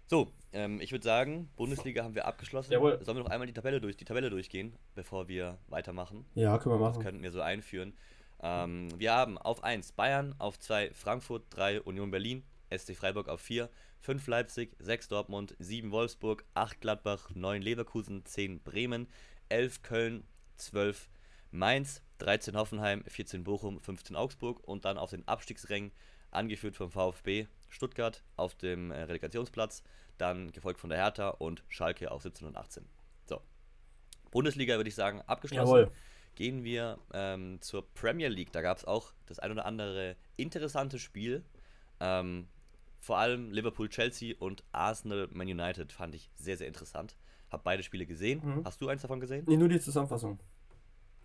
So, 0.05 0.31
ähm, 0.53 0.79
ich 0.79 0.93
würde 0.93 1.03
sagen, 1.03 1.49
Bundesliga 1.57 2.03
haben 2.03 2.15
wir 2.15 2.25
abgeschlossen. 2.25 2.71
Jawohl. 2.71 3.03
Sollen 3.03 3.17
wir 3.17 3.23
noch 3.23 3.29
einmal 3.29 3.45
die 3.45 3.53
Tabelle, 3.53 3.81
durch, 3.81 3.97
die 3.97 4.05
Tabelle 4.05 4.29
durchgehen, 4.29 4.73
bevor 4.95 5.27
wir 5.27 5.57
weitermachen? 5.67 6.25
Ja, 6.33 6.57
können 6.57 6.75
wir 6.75 6.79
machen. 6.79 6.95
Das 6.95 7.03
könnten 7.03 7.23
wir 7.23 7.31
so 7.31 7.41
einführen. 7.41 7.93
Ähm, 8.41 8.87
wir 8.97 9.13
haben 9.13 9.37
auf 9.37 9.63
1 9.63 9.91
Bayern, 9.93 10.33
auf 10.37 10.59
2 10.59 10.93
Frankfurt, 10.93 11.43
3 11.49 11.81
Union 11.81 12.09
Berlin, 12.09 12.43
SC 12.69 12.95
Freiburg 12.95 13.27
auf 13.27 13.41
4, 13.41 13.69
5 13.99 14.27
Leipzig, 14.27 14.75
6 14.79 15.09
Dortmund, 15.09 15.55
7 15.59 15.91
Wolfsburg, 15.91 16.45
8 16.53 16.79
Gladbach, 16.79 17.29
9 17.33 17.61
Leverkusen, 17.61 18.25
10 18.25 18.61
Bremen, 18.61 19.07
11 19.49 19.81
Köln, 19.81 20.23
12 20.55 21.09
Mainz, 21.51 22.01
13 22.19 22.55
Hoffenheim, 22.55 23.03
14 23.07 23.43
Bochum, 23.43 23.79
15 23.79 24.15
Augsburg 24.15 24.65
und 24.65 24.85
dann 24.85 24.97
auf 24.97 25.09
den 25.09 25.27
Abstiegsrängen, 25.27 25.91
angeführt 26.31 26.75
vom 26.75 26.91
VfB, 26.91 27.47
Stuttgart 27.69 28.23
auf 28.35 28.55
dem 28.55 28.91
äh, 28.91 29.03
Relegationsplatz, 29.03 29.83
dann 30.17 30.51
gefolgt 30.51 30.79
von 30.79 30.89
der 30.89 30.99
Hertha 30.99 31.29
und 31.29 31.63
Schalke 31.69 32.11
auf 32.11 32.21
17 32.23 32.47
und 32.47 32.57
18. 32.57 32.85
So. 33.25 33.41
Bundesliga 34.31 34.77
würde 34.77 34.89
ich 34.89 34.95
sagen, 34.95 35.21
abgeschlossen. 35.27 35.65
Jawohl. 35.65 35.91
Gehen 36.35 36.63
wir 36.63 36.99
ähm, 37.13 37.59
zur 37.61 37.91
Premier 37.93 38.27
League. 38.27 38.51
Da 38.51 38.61
gab 38.61 38.77
es 38.77 38.85
auch 38.85 39.13
das 39.25 39.39
ein 39.39 39.51
oder 39.51 39.65
andere 39.65 40.15
interessante 40.35 40.99
Spiel. 40.99 41.43
Ähm, 41.99 42.47
vor 42.99 43.17
allem 43.17 43.51
Liverpool-Chelsea 43.51 44.35
und 44.37 44.63
Arsenal-Man 44.71 45.47
United 45.47 45.91
fand 45.91 46.13
ich 46.13 46.29
sehr, 46.35 46.57
sehr 46.57 46.67
interessant. 46.67 47.15
Hab 47.49 47.63
beide 47.63 47.81
Spiele 47.81 48.05
gesehen. 48.05 48.41
Mhm. 48.43 48.65
Hast 48.65 48.81
du 48.81 48.89
eins 48.89 49.01
davon 49.01 49.19
gesehen? 49.19 49.45
Nee, 49.47 49.57
nur 49.57 49.69
die 49.69 49.79
Zusammenfassung. 49.79 50.39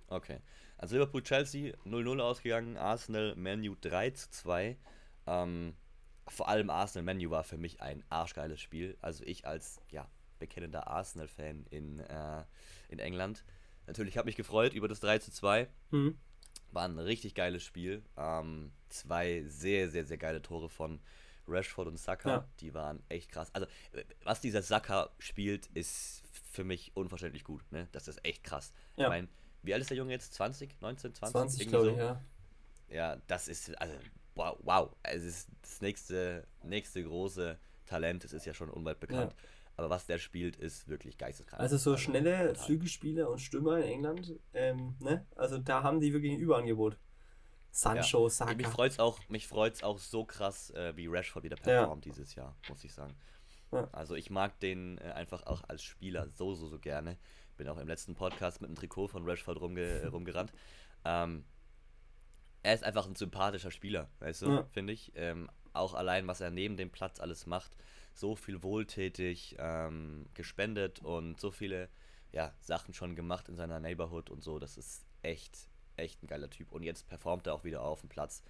Okay. 0.09 0.39
Also 0.79 0.97
Liverpool-Chelsea 0.97 1.75
0-0 1.85 2.21
ausgegangen, 2.21 2.77
Arsenal-Manu 2.77 3.75
3-2. 3.83 4.77
Ähm, 5.27 5.75
vor 6.29 6.49
allem 6.49 6.71
Arsenal-Menu 6.71 7.31
war 7.31 7.45
für 7.45 7.57
mich 7.57 7.81
ein 7.81 8.05
arschgeiles 8.09 8.61
Spiel. 8.61 8.97
Also 9.01 9.25
ich 9.25 9.47
als 9.47 9.81
ja, 9.91 10.09
bekennender 10.39 10.87
Arsenal-Fan 10.89 11.67
in, 11.71 12.01
äh, 12.01 12.45
in 12.89 12.99
England. 12.99 13.45
Natürlich 13.87 14.17
habe 14.17 14.29
ich 14.29 14.37
mich 14.37 14.37
gefreut 14.37 14.75
über 14.75 14.89
das 14.89 15.01
3 15.01 15.19
zu 15.19 15.31
2. 15.31 15.69
Mhm. 15.91 16.19
War 16.71 16.85
ein 16.85 16.99
richtig 16.99 17.35
geiles 17.35 17.63
Spiel. 17.63 18.03
Ähm, 18.17 18.73
zwei 18.89 19.45
sehr, 19.47 19.91
sehr, 19.91 20.05
sehr 20.05 20.19
geile 20.19 20.41
Tore 20.41 20.69
von 20.69 21.01
Rashford 21.47 21.89
und 21.89 21.99
Saka. 21.99 22.29
Ja. 22.29 22.49
Die 22.61 22.75
waren 22.75 23.03
echt 23.09 23.31
krass. 23.31 23.55
Also, 23.55 23.67
was 24.23 24.41
dieser 24.41 24.63
Saka 24.63 25.11
spielt, 25.19 25.67
ist 25.75 26.23
für 26.51 26.65
mich 26.65 26.93
unverständlich 26.95 27.45
gut. 27.45 27.71
Ne? 27.73 27.89
Das 27.93 28.09
ist 28.09 28.25
echt 28.25 28.45
krass. 28.45 28.73
Ja. 28.97 29.05
Ich 29.05 29.11
meine, 29.11 29.29
wie 29.63 29.75
alt 29.75 29.83
ist 29.83 29.91
der 29.91 29.97
Junge 29.97 30.13
jetzt? 30.13 30.35
20, 30.35 30.81
19, 30.81 31.15
20? 31.15 31.33
20, 31.33 31.69
glaube 31.69 31.85
so. 31.87 31.91
ich, 31.93 31.97
ja. 31.99 32.25
Ja, 32.89 33.17
das 33.27 33.49
ist, 33.49 33.79
also 33.81 33.95
wow, 34.35 34.59
wow. 34.63 34.95
Es 35.03 35.23
ist 35.23 35.49
das 35.63 35.81
nächste, 35.81 36.47
nächste 36.63 37.03
große 37.03 37.59
Talent. 37.87 38.25
Es 38.25 38.33
ist 38.33 38.47
ja 38.47 38.55
schon 38.55 38.71
unweit 38.71 39.01
bekannt. 39.01 39.33
Ja. 39.33 39.49
Aber 39.77 39.91
was 39.91 40.07
der 40.07 40.19
spielt, 40.19 40.57
ist 40.57 40.89
wirklich 40.89 41.17
geisteskrank. 41.17 41.61
Also 41.61 41.77
so 41.77 41.93
also, 41.93 42.03
schnelle. 42.03 42.55
Flügelspieler 42.55 43.31
und 43.31 43.41
Stürmer 43.41 43.79
in 43.79 43.85
England, 43.85 44.35
ähm, 44.53 44.97
ne? 45.01 45.27
Also 45.35 45.59
da 45.59 45.83
haben 45.83 46.01
die 46.01 46.13
wirklich 46.13 46.33
ein 46.33 46.39
Überangebot. 46.39 46.99
Sancho, 47.71 48.25
ja. 48.25 48.31
Saka. 48.31 48.55
Mich 48.55 48.67
freut 48.67 48.93
es 48.93 48.99
auch, 48.99 49.19
auch 49.83 49.99
so 49.99 50.25
krass, 50.25 50.71
äh, 50.71 50.95
wie 50.95 51.07
Rashford 51.07 51.45
wieder 51.45 51.57
performt 51.57 52.05
ja. 52.05 52.13
dieses 52.13 52.35
Jahr, 52.35 52.55
muss 52.69 52.85
ich 52.85 52.93
sagen. 52.93 53.17
Ja. 53.73 53.89
Also 53.93 54.15
ich 54.15 54.29
mag 54.29 54.61
den 54.61 54.99
äh, 54.99 55.13
einfach 55.13 55.47
auch 55.47 55.63
als 55.69 55.83
Spieler 55.83 56.29
so, 56.35 56.55
so, 56.55 56.69
so 56.69 56.79
gerne. 56.79 57.17
Bin 57.57 57.67
auch 57.69 57.79
im 57.79 57.89
letzten 57.89 58.15
Podcast 58.15 58.61
mit 58.61 58.69
einem 58.69 58.77
Trikot 58.77 59.09
von 59.09 59.25
Rashford 59.25 59.59
rumge 59.59 60.07
rumgerannt. 60.13 60.53
Ähm, 61.05 61.45
er 62.63 62.75
ist 62.75 62.85
einfach 62.85 63.07
ein 63.07 63.17
sympathischer 63.17 63.71
Spieler, 63.71 64.09
weißt 64.21 64.43
du, 64.43 64.51
ja. 64.51 64.65
finde 64.73 64.93
ich. 64.93 65.13
Ähm, 65.15 65.51
auch 65.73 65.95
allein, 65.95 66.27
was 66.27 66.41
er 66.41 66.51
neben 66.51 66.77
dem 66.77 66.91
Platz 66.91 67.19
alles 67.19 67.47
macht, 67.47 67.77
so 68.15 68.37
viel 68.37 68.63
wohltätig 68.63 69.57
ähm, 69.59 70.27
gespendet 70.35 71.01
und 71.01 71.41
so 71.41 71.51
viele 71.51 71.89
ja, 72.31 72.55
Sachen 72.61 72.95
schon 72.95 73.17
gemacht 73.17 73.49
in 73.49 73.57
seiner 73.57 73.81
Neighborhood 73.81 74.31
und 74.31 74.43
so. 74.43 74.59
Das 74.59 74.77
ist 74.77 75.05
echt, 75.23 75.69
echt 75.97 76.23
ein 76.23 76.27
geiler 76.27 76.51
Typ. 76.51 76.73
Und 76.73 76.83
jetzt 76.83 77.07
performt 77.09 77.47
er 77.47 77.55
auch 77.55 77.65
wieder 77.65 77.83
auf 77.83 78.01
dem 78.01 78.09
Platz. 78.09 78.43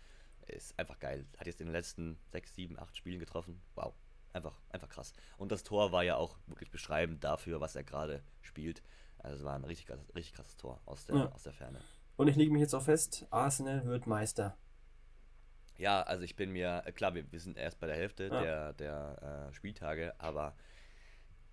Ist 0.47 0.79
einfach 0.79 0.99
geil. 0.99 1.25
Hat 1.37 1.47
jetzt 1.47 1.61
in 1.61 1.69
den 1.69 1.73
letzten 1.73 2.19
sechs, 2.31 2.55
sieben, 2.55 2.79
acht 2.79 2.97
Spielen 2.97 3.21
getroffen. 3.21 3.63
Wow. 3.75 3.95
Einfach, 4.33 4.61
einfach 4.71 4.89
krass. 4.89 5.13
Und 5.37 5.53
das 5.53 5.63
Tor 5.63 5.93
war 5.93 6.03
ja 6.03 6.17
auch 6.17 6.39
wirklich 6.47 6.71
beschreibend 6.71 7.23
dafür, 7.23 7.61
was 7.61 7.77
er 7.77 7.85
gerade 7.85 8.23
spielt. 8.41 8.83
Also 9.19 9.37
es 9.37 9.45
war 9.45 9.55
ein 9.55 9.65
richtig, 9.65 9.89
richtig 10.15 10.35
krasses 10.35 10.57
Tor 10.57 10.81
aus 10.87 11.07
der, 11.07 11.17
ja. 11.17 11.33
aus 11.33 11.43
der 11.43 11.53
Ferne. 11.53 11.81
Und 12.17 12.29
ich 12.29 12.37
lege 12.37 12.53
mich 12.53 12.61
jetzt 12.61 12.75
auch 12.75 12.83
fest, 12.83 13.27
Arsenal 13.31 13.85
wird 13.85 14.07
Meister. 14.07 14.57
Ja, 15.79 16.03
also 16.03 16.23
ich 16.23 16.37
bin 16.37 16.53
mir, 16.53 16.83
äh, 16.87 16.93
klar, 16.93 17.15
wir, 17.15 17.31
wir 17.33 17.41
sind 17.41 17.57
erst 17.57 17.81
bei 17.81 17.87
der 17.87 17.97
Hälfte 17.97 18.25
ja. 18.25 18.41
der, 18.41 18.73
der 18.75 19.49
äh, 19.51 19.55
Spieltage, 19.55 20.15
aber 20.19 20.55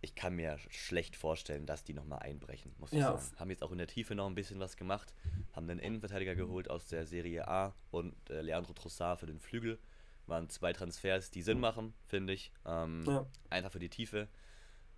ich 0.02 0.16
kann 0.16 0.36
mir 0.36 0.58
schlecht 0.70 1.16
vorstellen, 1.16 1.66
dass 1.66 1.84
die 1.84 1.94
nochmal 1.94 2.20
einbrechen, 2.20 2.74
muss 2.78 2.94
ich 2.94 3.00
ja. 3.00 3.18
sagen. 3.18 3.40
Haben 3.40 3.50
jetzt 3.50 3.64
auch 3.64 3.72
in 3.72 3.78
der 3.78 3.88
Tiefe 3.88 4.16
noch 4.16 4.28
ein 4.28 4.36
bisschen 4.36 4.60
was 4.60 4.78
gemacht, 4.78 5.14
haben 5.54 5.70
einen 5.70 5.80
Innenverteidiger 5.80 6.36
geholt 6.36 6.70
aus 6.70 6.88
der 6.88 7.06
Serie 7.06 7.48
A 7.48 7.74
und 7.92 8.16
äh, 8.30 8.42
Leandro 8.42 8.74
Trossard 8.74 9.20
für 9.20 9.26
den 9.26 9.40
Flügel. 9.40 9.80
Waren 10.28 10.48
zwei 10.50 10.74
Transfers, 10.74 11.32
die 11.32 11.42
Sinn 11.42 11.60
machen, 11.60 11.94
finde 12.06 12.34
ich. 12.34 12.54
Ähm, 12.64 13.04
ja. 13.08 13.26
Einfach 13.50 13.72
für 13.72 13.80
die 13.80 13.90
Tiefe 13.90 14.28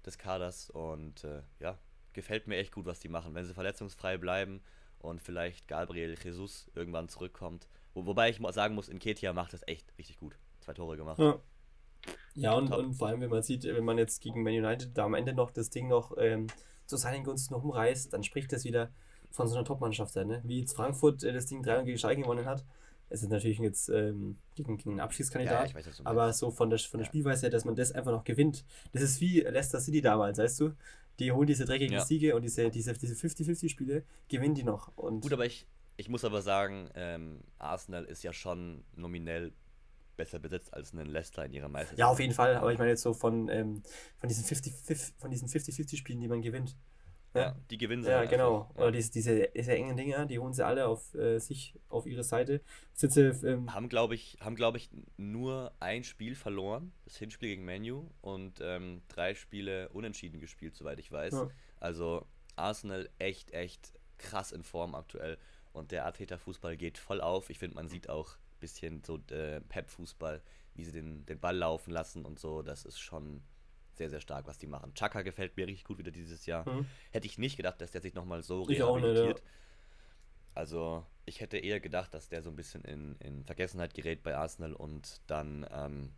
des 0.05 0.17
Kaders 0.17 0.69
und 0.69 1.23
äh, 1.23 1.41
ja, 1.59 1.77
gefällt 2.11 2.47
mir 2.47 2.57
echt 2.57 2.73
gut, 2.73 2.85
was 2.85 2.99
die 2.99 3.07
machen. 3.07 3.33
Wenn 3.33 3.45
sie 3.45 3.53
verletzungsfrei 3.53 4.17
bleiben, 4.17 4.61
und 5.01 5.21
vielleicht 5.21 5.67
Gabriel 5.67 6.15
Jesus 6.23 6.69
irgendwann 6.75 7.09
zurückkommt. 7.09 7.67
Wo, 7.93 8.05
wobei 8.05 8.29
ich 8.29 8.39
sagen 8.51 8.75
muss, 8.75 8.89
Inketia 8.89 9.33
macht 9.33 9.53
das 9.53 9.67
echt 9.67 9.97
richtig 9.97 10.17
gut. 10.17 10.37
Zwei 10.61 10.73
Tore 10.73 10.97
gemacht. 10.97 11.19
Ja, 11.19 11.39
ja 12.35 12.53
und, 12.53 12.71
und, 12.71 12.93
vor 12.93 13.07
allem, 13.07 13.21
wenn 13.21 13.29
man 13.29 13.43
sieht, 13.43 13.63
wenn 13.63 13.83
man 13.83 13.97
jetzt 13.97 14.21
gegen 14.21 14.43
Man 14.43 14.53
United 14.53 14.97
da 14.97 15.05
am 15.05 15.13
Ende 15.13 15.33
noch 15.33 15.51
das 15.51 15.69
Ding 15.69 15.87
noch 15.87 16.15
ähm, 16.17 16.47
zu 16.85 16.97
seinen 16.97 17.23
Gunsten 17.23 17.53
noch 17.53 17.63
umreißt, 17.63 18.13
dann 18.13 18.23
spricht 18.23 18.51
das 18.53 18.63
wieder 18.63 18.91
von 19.31 19.47
so 19.47 19.55
einer 19.55 19.65
Top-Mannschaft 19.65 20.15
ne? 20.15 20.41
Wie 20.43 20.59
jetzt 20.59 20.75
Frankfurt 20.75 21.23
äh, 21.23 21.33
das 21.33 21.45
Ding 21.45 21.63
3 21.63 21.83
gegen 21.83 21.97
Schalke 21.97 22.21
gewonnen 22.21 22.45
hat. 22.45 22.65
Es 23.09 23.23
ist 23.23 23.29
natürlich 23.29 23.59
jetzt 23.59 23.89
ähm, 23.89 24.37
gegen, 24.55 24.77
gegen 24.77 24.91
einen 24.91 24.99
Abschiedskandidat, 25.01 25.69
ja, 25.69 25.75
weiß, 25.75 26.01
aber 26.05 26.31
so 26.31 26.49
von 26.49 26.69
der, 26.69 26.79
von 26.79 26.99
der 26.99 27.05
ja. 27.05 27.09
Spielweise 27.11 27.41
her, 27.41 27.49
dass 27.49 27.65
man 27.65 27.75
das 27.75 27.91
einfach 27.91 28.11
noch 28.11 28.23
gewinnt. 28.23 28.63
Das 28.93 29.01
ist 29.01 29.19
wie 29.19 29.41
Leicester 29.41 29.81
City 29.81 29.99
damals, 29.99 30.37
weißt 30.37 30.61
du? 30.61 30.71
Die 31.19 31.31
holen 31.31 31.47
diese 31.47 31.65
dreckigen 31.65 31.93
ja. 31.93 32.05
Siege 32.05 32.35
und 32.35 32.43
diese 32.43 32.63
50-50 32.63 32.99
diese, 32.99 33.35
diese 33.35 33.69
Spiele, 33.69 34.03
gewinnen 34.27 34.55
die 34.55 34.63
noch. 34.63 34.95
Und 34.97 35.21
Gut, 35.21 35.33
aber 35.33 35.45
ich, 35.45 35.67
ich 35.97 36.09
muss 36.09 36.25
aber 36.25 36.41
sagen, 36.41 36.89
ähm, 36.95 37.41
Arsenal 37.57 38.05
ist 38.05 38.23
ja 38.23 38.33
schon 38.33 38.83
nominell 38.95 39.53
besser 40.17 40.39
besetzt 40.39 40.73
als 40.73 40.93
ein 40.93 41.05
Leicester 41.05 41.45
in 41.45 41.53
ihrer 41.53 41.69
Meisterschaft. 41.69 41.99
Ja, 41.99 42.07
auf 42.07 42.19
jeden 42.19 42.33
Fall, 42.33 42.55
aber 42.55 42.71
ich 42.71 42.77
meine 42.77 42.91
jetzt 42.91 43.01
so 43.01 43.13
von, 43.13 43.49
ähm, 43.49 43.81
von 44.17 44.29
diesen 44.29 44.45
50-50 44.45 45.97
Spielen, 45.97 46.19
die 46.19 46.27
man 46.27 46.41
gewinnt. 46.41 46.75
Ja, 47.33 47.55
die 47.69 47.77
gewinnen 47.77 48.03
sie. 48.03 48.09
Ja, 48.09 48.25
genau. 48.25 48.69
Ja. 48.75 48.81
Oder 48.81 48.91
diese, 48.91 49.11
diese, 49.11 49.47
diese 49.55 49.73
engen 49.73 49.95
Dinger, 49.95 50.25
die 50.25 50.39
holen 50.39 50.53
sie 50.53 50.65
alle 50.65 50.87
auf 50.87 51.13
äh, 51.15 51.39
sich, 51.39 51.79
auf 51.87 52.05
ihre 52.05 52.23
Seite. 52.23 52.61
Sitze, 52.93 53.29
ähm, 53.45 53.73
haben, 53.73 53.87
glaube 53.87 54.15
ich, 54.15 54.37
haben, 54.41 54.55
glaube 54.55 54.77
ich, 54.77 54.89
nur 55.17 55.71
ein 55.79 56.03
Spiel 56.03 56.35
verloren, 56.35 56.91
das 57.05 57.17
Hinspiel 57.17 57.49
gegen 57.49 57.63
Menu, 57.63 58.09
und 58.21 58.59
ähm, 58.61 59.01
drei 59.07 59.33
Spiele 59.33 59.89
unentschieden 59.89 60.39
gespielt, 60.41 60.75
soweit 60.75 60.99
ich 60.99 61.11
weiß. 61.11 61.33
Ja. 61.33 61.49
Also 61.79 62.25
Arsenal 62.57 63.09
echt, 63.17 63.51
echt 63.51 63.93
krass 64.17 64.51
in 64.51 64.63
Form 64.63 64.93
aktuell. 64.93 65.37
Und 65.73 65.91
der 65.91 66.05
Arteta-Fußball 66.05 66.75
geht 66.75 66.97
voll 66.97 67.21
auf. 67.21 67.49
Ich 67.49 67.59
finde, 67.59 67.75
man 67.75 67.87
sieht 67.87 68.09
auch 68.09 68.35
ein 68.35 68.59
bisschen 68.59 69.03
so 69.05 69.19
äh, 69.29 69.61
Pep-Fußball, 69.61 70.41
wie 70.73 70.83
sie 70.83 70.91
den, 70.91 71.25
den 71.25 71.39
Ball 71.39 71.55
laufen 71.55 71.91
lassen 71.91 72.25
und 72.25 72.39
so. 72.39 72.61
Das 72.61 72.83
ist 72.83 72.99
schon 72.99 73.41
sehr, 74.01 74.09
sehr 74.09 74.19
stark, 74.19 74.47
was 74.47 74.57
die 74.57 74.65
machen. 74.65 74.95
Chaka 74.95 75.21
gefällt 75.21 75.55
mir 75.57 75.67
richtig 75.67 75.85
gut 75.85 75.99
wieder 75.99 76.09
dieses 76.09 76.47
Jahr. 76.47 76.67
Mhm. 76.67 76.87
Hätte 77.11 77.27
ich 77.27 77.37
nicht 77.37 77.55
gedacht, 77.55 77.79
dass 77.81 77.91
der 77.91 78.01
sich 78.01 78.15
nochmal 78.15 78.41
so 78.41 78.67
ich 78.67 78.79
rehabilitiert. 78.79 79.35
Nicht, 79.35 79.45
ja. 79.45 79.51
Also, 80.55 81.05
ich 81.25 81.39
hätte 81.39 81.57
eher 81.57 81.79
gedacht, 81.79 82.11
dass 82.15 82.27
der 82.27 82.41
so 82.41 82.49
ein 82.49 82.55
bisschen 82.55 82.83
in, 82.83 83.15
in 83.17 83.45
Vergessenheit 83.45 83.93
gerät 83.93 84.23
bei 84.23 84.35
Arsenal 84.35 84.73
und 84.73 85.21
dann 85.27 85.67
ähm, 85.71 86.13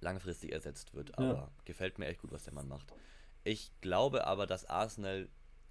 langfristig 0.00 0.52
ersetzt 0.52 0.92
wird. 0.92 1.16
Aber 1.16 1.34
ja. 1.34 1.50
gefällt 1.64 1.98
mir 1.98 2.06
echt 2.06 2.20
gut, 2.20 2.32
was 2.32 2.42
der 2.42 2.52
Mann 2.52 2.66
macht. 2.66 2.92
Ich 3.44 3.70
glaube 3.80 4.26
aber, 4.26 4.46
dass 4.46 4.64
Arsenal 4.64 5.28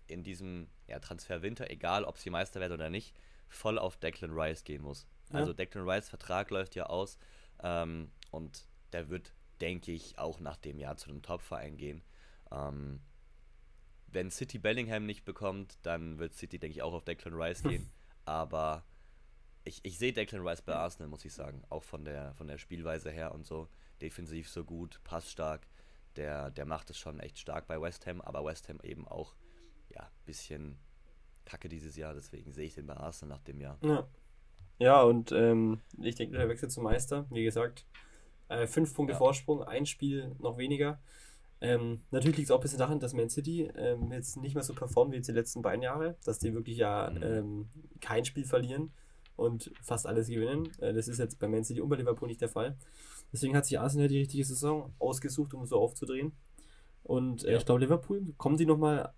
in 0.07 0.23
diesem 0.23 0.69
ja, 0.87 0.99
Transferwinter, 0.99 1.69
egal 1.69 2.05
ob 2.05 2.17
sie 2.17 2.29
Meister 2.29 2.61
werden 2.61 2.73
oder 2.73 2.89
nicht, 2.89 3.13
voll 3.49 3.77
auf 3.77 3.97
Declan 3.97 4.31
Rice 4.31 4.63
gehen 4.63 4.81
muss. 4.81 5.05
Ja. 5.31 5.39
Also 5.39 5.51
Declan 5.51 5.87
Rice 5.87 6.07
Vertrag 6.07 6.49
läuft 6.51 6.75
ja 6.75 6.85
aus 6.85 7.17
ähm, 7.61 8.11
und 8.31 8.65
der 8.93 9.09
wird, 9.09 9.33
denke 9.61 9.91
ich, 9.91 10.17
auch 10.17 10.39
nach 10.39 10.57
dem 10.57 10.79
Jahr 10.79 10.97
zu 10.97 11.09
einem 11.09 11.21
Top-Verein 11.21 11.77
gehen. 11.77 12.03
Ähm, 12.51 13.01
wenn 14.07 14.31
City 14.31 14.57
Bellingham 14.57 15.05
nicht 15.05 15.25
bekommt, 15.25 15.77
dann 15.83 16.19
wird 16.19 16.33
City, 16.33 16.59
denke 16.59 16.77
ich, 16.77 16.81
auch 16.81 16.93
auf 16.93 17.03
Declan 17.03 17.33
Rice 17.33 17.63
gehen. 17.63 17.89
Aber 18.25 18.83
ich, 19.63 19.83
ich 19.83 19.97
sehe 19.97 20.13
Declan 20.13 20.47
Rice 20.47 20.61
bei 20.61 20.75
Arsenal, 20.75 21.09
muss 21.09 21.25
ich 21.25 21.33
sagen. 21.33 21.63
Auch 21.69 21.83
von 21.83 22.05
der, 22.05 22.33
von 22.35 22.47
der 22.47 22.57
Spielweise 22.57 23.11
her 23.11 23.33
und 23.33 23.45
so. 23.45 23.67
Defensiv 24.01 24.49
so 24.49 24.63
gut, 24.63 25.01
passstark. 25.03 25.67
Der, 26.15 26.49
der 26.51 26.65
macht 26.65 26.89
es 26.89 26.97
schon 26.97 27.19
echt 27.19 27.37
stark 27.37 27.67
bei 27.67 27.79
West 27.79 28.07
Ham, 28.07 28.21
aber 28.21 28.43
West 28.43 28.69
Ham 28.69 28.79
eben 28.81 29.07
auch, 29.07 29.35
ja, 29.89 30.09
bisschen 30.25 30.79
kacke 31.45 31.69
dieses 31.69 31.95
Jahr. 31.95 32.13
Deswegen 32.13 32.53
sehe 32.53 32.65
ich 32.65 32.75
den 32.75 32.87
bei 32.87 32.97
Arsenal 32.97 33.37
nach 33.37 33.43
dem 33.43 33.59
Jahr. 33.59 33.77
Ja, 33.81 34.07
ja 34.79 35.01
und 35.03 35.31
ähm, 35.31 35.81
ich 36.01 36.15
denke, 36.15 36.37
der 36.37 36.49
Wechsel 36.49 36.69
zum 36.69 36.85
Meister, 36.85 37.27
wie 37.29 37.43
gesagt, 37.43 37.85
äh, 38.49 38.67
fünf 38.67 38.93
Punkte 38.93 39.13
ja. 39.13 39.17
Vorsprung, 39.17 39.63
ein 39.63 39.85
Spiel 39.85 40.35
noch 40.39 40.57
weniger. 40.57 40.99
Ähm, 41.59 42.01
natürlich 42.11 42.37
liegt 42.37 42.49
es 42.49 42.51
auch 42.51 42.59
ein 42.59 42.61
bisschen 42.61 42.79
daran, 42.79 42.99
dass 42.99 43.13
Man 43.13 43.29
City 43.29 43.63
ähm, 43.75 44.11
jetzt 44.11 44.37
nicht 44.37 44.53
mehr 44.53 44.63
so 44.63 44.73
performt 44.73 45.11
wie 45.11 45.15
jetzt 45.17 45.27
die 45.27 45.33
letzten 45.33 45.61
beiden 45.61 45.81
Jahre, 45.81 46.15
dass 46.23 46.39
die 46.39 46.53
wirklich 46.53 46.77
ja 46.77 47.09
mhm. 47.09 47.23
ähm, 47.23 47.69
kein 47.99 48.25
Spiel 48.25 48.45
verlieren 48.45 48.91
und 49.35 49.71
fast 49.81 50.05
alles 50.05 50.27
gewinnen. 50.27 50.69
Äh, 50.79 50.93
das 50.93 51.07
ist 51.07 51.17
jetzt 51.17 51.39
bei 51.39 51.47
Man 51.47 51.63
City 51.63 51.81
und 51.81 51.89
bei 51.89 51.95
Liverpool 51.95 52.27
nicht 52.27 52.41
der 52.41 52.49
Fall. 52.49 52.77
Deswegen 53.33 53.55
hat 53.55 53.65
sich 53.65 53.79
Arsenal 53.79 54.07
die 54.07 54.19
richtige 54.19 54.45
Saison 54.45 54.93
ausgesucht, 54.99 55.53
um 55.53 55.65
so 55.65 55.79
aufzudrehen. 55.79 56.33
Und 57.03 57.43
äh, 57.43 57.53
ja. 57.53 57.57
ich 57.57 57.65
glaube, 57.65 57.81
Liverpool, 57.81 58.33
kommen 58.37 58.57
die 58.57 58.65
nochmal 58.65 59.13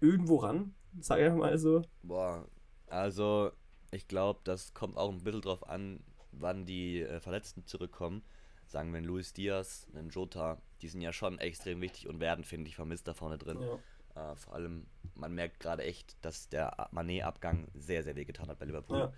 irgendwo 0.00 0.36
ran? 0.36 0.74
Sag 1.00 1.20
ich 1.20 1.32
mal 1.32 1.58
so. 1.58 1.82
Boah, 2.02 2.46
also 2.86 3.52
ich 3.90 4.08
glaube, 4.08 4.40
das 4.44 4.74
kommt 4.74 4.96
auch 4.96 5.12
ein 5.12 5.22
bisschen 5.22 5.42
drauf 5.42 5.68
an, 5.68 6.00
wann 6.32 6.66
die 6.66 7.02
äh, 7.02 7.20
Verletzten 7.20 7.66
zurückkommen. 7.66 8.22
Sagen 8.68 8.92
wir, 8.92 9.00
Luis 9.00 9.32
Diaz, 9.32 9.86
ein 9.94 10.10
Jota, 10.10 10.60
die 10.82 10.88
sind 10.88 11.00
ja 11.00 11.12
schon 11.12 11.38
extrem 11.38 11.80
wichtig 11.80 12.06
und 12.06 12.20
werden, 12.20 12.44
finde 12.44 12.68
ich, 12.68 12.76
vermisst 12.76 13.08
da 13.08 13.14
vorne 13.14 13.38
drin. 13.38 13.58
Ja. 13.62 14.32
Äh, 14.32 14.36
vor 14.36 14.54
allem, 14.54 14.86
man 15.14 15.34
merkt 15.34 15.58
gerade 15.60 15.84
echt, 15.84 16.22
dass 16.22 16.50
der 16.50 16.88
Manet-Abgang 16.90 17.68
sehr, 17.74 18.02
sehr 18.02 18.14
wehgetan 18.14 18.48
hat 18.48 18.58
bei 18.58 18.66
Liverpool. 18.66 19.10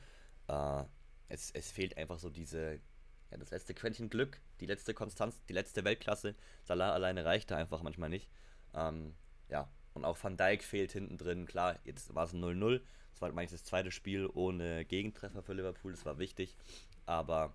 Ja. 0.49 0.83
Äh, 0.83 0.85
es, 1.29 1.51
es 1.51 1.73
fehlt 1.73 1.97
einfach 1.97 2.21
so 2.21 2.31
diese, 2.31 2.81
ja, 3.33 3.39
das 3.39 3.51
letzte 3.51 3.75
Quäntchen 3.75 4.09
Glück, 4.09 4.41
die 4.61 4.67
letzte 4.67 4.95
Konstanz, 4.95 5.41
die 5.49 5.53
letzte 5.53 5.85
Weltklasse. 5.85 6.37
Salah 6.63 6.93
alleine 6.93 7.25
reicht 7.25 7.51
da 7.51 7.57
einfach 7.57 7.83
manchmal 7.83 8.09
nicht. 8.09 8.31
Ähm, 8.73 9.15
ja, 9.49 9.69
und 9.95 10.05
auch 10.05 10.17
Van 10.23 10.37
Dijk 10.37 10.63
fehlt 10.63 10.93
hinten 10.93 11.19
drin. 11.19 11.47
Klar, 11.47 11.81
jetzt 11.83 12.15
war 12.15 12.25
es 12.25 12.33
ein 12.33 12.41
0-0. 12.41 12.81
Das 13.11 13.21
war 13.21 13.31
eigentlich 13.31 13.51
das 13.51 13.65
zweite 13.65 13.91
Spiel 13.91 14.29
ohne 14.33 14.85
Gegentreffer 14.85 15.43
für 15.43 15.55
Liverpool. 15.55 15.91
Das 15.91 16.05
war 16.05 16.19
wichtig. 16.19 16.57
Aber 17.07 17.53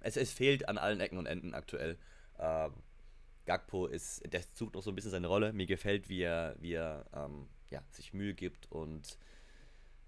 es, 0.00 0.16
es 0.16 0.32
fehlt 0.32 0.68
an 0.68 0.78
allen 0.78 1.00
Ecken 1.00 1.18
und 1.18 1.26
Enden 1.26 1.54
aktuell. 1.54 1.98
Äh, 2.38 2.70
Gagpo 3.44 3.86
ist, 3.86 4.22
der 4.32 4.42
sucht 4.54 4.74
noch 4.74 4.82
so 4.82 4.90
ein 4.90 4.94
bisschen 4.94 5.10
seine 5.10 5.26
Rolle. 5.26 5.52
Mir 5.52 5.66
gefällt, 5.66 6.08
wie 6.08 6.22
er, 6.22 6.56
wie 6.60 6.74
er 6.74 7.06
ähm, 7.12 7.48
ja, 7.70 7.82
sich 7.90 8.14
Mühe 8.14 8.34
gibt 8.34 8.70
und 8.70 9.18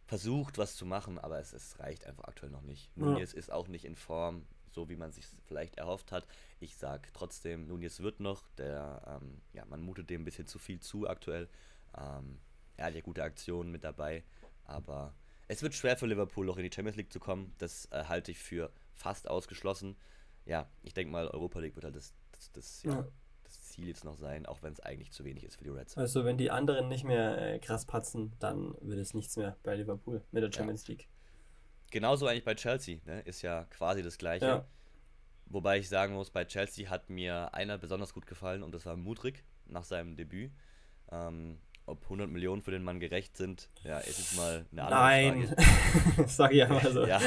versucht, 0.07 0.59
was 0.59 0.77
zu 0.77 0.87
machen, 0.87 1.19
aber 1.19 1.41
es, 1.41 1.53
es 1.53 1.79
reicht 1.81 2.05
einfach 2.05 2.25
aktuell 2.25 2.53
noch 2.53 2.63
nicht. 2.63 2.91
Ja. 2.97 3.07
Nunez 3.07 3.33
ist 3.33 3.51
auch 3.51 3.69
nicht 3.69 3.85
in 3.85 3.97
Form, 3.97 4.47
so 4.71 4.89
wie 4.89 4.97
man 4.97 5.11
sich 5.13 5.27
vielleicht 5.47 5.77
erhofft 5.77 6.13
hat. 6.13 6.27
Ich 6.61 6.77
sage 6.77 7.09
trotzdem, 7.13 7.67
Nunez 7.67 8.01
wird 8.01 8.21
noch. 8.21 8.45
Der, 8.59 9.21
ähm, 9.21 9.41
ja, 9.53 9.65
man 9.65 9.81
mutet 9.81 10.11
dem 10.11 10.23
ein 10.23 10.25
bisschen 10.25 10.47
zu 10.47 10.59
viel 10.59 10.81
zu 10.81 11.09
aktuell. 11.09 11.49
Ähm, 11.97 12.39
er 12.77 12.87
hat 12.87 12.95
ja 12.95 13.01
gute 13.01 13.23
Aktionen 13.23 13.71
mit 13.71 13.85
dabei, 13.85 14.25
aber 14.65 15.15
es 15.49 15.63
wird 15.63 15.75
schwer 15.75 15.97
für 15.97 16.07
Liverpool 16.07 16.47
noch 16.47 16.57
in 16.57 16.65
die 16.65 16.75
Champions 16.75 16.97
League 16.97 17.13
zu 17.13 17.21
kommen. 17.21 17.55
Das 17.59 17.87
äh, 17.93 18.05
halte 18.05 18.31
ich 18.31 18.39
für 18.39 18.71
fast 18.95 19.29
ausgeschlossen. 19.29 19.97
Ja, 20.47 20.69
ich 20.83 20.95
denke 20.95 21.13
mal, 21.13 21.29
Europa 21.29 21.61
League 21.61 21.75
wird 21.75 21.85
halt 21.85 21.97
das, 21.97 22.15
das, 22.33 22.53
das, 22.53 22.83
ja, 22.83 22.93
ja. 22.93 23.09
das 23.45 23.63
Ziel 23.63 23.89
jetzt 23.89 24.05
noch 24.05 24.17
sein, 24.17 24.47
auch 24.47 24.63
wenn 24.63 24.73
es 24.73 24.81
eigentlich 24.81 25.13
zu 25.13 25.25
wenig 25.25 25.45
ist 25.45 25.57
für 25.57 25.65
die 25.65 25.71
Reds. 25.71 25.97
Also 25.97 26.25
wenn 26.25 26.37
die 26.37 26.51
anderen 26.51 26.89
nicht 26.89 27.05
mehr 27.05 27.55
äh, 27.55 27.59
krass 27.59 27.87
patzen, 27.87 28.33
dann 28.41 28.75
wird 28.81 28.99
es 28.99 29.15
nichts 29.15 29.37
mehr 29.37 29.57
bei 29.63 29.77
Liverpool 29.77 30.23
mit 30.33 30.43
der 30.43 30.53
Champions 30.53 30.87
ja. 30.87 30.93
League. 30.93 31.09
Genauso 31.91 32.27
eigentlich 32.27 32.45
bei 32.45 32.55
Chelsea, 32.55 32.99
ne? 33.05 33.21
ist 33.21 33.43
ja 33.43 33.65
quasi 33.65 34.03
das 34.03 34.19
gleiche. 34.19 34.47
Ja. 34.47 34.67
Wobei 35.47 35.79
ich 35.79 35.89
sagen 35.89 36.15
muss, 36.15 36.31
bei 36.31 36.45
Chelsea 36.45 36.89
hat 36.91 37.11
mir 37.11 37.55
einer 37.55 37.79
besonders 37.79 38.13
gut 38.13 38.27
gefallen 38.27 38.63
und 38.63 38.73
das 38.73 38.87
war 38.87 38.97
Mudrik 38.97 39.45
nach 39.67 39.85
seinem 39.85 40.17
Debüt. 40.17 40.53
Ähm, 41.11 41.61
ob 41.87 42.03
100 42.05 42.31
Millionen 42.31 42.63
für 42.63 42.71
den 42.71 42.83
Mann 42.83 43.01
gerecht 43.01 43.37
sind, 43.37 43.69
ja, 43.83 43.99
ist 43.99 44.19
jetzt 44.19 44.37
mal 44.37 44.65
eine 44.73 44.85
andere 44.85 45.01
nein. 45.01 45.49
Frage. 45.49 45.63
Nein, 46.17 46.29
sag 46.29 46.53
ich 46.53 46.59
ja 46.59 46.69
mal 46.69 46.93
so. 46.93 47.07
ja, 47.07 47.21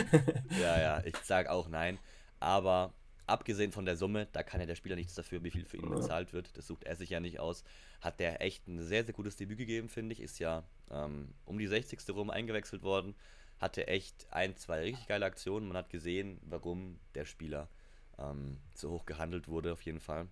ja, 0.60 0.80
ja, 0.80 1.03
ich 1.05 1.16
sag 1.18 1.47
auch 1.47 1.68
nein. 1.68 1.99
Aber 2.39 2.93
abgesehen 3.28 3.72
von 3.72 3.86
der 3.86 3.97
Summe, 3.97 4.28
da 4.32 4.41
kann 4.41 4.60
ja 4.60 4.66
der 4.66 4.76
Spieler 4.76 4.95
nichts 4.95 5.14
dafür, 5.14 5.43
wie 5.43 5.51
viel 5.51 5.66
für 5.66 5.78
ihn 5.78 5.89
bezahlt 5.89 6.34
wird. 6.34 6.58
Das 6.58 6.68
sucht 6.68 6.86
er 6.86 6.95
sich 6.95 7.10
ja 7.10 7.20
nicht 7.20 7.39
aus. 7.39 7.64
Hat 8.01 8.20
der 8.20 8.41
echt 8.41 8.68
ein 8.68 8.82
sehr, 8.82 9.03
sehr 9.03 9.14
gutes 9.14 9.36
Debüt 9.36 9.58
gegeben, 9.58 9.89
finde 9.89 10.14
ich. 10.14 10.22
Ist 10.22 10.39
ja 10.39 10.64
ähm, 10.89 11.34
um 11.45 11.60
die 11.60 11.68
60. 11.68 11.99
rum 12.10 12.30
eingewechselt 12.30 12.82
worden. 12.84 13.16
Hatte 13.60 13.88
echt 13.88 14.28
ein, 14.32 14.55
zwei 14.55 14.82
richtig 14.82 15.08
geile 15.08 15.26
Aktionen. 15.26 15.68
Man 15.68 15.78
hat 15.78 15.89
gesehen, 15.89 16.39
warum 16.43 16.99
der 17.16 17.26
Spieler 17.26 17.70
ähm, 18.18 18.58
so 18.74 18.91
hoch 18.91 19.05
gehandelt 19.05 19.47
wurde, 19.47 19.74
auf 19.74 19.82
jeden 19.82 19.99
Fall. 19.99 20.28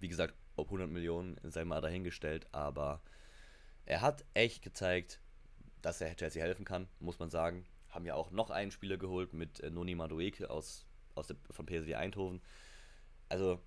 Wie 0.00 0.08
gesagt, 0.08 0.34
ob 0.56 0.68
100 0.68 0.90
Millionen 0.90 1.38
sei 1.44 1.64
mal 1.64 1.80
dahingestellt, 1.80 2.46
aber 2.52 3.00
er 3.84 4.00
hat 4.00 4.24
echt 4.34 4.62
gezeigt, 4.62 5.20
dass 5.82 6.00
er 6.00 6.16
Chelsea 6.16 6.42
helfen 6.42 6.64
kann, 6.64 6.88
muss 6.98 7.18
man 7.18 7.30
sagen. 7.30 7.64
Haben 7.88 8.06
ja 8.06 8.14
auch 8.14 8.30
noch 8.30 8.50
einen 8.50 8.70
Spieler 8.70 8.96
geholt 8.96 9.32
mit 9.32 9.60
äh, 9.60 9.70
Noni 9.70 9.94
Madueke 9.94 10.50
aus, 10.50 10.86
aus 11.14 11.28
der, 11.28 11.36
von 11.50 11.66
PSV 11.66 11.94
Eindhoven. 11.94 12.42
Also, 13.28 13.62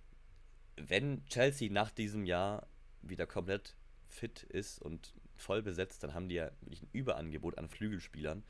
wenn 0.75 1.25
Chelsea 1.25 1.71
nach 1.71 1.91
diesem 1.91 2.25
Jahr 2.25 2.67
wieder 3.01 3.25
komplett 3.25 3.75
fit 4.05 4.43
ist 4.43 4.81
und 4.81 5.13
voll 5.35 5.61
besetzt, 5.61 6.03
dann 6.03 6.13
haben 6.13 6.27
die 6.27 6.35
ja 6.35 6.51
wirklich 6.61 6.81
ein 6.81 6.89
Überangebot 6.91 7.57
an 7.57 7.69
Flügelspielern. 7.69 8.43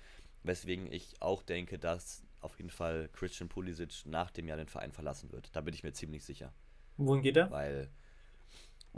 Weswegen 0.44 0.92
ich 0.92 1.22
auch 1.22 1.44
denke, 1.44 1.78
dass 1.78 2.24
auf 2.42 2.58
jeden 2.58 2.70
Fall 2.70 3.10
Christian 3.14 3.50
Pulisic 3.50 4.06
nach 4.06 4.32
dem 4.32 4.48
Jahr 4.48 4.58
den 4.58 4.68
Verein 4.68 4.92
verlassen 4.92 5.32
wird. 5.32 5.56
Da 5.56 5.62
bin 5.62 5.74
ich 5.74 5.84
mir 5.84 5.94
ziemlich 5.94 6.24
sicher. 6.24 6.54
Wohin 6.98 7.22
geht 7.22 7.38
er? 7.38 7.52
Weil 7.52 7.90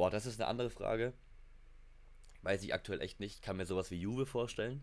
Boah, 0.01 0.09
das 0.09 0.25
ist 0.25 0.41
eine 0.41 0.49
andere 0.49 0.71
Frage. 0.71 1.13
Weiß 2.41 2.63
ich 2.63 2.73
aktuell 2.73 3.01
echt 3.01 3.19
nicht. 3.19 3.43
Kann 3.43 3.57
mir 3.57 3.67
sowas 3.67 3.91
wie 3.91 4.01
Juve 4.01 4.25
vorstellen. 4.25 4.81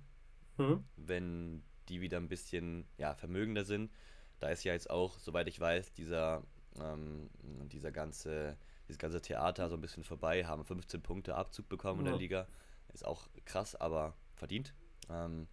Mhm. 0.58 0.84
Wenn 0.94 1.64
die 1.88 2.00
wieder 2.00 2.18
ein 2.18 2.28
bisschen 2.28 2.86
ja, 2.98 3.16
vermögender 3.16 3.64
sind. 3.64 3.90
Da 4.38 4.50
ist 4.50 4.62
ja 4.62 4.74
jetzt 4.74 4.90
auch, 4.90 5.18
soweit 5.18 5.48
ich 5.48 5.58
weiß, 5.58 5.92
dieser, 5.92 6.44
ähm, 6.80 7.30
dieser 7.64 7.90
ganze, 7.90 8.56
dieses 8.86 9.00
ganze 9.00 9.20
Theater 9.20 9.68
so 9.68 9.74
ein 9.74 9.80
bisschen 9.80 10.04
vorbei, 10.04 10.46
haben 10.46 10.64
15 10.64 11.02
Punkte 11.02 11.34
Abzug 11.34 11.68
bekommen 11.68 12.02
mhm. 12.02 12.06
in 12.06 12.12
der 12.12 12.20
Liga. 12.20 12.46
Ist 12.94 13.04
auch 13.04 13.28
krass, 13.44 13.74
aber 13.74 14.14
verdient. 14.34 14.72
Ähm, 15.10 15.48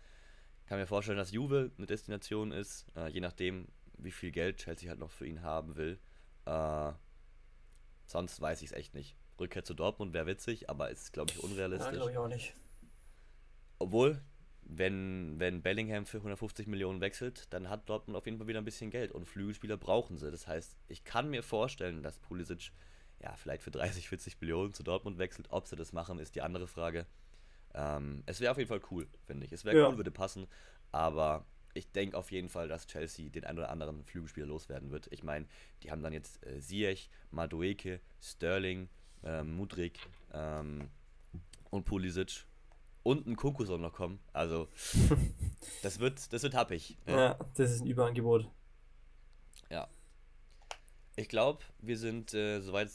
kann 0.68 0.78
mir 0.78 0.86
vorstellen, 0.86 1.18
dass 1.18 1.32
Juve 1.32 1.72
eine 1.76 1.88
Destination 1.88 2.52
ist, 2.52 2.86
äh, 2.96 3.08
je 3.08 3.20
nachdem, 3.20 3.68
wie 3.98 4.12
viel 4.12 4.30
Geld 4.30 4.58
Chelsea 4.58 4.90
halt 4.90 5.00
noch 5.00 5.10
für 5.10 5.26
ihn 5.26 5.42
haben 5.42 5.76
will. 5.76 6.00
Äh, 6.46 6.92
sonst 8.06 8.40
weiß 8.40 8.62
ich 8.62 8.70
es 8.70 8.78
echt 8.78 8.94
nicht. 8.94 9.18
Rückkehr 9.40 9.64
zu 9.64 9.74
Dortmund 9.74 10.14
wäre 10.14 10.26
witzig, 10.26 10.70
aber 10.70 10.90
ist, 10.90 11.14
glaube 11.14 11.32
ich, 11.32 11.44
unrealistisch. 11.44 11.88
Ja, 11.88 11.94
glaube 11.94 12.12
ich 12.12 12.18
auch 12.18 12.28
nicht. 12.28 12.54
Obwohl, 13.80 14.22
wenn, 14.62 15.40
wenn 15.40 15.62
Bellingham 15.62 16.06
für 16.06 16.18
150 16.18 16.68
Millionen 16.68 17.02
wechselt, 17.02 17.54
dann 17.54 17.70
hat 17.70 17.90
Dortmund 17.90 18.18
auf 18.18 18.26
jeden 18.26 18.38
Fall 18.38 18.48
wieder 18.48 18.60
ein 18.60 18.66
bisschen 18.66 18.90
Geld 18.90 19.12
und 19.12 19.26
Flügelspieler 19.26 19.78
brauchen 19.78 20.18
sie. 20.18 20.32
Das 20.32 20.48
heißt, 20.48 20.78
ich 20.88 21.04
kann 21.04 21.30
mir 21.30 21.44
vorstellen, 21.44 22.02
dass 22.02 22.20
Pulisic 22.20 22.72
ja 23.22 23.36
vielleicht 23.36 23.64
für 23.64 23.72
30, 23.72 24.10
40 24.10 24.40
Millionen 24.42 24.74
zu 24.74 24.84
Dortmund 24.84 25.18
wechselt. 25.18 25.48
Ob 25.50 25.68
sie 25.68 25.76
das 25.76 25.94
machen, 25.94 26.20
ist 26.20 26.36
die 26.36 26.42
andere 26.42 26.68
Frage. 26.68 27.06
Ähm, 27.74 28.24
es 28.26 28.40
wäre 28.40 28.52
auf 28.52 28.58
jeden 28.58 28.70
Fall 28.70 28.82
cool, 28.92 29.08
finde 29.26 29.46
ich. 29.46 29.52
Es 29.52 29.66
wäre 29.66 29.78
ja. 29.78 29.88
cool, 29.88 29.98
würde 29.98 30.12
passen, 30.12 30.48
aber 30.92 31.46
ich 31.74 31.92
denke 31.92 32.18
auf 32.18 32.32
jeden 32.32 32.50
Fall, 32.50 32.70
dass 32.70 32.88
Chelsea 32.88 33.30
den 33.30 33.44
ein 33.44 33.58
oder 33.58 33.70
anderen 33.70 34.04
Flügelspieler 34.06 34.48
loswerden 34.48 34.92
wird. 34.92 35.08
Ich 35.12 35.24
meine, 35.24 35.46
die 35.84 35.92
haben 35.92 36.02
dann 36.02 36.14
jetzt 36.14 36.46
äh, 36.46 36.60
Ziyech, 36.60 37.10
Madueke, 37.32 38.00
Sterling, 38.22 38.90
ähm, 39.26 39.58
Mudrik 39.58 40.00
ähm, 40.34 40.90
und 41.72 41.84
Pulisic 41.86 42.46
und 43.06 43.28
ein 43.28 43.36
Kunku 43.36 43.66
soll 43.66 43.80
noch 43.80 43.94
kommen. 43.94 44.20
Also, 44.34 44.68
das 45.84 46.00
wird, 46.00 46.34
das 46.34 46.42
wird 46.42 46.56
happig. 46.56 46.98
Ja. 47.06 47.18
ja, 47.18 47.40
das 47.56 47.72
ist 47.72 47.82
ein 47.82 47.88
Überangebot. 47.88 48.50
Ja. 49.70 49.88
Ich 51.16 51.30
glaube, 51.30 51.64
wir 51.80 51.98
sind 51.98 52.34
äh, 52.34 52.62
soweit, 52.62 52.90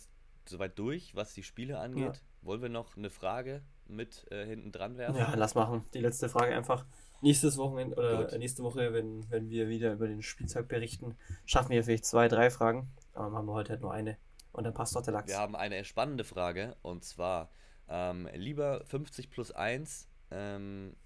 soweit 0.47 0.79
durch, 0.79 1.15
was 1.15 1.33
die 1.33 1.45
Spiele 1.45 1.79
angeht. 1.79 2.17
Ja. 2.17 2.23
Wollen 2.43 2.61
wir 2.61 2.69
noch 2.69 2.97
eine 2.97 3.11
Frage 3.11 3.63
mit 3.87 4.27
äh, 4.33 4.45
hinten 4.47 4.73
dran 4.73 4.99
werfen? 4.99 5.17
Ja, 5.17 5.35
lass 5.37 5.55
machen. 5.55 5.85
Die 5.95 6.01
letzte 6.01 6.29
Frage 6.29 6.57
einfach. 6.57 6.85
Nächstes 7.23 7.57
Wochenende 7.57 7.97
oder 7.97 8.25
Gut. 8.25 8.39
nächste 8.39 8.63
Woche, 8.63 8.93
wenn, 8.93 9.31
wenn 9.31 9.49
wir 9.49 9.69
wieder 9.69 9.93
über 9.93 10.09
den 10.09 10.23
Spieltag 10.23 10.69
berichten, 10.69 11.17
schaffen 11.45 11.71
wir 11.71 11.85
vielleicht 11.85 12.07
zwei, 12.07 12.29
drei 12.29 12.51
Fragen. 12.51 12.91
Aber 13.13 13.37
haben 13.37 13.47
wir 13.47 13.53
heute 13.53 13.71
halt 13.71 13.83
nur 13.83 13.93
eine. 13.93 14.17
Und 14.53 14.65
dann 14.65 14.75
passt 14.75 14.97
doch 14.97 15.03
der 15.03 15.13
Lachs. 15.13 15.29
Wir 15.29 15.39
haben 15.39 15.55
eine 15.55 15.85
spannende 15.85 16.25
Frage 16.25 16.77
und 16.83 17.05
zwar 17.05 17.51
ähm, 17.89 18.29
lieber 18.35 18.85
50 18.87 19.31
plus 19.31 19.53
1 19.53 20.09
ähm, 20.31 20.97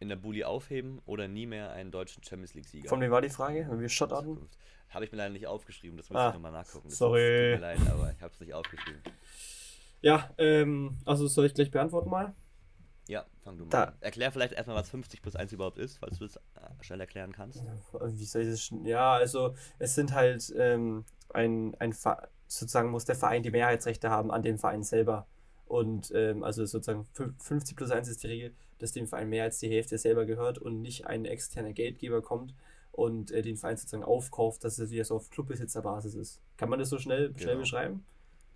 in 0.00 0.08
der 0.08 0.16
Bulli 0.16 0.44
aufheben 0.44 1.00
oder 1.06 1.28
nie 1.28 1.46
mehr 1.46 1.72
einen 1.72 1.90
deutschen 1.90 2.22
Champions 2.22 2.54
League-Sieger? 2.54 2.88
Von 2.88 3.00
wem 3.00 3.10
war 3.10 3.22
die 3.22 3.30
Frage? 3.30 3.66
Haben 3.66 3.80
wir 3.80 3.88
Shotouten? 3.88 4.48
Habe 4.90 5.04
ich 5.04 5.12
mir 5.12 5.18
leider 5.18 5.32
nicht 5.32 5.46
aufgeschrieben, 5.46 5.96
das 5.96 6.08
muss 6.10 6.20
ah, 6.20 6.28
ich 6.28 6.34
nochmal 6.34 6.52
nachgucken. 6.52 6.88
Das 6.88 6.98
sorry. 6.98 7.52
Tut 7.52 7.60
mir 7.60 7.66
leid, 7.66 7.80
aber 7.90 8.12
ich 8.12 8.22
habe 8.22 8.32
es 8.32 8.40
nicht 8.40 8.54
aufgeschrieben. 8.54 9.02
Ja, 10.02 10.30
ähm, 10.38 10.98
also 11.06 11.26
soll 11.26 11.46
ich 11.46 11.54
gleich 11.54 11.70
beantworten 11.70 12.10
mal? 12.10 12.34
Ja, 13.08 13.24
fang 13.42 13.58
du 13.58 13.64
mal 13.64 13.70
da. 13.70 13.84
an. 13.84 13.94
Erklär 14.00 14.30
vielleicht 14.32 14.52
erstmal, 14.52 14.76
was 14.76 14.90
50 14.90 15.20
plus 15.22 15.36
1 15.36 15.52
überhaupt 15.52 15.78
ist, 15.78 15.98
falls 15.98 16.18
du 16.18 16.24
es 16.24 16.36
äh, 16.36 16.40
schnell 16.82 17.00
erklären 17.00 17.32
kannst. 17.32 17.62
Wie 17.62 18.24
soll 18.24 18.42
ich 18.42 18.50
das 18.50 18.72
Ja, 18.84 19.14
also 19.14 19.54
es 19.78 19.94
sind 19.94 20.12
halt 20.12 20.52
ähm, 20.56 21.04
ein, 21.32 21.74
ein 21.78 21.92
sozusagen 22.58 22.90
muss 22.90 23.04
der 23.04 23.16
Verein 23.16 23.42
die 23.42 23.50
Mehrheitsrechte 23.50 24.10
haben 24.10 24.30
an 24.30 24.42
dem 24.42 24.58
Verein 24.58 24.82
selber. 24.82 25.26
Und 25.66 26.12
ähm, 26.14 26.44
also 26.44 26.64
sozusagen 26.66 27.06
50 27.38 27.76
plus 27.76 27.90
1 27.90 28.08
ist 28.08 28.22
die 28.22 28.28
Regel, 28.28 28.54
dass 28.78 28.92
dem 28.92 29.06
Verein 29.06 29.28
mehr 29.28 29.44
als 29.44 29.58
die 29.58 29.68
Hälfte 29.68 29.98
selber 29.98 30.26
gehört 30.26 30.58
und 30.58 30.82
nicht 30.82 31.06
ein 31.06 31.24
externer 31.24 31.72
Geldgeber 31.72 32.22
kommt 32.22 32.54
und 32.92 33.32
äh, 33.32 33.42
den 33.42 33.56
Verein 33.56 33.76
sozusagen 33.76 34.04
aufkauft, 34.04 34.62
dass 34.64 34.78
es 34.78 34.90
wieder 34.90 35.04
so 35.04 35.16
auf 35.16 35.30
Clubbesitzerbasis 35.30 36.14
ist. 36.14 36.40
Kann 36.56 36.68
man 36.68 36.78
das 36.78 36.90
so 36.90 36.98
schnell, 36.98 37.28
genau. 37.28 37.38
schnell 37.38 37.56
beschreiben? 37.56 38.04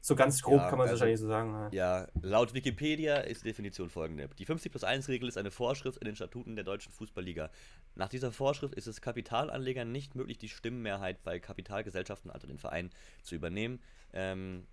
So 0.00 0.14
ganz 0.14 0.42
grob 0.42 0.60
ja, 0.60 0.68
kann 0.68 0.78
man 0.78 0.86
es 0.86 0.92
also, 0.92 1.00
wahrscheinlich 1.00 1.20
so 1.20 1.26
sagen. 1.26 1.52
Ja. 1.72 2.00
ja, 2.00 2.08
laut 2.22 2.54
Wikipedia 2.54 3.16
ist 3.16 3.42
die 3.42 3.48
Definition 3.48 3.90
folgende. 3.90 4.28
Die 4.38 4.44
50 4.44 4.70
plus 4.70 4.84
1 4.84 5.08
Regel 5.08 5.28
ist 5.28 5.36
eine 5.36 5.50
Vorschrift 5.50 5.98
in 5.98 6.06
den 6.06 6.16
Statuten 6.16 6.54
der 6.54 6.64
deutschen 6.64 6.92
Fußballliga. 6.92 7.50
Nach 7.94 8.08
dieser 8.08 8.32
Vorschrift 8.32 8.74
ist 8.74 8.86
es 8.86 9.00
Kapitalanlegern 9.00 9.90
nicht 9.90 10.14
möglich, 10.14 10.38
die 10.38 10.48
Stimmenmehrheit 10.48 11.22
bei 11.24 11.40
Kapitalgesellschaften, 11.40 12.30
also 12.30 12.46
den 12.46 12.58
Verein, 12.58 12.90
zu 13.22 13.34
übernehmen. 13.34 13.80
Ähm, 14.12 14.66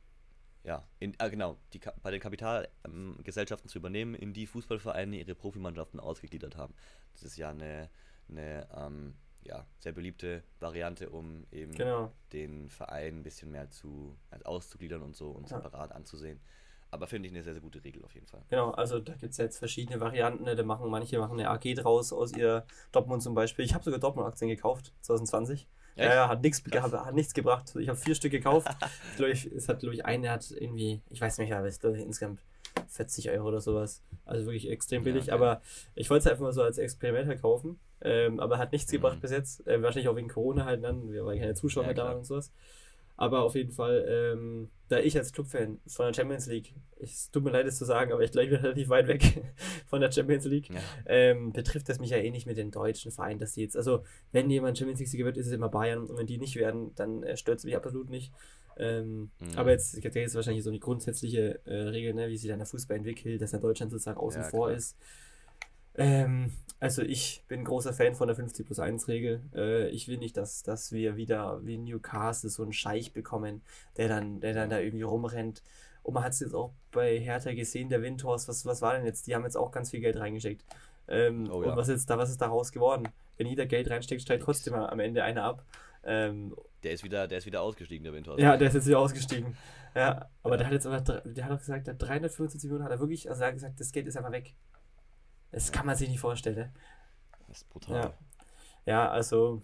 ja, 0.64 0.84
in, 1.00 1.14
ah, 1.20 1.28
genau, 1.28 1.58
die, 1.74 1.80
bei 2.02 2.12
den 2.12 2.20
Kapitalgesellschaften 2.20 3.70
zu 3.70 3.78
übernehmen, 3.78 4.16
in 4.16 4.34
die 4.34 4.48
Fußballvereine 4.48 5.18
ihre 5.18 5.36
Profimannschaften 5.36 6.00
ausgegliedert 6.00 6.58
haben. 6.58 6.74
Das 7.14 7.24
ist 7.24 7.38
ja 7.38 7.50
eine, 7.50 7.90
eine 8.30 8.68
ähm, 8.76 9.16
ja, 9.46 9.66
sehr 9.80 9.92
beliebte 9.92 10.44
Variante, 10.60 11.10
um 11.10 11.46
eben 11.52 11.74
genau. 11.74 12.12
den 12.34 12.70
Verein 12.70 13.20
ein 13.20 13.24
bisschen 13.24 13.52
mehr 13.52 13.70
zu 13.70 14.18
also 14.30 14.46
auszugliedern 14.46 15.02
und 15.02 15.16
so 15.16 15.32
und 15.32 15.50
ja. 15.50 15.58
separat 15.58 15.92
anzusehen. 15.92 16.40
Aber 16.92 17.08
finde 17.08 17.28
ich 17.28 17.34
eine 17.34 17.44
sehr, 17.44 17.54
sehr 17.54 17.62
gute 17.62 17.84
Regel 17.84 18.04
auf 18.06 18.14
jeden 18.14 18.28
Fall. 18.28 18.42
Genau, 18.50 18.72
also 18.72 19.00
da 19.00 19.14
gibt 19.14 19.32
es 19.32 19.38
jetzt 19.38 19.60
verschiedene 19.60 20.00
Varianten. 20.00 20.44
Ne? 20.46 20.56
Da 20.56 20.64
machen 20.64 20.90
manche 20.90 21.20
machen 21.20 21.40
eine 21.40 21.50
AG 21.50 21.76
draus 21.76 22.14
aus 22.14 22.32
ihr 22.32 22.66
Dortmund 22.92 23.22
zum 23.22 23.36
Beispiel. 23.36 23.66
Ich 23.66 23.74
habe 23.74 23.84
sogar 23.84 24.00
Dortmund-Aktien 24.00 24.50
gekauft, 24.50 24.94
2020. 25.02 25.68
Ja, 25.98 26.14
ja, 26.14 26.30
hat 26.30 26.42
nichts 26.42 26.64
hat 26.74 27.16
nichts 27.16 27.34
gebracht. 27.34 27.74
Ich 27.76 27.90
habe 27.90 27.98
vier 27.98 28.16
Stück 28.16 28.32
gekauft. 28.32 28.68
ich, 29.20 29.46
es 29.52 29.68
hat, 29.68 29.80
glaube 29.80 29.96
ich, 29.96 30.06
eine 30.06 30.30
hat 30.30 30.50
irgendwie, 30.52 31.02
ich 31.10 31.22
weiß 31.22 31.38
nicht, 31.40 31.54
aber 31.54 31.68
es 31.68 31.78
ist 31.78 31.84
insgesamt 31.84 32.42
40 32.88 33.30
Euro 33.32 33.48
oder 33.48 33.62
sowas. 33.62 34.04
Also 34.26 34.46
wirklich 34.46 34.70
extrem 34.70 35.04
billig. 35.04 35.28
Ja, 35.28 35.36
okay. 35.36 35.44
Aber 35.44 35.62
ich 35.96 36.10
wollte 36.10 36.26
es 36.26 36.32
einfach 36.32 36.44
mal 36.44 36.54
so 36.54 36.64
als 36.64 36.78
Experiment 36.78 37.42
kaufen. 37.42 37.80
Ähm, 38.02 38.40
aber 38.40 38.58
hat 38.58 38.72
nichts 38.72 38.92
mhm. 38.92 38.98
gebracht 38.98 39.22
bis 39.22 39.32
jetzt. 39.32 39.66
Äh, 39.68 39.82
wahrscheinlich 39.82 40.10
auch 40.10 40.16
wegen 40.16 40.28
Corona 40.28 40.66
halt 40.66 40.84
dann, 40.84 41.10
weil 41.10 41.40
keine 41.40 41.56
Zuschauer 41.56 41.84
ja, 41.84 41.88
mehr 41.88 41.96
da 41.96 42.06
waren 42.06 42.18
und 42.18 42.26
sowas. 42.26 42.52
Aber 43.18 43.44
auf 43.44 43.56
jeden 43.56 43.72
Fall, 43.72 44.06
ähm, 44.08 44.70
da 44.90 45.00
ich 45.00 45.18
als 45.18 45.32
Clubfan 45.32 45.80
von 45.88 46.08
der 46.08 46.14
Champions 46.14 46.48
League, 46.48 46.74
es 47.00 47.32
tut 47.32 47.44
mir 47.44 47.52
leid, 47.52 47.66
es 47.66 47.78
zu 47.78 47.86
sagen, 47.86 48.12
aber 48.12 48.24
ich 48.24 48.32
glaube, 48.32 48.46
ich 48.46 48.52
bin 48.52 48.60
relativ 48.62 48.90
weit 48.90 49.08
weg 49.08 49.42
von 49.88 50.02
der 50.02 50.12
Champions 50.12 50.46
League, 50.46 50.70
ja. 50.70 50.82
ähm, 51.06 51.54
betrifft 51.54 51.88
das 51.88 52.00
mich 52.00 52.10
ja 52.10 52.18
eh 52.18 52.30
nicht 52.30 52.46
mit 52.46 52.58
den 52.58 52.72
deutschen 52.72 53.12
Vereinen, 53.12 53.40
dass 53.40 53.54
die 53.54 53.62
jetzt, 53.62 53.78
also 53.78 54.04
wenn 54.34 54.50
jemand 54.50 54.78
Champions 54.78 55.00
League-Sieger 55.00 55.26
wird, 55.26 55.38
ist 55.38 55.48
es 55.48 55.54
immer 55.54 55.70
Bayern 55.70 56.04
und 56.04 56.18
wenn 56.18 56.28
die 56.28 56.38
nicht 56.38 56.58
werden, 56.58 56.94
dann 56.96 57.24
äh, 57.24 57.38
stört 57.38 57.60
es 57.60 57.64
mich 57.64 57.76
absolut 57.76 58.10
nicht. 58.10 58.34
Ähm, 58.78 59.32
mhm. 59.40 59.58
Aber 59.58 59.72
jetzt 59.72 59.94
gibt 60.02 60.16
es 60.16 60.22
jetzt 60.22 60.36
wahrscheinlich 60.36 60.64
so 60.64 60.70
eine 60.70 60.80
grundsätzliche 60.80 61.66
äh, 61.66 61.74
Regel, 61.90 62.14
ne, 62.14 62.30
wie 62.30 62.38
sich 62.38 62.50
dann 62.50 62.60
der 62.60 62.68
Fußball 62.68 62.98
entwickelt, 62.98 63.42
dass 63.42 63.52
der 63.52 63.60
Deutschland 63.60 63.92
sozusagen 63.92 64.20
außen 64.20 64.42
ja, 64.42 64.50
vor 64.50 64.72
ist. 64.72 64.98
Ähm, 65.98 66.52
also 66.80 67.02
ich 67.02 67.44
bin 67.48 67.64
großer 67.64 67.94
Fan 67.94 68.16
von 68.16 68.28
der 68.28 68.36
50 68.36 68.66
plus 68.66 68.80
1 68.80 69.08
Regel. 69.08 69.42
Äh, 69.56 69.90
ich 69.90 70.08
will 70.08 70.18
nicht, 70.18 70.36
dass, 70.36 70.64
dass 70.64 70.92
wir 70.92 71.16
wieder 71.16 71.66
wie 71.66 71.78
Newcastle 71.78 72.50
so 72.50 72.64
einen 72.64 72.74
Scheich 72.74 73.14
bekommen, 73.14 73.62
der 73.98 74.10
dann, 74.10 74.42
der 74.42 74.54
dann 74.54 74.70
da 74.70 74.80
irgendwie 74.80 75.04
rumrennt. 75.04 75.64
Und 76.04 76.14
man 76.14 76.24
hat 76.24 76.34
es 76.34 76.42
jetzt 76.42 76.54
auch 76.54 76.72
bei 76.92 77.18
Hertha 77.20 77.54
gesehen, 77.54 77.90
der 77.90 78.02
Windhorst, 78.02 78.48
was, 78.48 78.66
was 78.66 78.82
war 78.82 78.94
denn 78.94 79.06
jetzt? 79.06 79.26
Die 79.26 79.36
haben 79.36 79.44
jetzt 79.44 79.58
auch 79.58 79.72
ganz 79.72 79.92
viel 79.92 80.02
Geld 80.02 80.18
reingesteckt. 80.18 80.64
Ähm, 81.08 81.50
oh, 81.50 81.64
ja. 81.64 81.72
Und 81.72 81.78
was, 81.78 81.88
jetzt 81.88 82.10
da, 82.10 82.18
was 82.18 82.30
ist 82.30 82.42
daraus 82.42 82.72
geworden? 82.72 83.08
Wenn 83.38 83.48
jeder 83.48 83.66
Geld 83.66 83.90
reinsteckt, 83.90 84.22
steigt 84.22 84.44
trotzdem 84.44 84.74
am 84.74 85.00
Ende 85.00 85.24
einer 85.24 85.44
ab. 85.44 85.66
Ähm, 86.04 86.56
der 86.86 86.94
ist 86.94 87.04
wieder, 87.04 87.28
der 87.28 87.40
ist 87.40 87.48
wieder 87.48 87.62
ausgestiegen, 87.62 88.04
der 88.04 88.14
Windhorst. 88.14 88.40
Ja, 88.40 88.56
der 88.56 88.68
ist 88.68 88.76
jetzt 88.76 88.86
wieder 88.86 89.00
ausgestiegen. 89.00 89.58
Ja, 89.96 90.30
aber 90.44 90.58
der 90.58 90.68
hat 90.68 90.74
jetzt 90.74 90.86
aber, 90.86 91.02
der 91.02 91.46
hat 91.46 91.52
auch 91.52 91.58
gesagt, 91.58 91.88
der 91.88 91.96
375 91.96 92.70
Millionen 92.70 92.86
hat 92.86 92.92
er 92.92 93.00
wirklich, 93.00 93.28
also 93.28 93.42
er 93.42 93.48
hat 93.48 93.56
gesagt, 93.56 93.80
das 93.80 93.92
Geld 93.92 94.06
ist 94.08 94.16
einfach 94.16 94.32
weg. 94.32 94.54
Das 95.52 95.72
kann 95.72 95.86
man 95.86 95.96
sich 95.96 96.10
nicht 96.10 96.20
vorstellen. 96.20 96.58
Ne? 96.58 96.74
Das 97.48 97.58
ist 97.58 97.70
brutal. 97.70 97.96
Ja, 97.96 98.14
ja 98.86 99.10
also. 99.10 99.64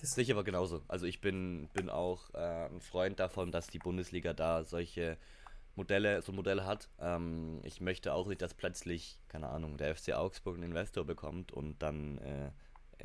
Das 0.00 0.12
sehe 0.12 0.22
ich 0.22 0.30
aber 0.30 0.44
genauso. 0.44 0.82
Also 0.86 1.06
ich 1.06 1.20
bin, 1.20 1.68
bin 1.72 1.90
auch 1.90 2.32
äh, 2.34 2.66
ein 2.66 2.80
Freund 2.80 3.18
davon, 3.18 3.50
dass 3.50 3.66
die 3.66 3.80
Bundesliga 3.80 4.32
da 4.32 4.62
solche 4.62 5.18
Modelle, 5.74 6.22
so 6.22 6.32
Modelle 6.32 6.64
hat. 6.64 6.88
Ähm, 7.00 7.60
ich 7.64 7.80
möchte 7.80 8.12
auch 8.12 8.28
nicht, 8.28 8.40
dass 8.40 8.54
plötzlich, 8.54 9.20
keine 9.28 9.48
Ahnung, 9.48 9.78
der 9.78 9.96
FC 9.96 10.12
Augsburg 10.12 10.54
einen 10.54 10.70
Investor 10.70 11.04
bekommt 11.04 11.50
und 11.52 11.82
dann 11.82 12.18
äh, 12.18 12.50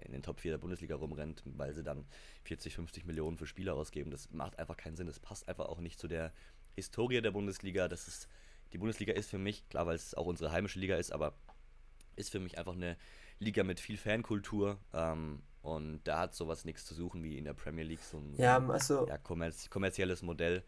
in 0.04 0.12
den 0.12 0.24
Top 0.24 0.40
4 0.40 0.52
der 0.52 0.58
Bundesliga 0.58 0.96
rumrennt, 0.96 1.44
weil 1.46 1.74
sie 1.74 1.84
dann 1.84 2.06
40, 2.44 2.76
50 2.76 3.06
Millionen 3.06 3.38
für 3.38 3.48
Spieler 3.48 3.76
ausgeben. 3.76 4.12
Das 4.12 4.32
macht 4.32 4.60
einfach 4.60 4.78
keinen 4.78 4.96
Sinn. 4.96 5.08
Das 5.08 5.20
passt 5.20 5.48
einfach 5.48 5.66
auch 5.66 5.80
nicht 5.80 6.00
zu 6.00 6.08
der 6.08 6.32
Historie 6.76 7.22
der 7.22 7.32
Bundesliga. 7.32 7.88
Das 7.88 8.08
ist, 8.08 8.28
die 8.74 8.78
Bundesliga 8.78 9.14
ist 9.14 9.30
für 9.30 9.38
mich, 9.38 9.68
klar, 9.70 9.86
weil 9.86 9.96
es 9.96 10.14
auch 10.14 10.26
unsere 10.26 10.52
heimische 10.52 10.80
Liga 10.80 10.96
ist, 10.96 11.12
aber 11.12 11.34
ist 12.16 12.32
für 12.32 12.40
mich 12.40 12.58
einfach 12.58 12.74
eine 12.74 12.98
Liga 13.40 13.64
mit 13.64 13.80
viel 13.80 13.98
Fankultur. 13.98 14.80
Ähm, 14.94 15.42
und 15.62 16.02
da 16.04 16.20
hat 16.20 16.36
sowas 16.36 16.64
nichts 16.64 16.86
zu 16.86 16.94
suchen 16.94 17.24
wie 17.24 17.38
in 17.38 17.46
der 17.46 17.54
Premier 17.54 17.84
League, 17.84 18.04
so 18.04 18.18
ein, 18.18 18.36
ja, 18.38 18.64
also, 18.70 19.08
ja, 19.08 19.18
kommerz 19.18 19.70
kommerzielles 19.70 20.22
Modell. 20.22 20.64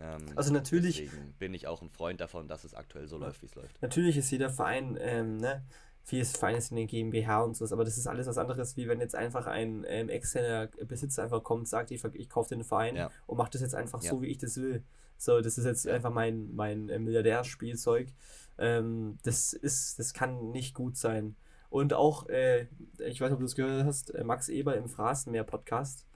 Ähm, 0.00 0.24
also 0.36 0.52
natürlich. 0.52 0.96
Deswegen 0.96 1.34
bin 1.34 1.54
ich 1.54 1.66
auch 1.66 1.82
ein 1.82 1.90
Freund 1.90 2.20
davon, 2.20 2.48
dass 2.48 2.64
es 2.64 2.74
aktuell 2.74 3.08
so 3.08 3.18
läuft, 3.18 3.42
wie 3.42 3.46
es 3.46 3.54
läuft. 3.54 3.80
Natürlich 3.82 4.16
ist 4.16 4.30
jeder 4.30 4.48
Verein, 4.50 4.96
ähm, 5.00 5.36
ne, 5.36 5.62
vieles 6.08 6.32
ist 6.32 6.70
in 6.70 6.76
den 6.76 6.86
GmbH 6.86 7.42
und 7.42 7.54
sowas, 7.54 7.72
aber 7.72 7.84
das 7.84 7.98
ist 7.98 8.06
alles 8.06 8.26
was 8.26 8.38
anderes, 8.38 8.78
wie 8.78 8.88
wenn 8.88 8.98
jetzt 8.98 9.14
einfach 9.14 9.46
ein 9.46 9.84
ähm, 9.86 10.08
externer 10.08 10.68
Besitzer 10.86 11.22
einfach 11.22 11.42
kommt, 11.42 11.68
sagt, 11.68 11.90
ich, 11.90 12.02
ich 12.14 12.30
kaufe 12.30 12.54
den 12.54 12.64
Verein 12.64 12.96
ja. 12.96 13.10
und 13.26 13.36
mache 13.36 13.50
das 13.50 13.60
jetzt 13.60 13.74
einfach 13.74 14.02
ja. 14.02 14.10
so, 14.10 14.22
wie 14.22 14.28
ich 14.28 14.38
das 14.38 14.56
will. 14.56 14.82
So, 15.18 15.40
das 15.42 15.58
ist 15.58 15.66
jetzt 15.66 15.86
einfach 15.86 16.10
mein, 16.10 16.54
mein 16.54 16.88
äh, 16.88 16.98
Milliardärspielzeug. 16.98 18.08
Ähm, 18.56 19.18
das 19.22 19.52
ist, 19.52 19.98
das 19.98 20.14
kann 20.14 20.50
nicht 20.50 20.74
gut 20.74 20.96
sein. 20.96 21.36
Und 21.68 21.92
auch, 21.92 22.26
äh, 22.30 22.68
ich 22.98 23.20
weiß 23.20 23.28
nicht, 23.28 23.32
ob 23.32 23.40
du 23.40 23.44
es 23.44 23.54
gehört 23.54 23.84
hast, 23.84 24.14
äh, 24.14 24.24
Max 24.24 24.48
Eber 24.48 24.76
im 24.76 24.88
Phrasenmeer-Podcast 24.88 26.06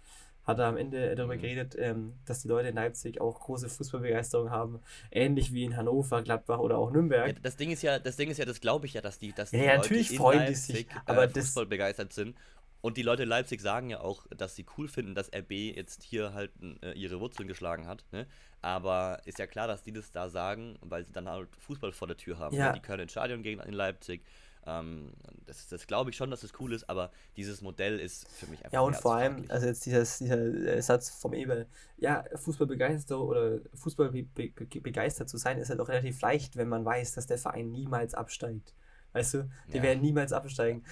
hat 0.45 0.59
er 0.59 0.67
am 0.67 0.77
Ende 0.77 1.15
darüber 1.15 1.37
mhm. 1.37 1.41
geredet, 1.41 1.77
ähm, 1.79 2.15
dass 2.27 2.43
die 2.43 2.49
Leute 2.49 2.69
in 2.69 2.75
Leipzig 2.75 3.21
auch 3.21 3.41
große 3.41 3.69
Fußballbegeisterung 3.69 4.51
haben, 4.51 4.81
ähnlich 5.11 5.53
wie 5.53 5.65
in 5.65 5.77
Hannover, 5.77 6.23
Gladbach 6.23 6.59
oder 6.59 6.79
auch 6.79 6.91
Nürnberg. 6.91 7.29
Ja, 7.29 7.35
das 7.43 7.57
Ding 7.57 7.71
ist 7.71 7.83
ja, 7.83 7.99
das 7.99 8.17
Ding 8.17 8.31
ist 8.31 8.39
ja, 8.39 8.45
das 8.45 8.61
glaube 8.61 8.87
ich 8.87 8.95
ja, 8.95 9.01
dass 9.01 9.19
die, 9.19 9.33
dass 9.33 9.51
die 9.51 9.59
ja, 9.59 9.75
Leute 9.75 9.79
natürlich 9.79 10.17
freuen 10.17 10.41
Leipzig, 10.41 10.67
die 10.67 10.73
sich, 10.73 10.87
aber 11.07 11.25
äh, 11.25 11.29
Fußball 11.29 11.67
begeistert 11.67 12.13
sind. 12.13 12.37
Und 12.81 12.97
die 12.97 13.03
Leute 13.03 13.23
in 13.23 13.29
Leipzig 13.29 13.61
sagen 13.61 13.91
ja 13.91 14.01
auch, 14.01 14.27
dass 14.37 14.57
sie 14.57 14.67
cool 14.77 14.89
finden, 14.89 15.15
dass 15.15 15.33
RB 15.33 15.53
jetzt 15.53 16.03
hier 16.03 16.35
halt 16.35 16.51
äh, 16.83 16.93
ihre 16.95 17.21
Wurzeln 17.21 17.47
geschlagen 17.47 17.87
hat. 17.87 18.05
Ne? 18.11 18.27
Aber 18.61 19.21
ist 19.25 19.39
ja 19.39 19.47
klar, 19.47 19.69
dass 19.69 19.85
die 19.85 19.93
das 19.93 20.11
da 20.11 20.29
sagen, 20.29 20.77
weil 20.81 21.05
sie 21.07 21.13
dann 21.13 21.29
halt 21.29 21.49
Fußball 21.59 21.93
vor 21.93 22.09
der 22.09 22.17
Tür 22.17 22.41
haben. 22.41 22.57
Ja. 22.57 22.69
Ne? 22.69 22.75
Die 22.75 22.81
können 22.81 23.03
ins 23.03 23.13
Stadion 23.13 23.45
gehen 23.45 23.61
in 23.61 23.73
Leipzig. 23.73 24.25
Ähm, 24.65 25.13
das 25.47 25.69
das 25.69 25.87
glaube 25.87 26.11
ich 26.11 26.17
schon, 26.17 26.31
dass 26.31 26.43
es 26.45 26.53
cool 26.61 26.73
ist, 26.73 26.89
aber 26.89 27.11
dieses 27.37 27.63
Modell 27.63 27.99
ist 27.99 28.29
für 28.29 28.47
mich 28.47 28.61
einfach. 28.61 28.73
Ja, 28.73 28.81
und 28.81 28.95
vor 28.95 29.17
allem, 29.17 29.45
also 29.49 29.67
jetzt 29.67 29.85
dieses, 29.85 30.19
dieser 30.19 30.39
äh, 30.39 30.81
Satz 30.81 31.11
vom 31.11 31.35
Ebel, 31.35 31.67
ja, 31.97 32.25
Fußball 32.35 32.67
begeistert 32.67 33.19
oder 33.19 33.59
Fußball 33.75 34.11
be 34.11 34.23
be 34.23 34.51
begeistert 34.81 35.29
zu 35.29 35.37
sein, 35.37 35.59
ist 35.59 35.71
halt 35.71 35.81
auch 35.81 35.89
relativ 35.89 36.21
leicht, 36.21 36.57
wenn 36.57 36.69
man 36.69 36.85
weiß, 36.85 37.15
dass 37.15 37.27
der 37.27 37.39
Verein 37.39 37.71
niemals 37.73 38.15
absteigt. 38.15 38.75
Weißt 39.13 39.35
du, 39.35 39.51
die 39.73 39.77
ja. 39.77 39.83
werden 39.83 40.01
niemals 40.01 40.33
absteigen. 40.33 40.85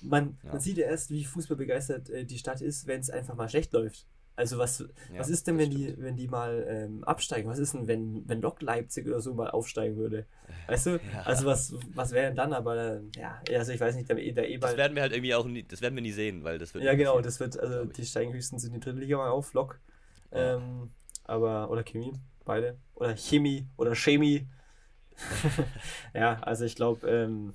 Man, 0.00 0.38
ja. 0.42 0.52
man 0.52 0.60
sieht 0.60 0.78
ja 0.78 0.86
erst, 0.86 1.10
wie 1.10 1.24
Fußball 1.24 1.56
begeistert 1.56 2.08
äh, 2.08 2.24
die 2.24 2.38
Stadt 2.38 2.60
ist, 2.60 2.86
wenn 2.86 3.00
es 3.00 3.10
einfach 3.10 3.34
mal 3.34 3.48
schlecht 3.48 3.72
läuft. 3.72 4.06
Also 4.38 4.56
was, 4.56 4.78
ja, 4.78 5.18
was 5.18 5.30
ist 5.30 5.48
denn, 5.48 5.58
wenn 5.58 5.68
die, 5.68 5.96
wenn 5.98 6.14
die 6.14 6.28
mal 6.28 6.64
ähm, 6.68 7.02
absteigen? 7.02 7.50
Was 7.50 7.58
ist 7.58 7.74
denn, 7.74 7.88
wenn, 7.88 8.22
wenn 8.28 8.40
Lok 8.40 8.62
Leipzig 8.62 9.04
oder 9.08 9.20
so 9.20 9.34
mal 9.34 9.50
aufsteigen 9.50 9.96
würde? 9.96 10.26
Weißt 10.68 10.86
du? 10.86 10.90
Ja. 10.90 11.22
Also 11.24 11.44
was, 11.44 11.74
was 11.92 12.12
wäre 12.12 12.28
denn 12.28 12.36
dann? 12.36 12.52
Aber 12.52 13.00
ja, 13.16 13.42
also 13.52 13.72
ich 13.72 13.80
weiß 13.80 13.96
nicht, 13.96 14.08
der, 14.08 14.14
der 14.14 14.48
e 14.48 14.58
Das 14.58 14.76
werden 14.76 14.94
wir 14.94 15.02
halt 15.02 15.10
irgendwie 15.10 15.34
auch 15.34 15.44
nie, 15.44 15.64
das 15.64 15.82
werden 15.82 15.96
wir 15.96 16.02
nie 16.02 16.12
sehen, 16.12 16.44
weil 16.44 16.58
das 16.58 16.72
wird. 16.72 16.84
Ja, 16.84 16.94
genau, 16.94 17.20
das 17.20 17.40
wird, 17.40 17.58
also 17.58 17.84
die 17.84 18.06
steigen 18.06 18.32
höchstens 18.32 18.62
in 18.62 18.74
die 18.74 18.78
dritte 18.78 19.00
Liga 19.00 19.16
mal 19.16 19.28
auf, 19.28 19.54
Lok. 19.54 19.80
Ja. 20.30 20.54
Ähm, 20.54 20.90
aber, 21.24 21.68
oder 21.68 21.82
Chemie, 21.82 22.12
beide. 22.44 22.78
Oder 22.94 23.16
Chemie 23.16 23.66
oder 23.76 23.96
Chemie. 23.96 24.46
ja, 26.14 26.38
also 26.42 26.64
ich 26.64 26.76
glaube, 26.76 27.08
ähm, 27.08 27.54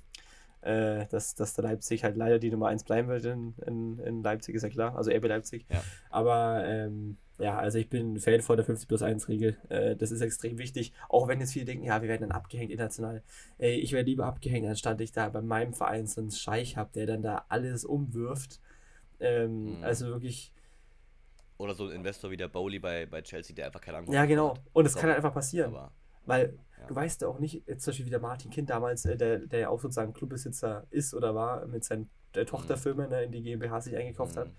äh, 0.63 1.05
dass, 1.07 1.35
dass 1.35 1.53
der 1.53 1.65
Leipzig 1.65 2.03
halt 2.03 2.15
leider 2.15 2.39
die 2.39 2.49
Nummer 2.49 2.67
1 2.67 2.83
bleiben 2.85 3.07
wird 3.09 3.25
in, 3.25 3.53
in, 3.65 3.99
in 3.99 4.23
Leipzig, 4.23 4.55
ist 4.55 4.63
ja 4.63 4.69
klar. 4.69 4.95
Also 4.95 5.11
RB 5.11 5.27
Leipzig. 5.27 5.65
Ja. 5.69 5.83
Aber 6.09 6.63
ähm, 6.65 7.17
ja, 7.39 7.57
also 7.57 7.79
ich 7.79 7.89
bin 7.89 8.19
Fan 8.19 8.41
von 8.41 8.55
der 8.55 8.65
50 8.65 8.87
plus 8.87 9.01
1 9.01 9.27
Regel. 9.27 9.57
Äh, 9.69 9.95
das 9.95 10.11
ist 10.11 10.21
extrem 10.21 10.57
wichtig. 10.57 10.93
Auch 11.09 11.27
wenn 11.27 11.39
jetzt 11.39 11.53
viele 11.53 11.65
denken, 11.65 11.83
ja, 11.83 12.01
wir 12.01 12.07
werden 12.07 12.29
dann 12.29 12.31
abgehängt 12.31 12.71
international. 12.71 13.23
Ey, 13.57 13.75
ich 13.79 13.91
werde 13.91 14.09
lieber 14.09 14.25
abgehängt, 14.25 14.67
anstatt 14.67 15.01
ich 15.01 15.11
da 15.11 15.29
bei 15.29 15.41
meinem 15.41 15.73
Verein 15.73 16.07
so 16.07 16.21
einen 16.21 16.31
Scheich 16.31 16.77
habe, 16.77 16.91
der 16.93 17.07
dann 17.07 17.21
da 17.21 17.45
alles 17.49 17.83
umwirft. 17.83 18.61
Ähm, 19.19 19.77
mhm. 19.77 19.83
Also 19.83 20.07
wirklich. 20.07 20.53
Oder 21.57 21.73
so 21.73 21.87
ein 21.87 21.91
Investor 21.91 22.31
wie 22.31 22.37
der 22.37 22.47
Bowley 22.47 22.79
bei, 22.79 23.05
bei 23.05 23.21
Chelsea, 23.21 23.55
der 23.55 23.67
einfach 23.67 23.81
keine 23.81 23.97
Angst 23.99 24.13
Ja, 24.13 24.25
genau. 24.25 24.51
Hat. 24.51 24.61
Und 24.73 24.85
es 24.85 24.95
kann 24.95 25.05
halt 25.05 25.17
einfach 25.17 25.33
passieren. 25.33 25.75
Aber, 25.75 25.91
weil 26.25 26.57
ja. 26.79 26.87
du 26.87 26.95
weißt 26.95 27.21
ja 27.21 27.27
auch 27.27 27.39
nicht, 27.39 27.67
jetzt 27.67 27.83
zum 27.83 27.91
Beispiel 27.91 28.05
wie 28.07 28.11
der 28.11 28.19
Martin 28.19 28.51
Kind 28.51 28.69
damals, 28.69 29.05
äh, 29.05 29.17
der, 29.17 29.39
der 29.39 29.59
ja 29.59 29.69
auch 29.69 29.79
sozusagen 29.79 30.13
Clubbesitzer 30.13 30.85
ist 30.89 31.13
oder 31.13 31.35
war, 31.35 31.65
mit 31.67 31.83
seinen 31.83 32.09
der 32.35 32.45
Tochterfirma, 32.45 33.07
ne, 33.07 33.23
in 33.23 33.31
die 33.31 33.43
GmbH 33.43 33.81
sich 33.81 33.95
eingekauft 33.95 34.35
mhm. 34.35 34.41
hat, 34.41 34.51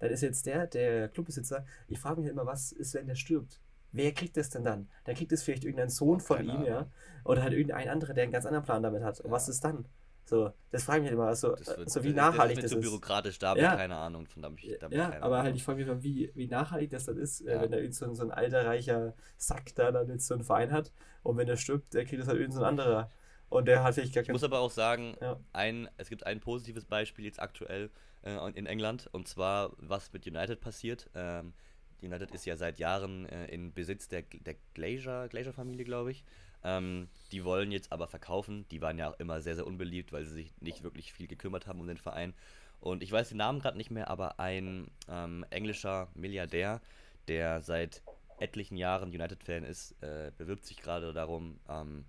dann 0.00 0.10
ist 0.10 0.20
jetzt 0.22 0.46
der, 0.46 0.66
der 0.66 1.08
Clubbesitzer, 1.08 1.64
ich 1.88 1.98
frage 1.98 2.16
mich 2.20 2.26
halt 2.26 2.34
immer, 2.34 2.46
was 2.46 2.72
ist, 2.72 2.94
wenn 2.94 3.06
der 3.06 3.14
stirbt? 3.14 3.60
Wer 3.92 4.12
kriegt 4.12 4.36
das 4.36 4.50
denn 4.50 4.64
dann? 4.64 4.88
Dann 5.04 5.14
kriegt 5.14 5.32
es 5.32 5.42
vielleicht 5.42 5.64
irgendein 5.64 5.90
Sohn 5.90 6.20
von 6.20 6.38
Keine 6.38 6.48
ihm, 6.48 6.56
Ahnung. 6.56 6.66
ja? 6.66 6.90
Oder 7.24 7.42
halt 7.42 7.52
irgendein 7.52 7.88
anderer, 7.88 8.14
der 8.14 8.24
einen 8.24 8.32
ganz 8.32 8.46
anderen 8.46 8.64
Plan 8.64 8.82
damit 8.82 9.02
hat. 9.02 9.20
Und 9.20 9.26
ja. 9.26 9.32
was 9.32 9.48
ist 9.48 9.62
dann? 9.64 9.86
So, 10.24 10.52
das 10.70 10.84
frage 10.84 10.98
ich 10.98 11.02
mich 11.02 11.10
halt 11.10 11.18
immer, 11.18 11.28
also, 11.28 11.48
wird, 11.48 11.90
so 11.90 12.04
wie 12.04 12.12
nachhaltig 12.12 12.56
das, 12.56 12.70
das, 12.70 12.72
ist. 12.72 12.84
so 12.84 12.90
bürokratisch, 12.90 13.38
da 13.38 13.50
habe 13.50 13.60
ja. 13.60 13.72
ich 13.72 13.78
keine 13.78 13.96
Ahnung 13.96 14.26
von 14.26 14.40
damit. 14.42 14.62
Ja, 14.62 14.88
ja 14.90 15.06
aber 15.06 15.24
Ahnung. 15.24 15.42
halt, 15.42 15.56
ich 15.56 15.64
frage 15.64 15.78
mich 15.78 15.88
immer, 15.88 16.02
wie, 16.02 16.30
wie 16.34 16.46
nachhaltig 16.46 16.90
das 16.90 17.06
dann 17.06 17.16
ist, 17.16 17.40
äh, 17.40 17.54
ja. 17.54 17.60
wenn 17.60 17.72
da 17.72 17.78
irgend 17.78 17.94
so, 17.94 18.14
so 18.14 18.22
ein 18.22 18.30
alter, 18.30 18.64
reicher 18.64 19.14
Sack 19.36 19.74
da 19.74 19.90
dann 19.90 20.08
jetzt 20.08 20.26
so 20.26 20.34
einen 20.34 20.44
Verein 20.44 20.70
hat 20.70 20.92
und 21.22 21.36
wenn 21.36 21.46
der 21.46 21.56
stirbt, 21.56 21.92
der 21.92 22.04
kriegt 22.04 22.22
das 22.22 22.28
halt 22.28 22.38
irgend 22.38 22.54
so 22.54 22.60
ein 22.60 22.66
anderer. 22.66 23.10
Und 23.48 23.66
der 23.66 23.84
hat 23.84 23.94
vielleicht 23.94 24.14
gar 24.14 24.22
Ich 24.22 24.30
muss 24.30 24.44
aber 24.44 24.60
auch 24.60 24.70
sagen, 24.70 25.14
ja. 25.20 25.38
ein, 25.52 25.88
es 25.98 26.08
gibt 26.08 26.24
ein 26.24 26.40
positives 26.40 26.86
Beispiel 26.86 27.26
jetzt 27.26 27.40
aktuell 27.40 27.90
äh, 28.22 28.38
in 28.54 28.64
England, 28.64 29.10
und 29.12 29.28
zwar, 29.28 29.72
was 29.76 30.12
mit 30.12 30.26
United 30.26 30.60
passiert. 30.60 31.10
Ähm, 31.14 31.52
United 32.00 32.30
ist 32.32 32.46
ja 32.46 32.56
seit 32.56 32.78
Jahren 32.78 33.26
äh, 33.26 33.46
in 33.46 33.74
Besitz 33.74 34.08
der, 34.08 34.22
der 34.22 34.56
Glazer-Familie, 34.74 35.84
glaube 35.84 36.12
ich. 36.12 36.24
Ähm, 36.64 37.08
die 37.32 37.44
wollen 37.44 37.72
jetzt 37.72 37.92
aber 37.92 38.06
verkaufen. 38.06 38.66
Die 38.70 38.80
waren 38.80 38.98
ja 38.98 39.10
auch 39.10 39.18
immer 39.18 39.40
sehr, 39.40 39.54
sehr 39.54 39.66
unbeliebt, 39.66 40.12
weil 40.12 40.24
sie 40.24 40.34
sich 40.34 40.52
nicht 40.60 40.82
wirklich 40.82 41.12
viel 41.12 41.26
gekümmert 41.26 41.66
haben 41.66 41.80
um 41.80 41.86
den 41.86 41.98
Verein. 41.98 42.34
Und 42.80 43.02
ich 43.02 43.12
weiß 43.12 43.28
den 43.28 43.38
Namen 43.38 43.60
gerade 43.60 43.76
nicht 43.76 43.90
mehr, 43.90 44.08
aber 44.08 44.40
ein 44.40 44.90
ähm, 45.08 45.44
englischer 45.50 46.08
Milliardär, 46.14 46.80
der 47.28 47.62
seit 47.62 48.02
etlichen 48.38 48.76
Jahren 48.76 49.10
United-Fan 49.10 49.62
ist, 49.62 49.92
äh, 50.02 50.32
bewirbt 50.36 50.64
sich 50.64 50.78
gerade 50.78 51.12
darum, 51.12 51.60
ähm, 51.68 52.04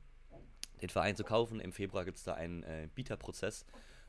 den 0.81 0.89
Verein 0.89 1.15
zu 1.15 1.23
kaufen. 1.23 1.59
Im 1.59 1.71
Februar 1.71 2.05
gibt 2.05 2.17
es 2.17 2.23
da 2.23 2.33
einen 2.33 2.63
äh, 2.63 2.87
Bieterprozess. 2.93 3.65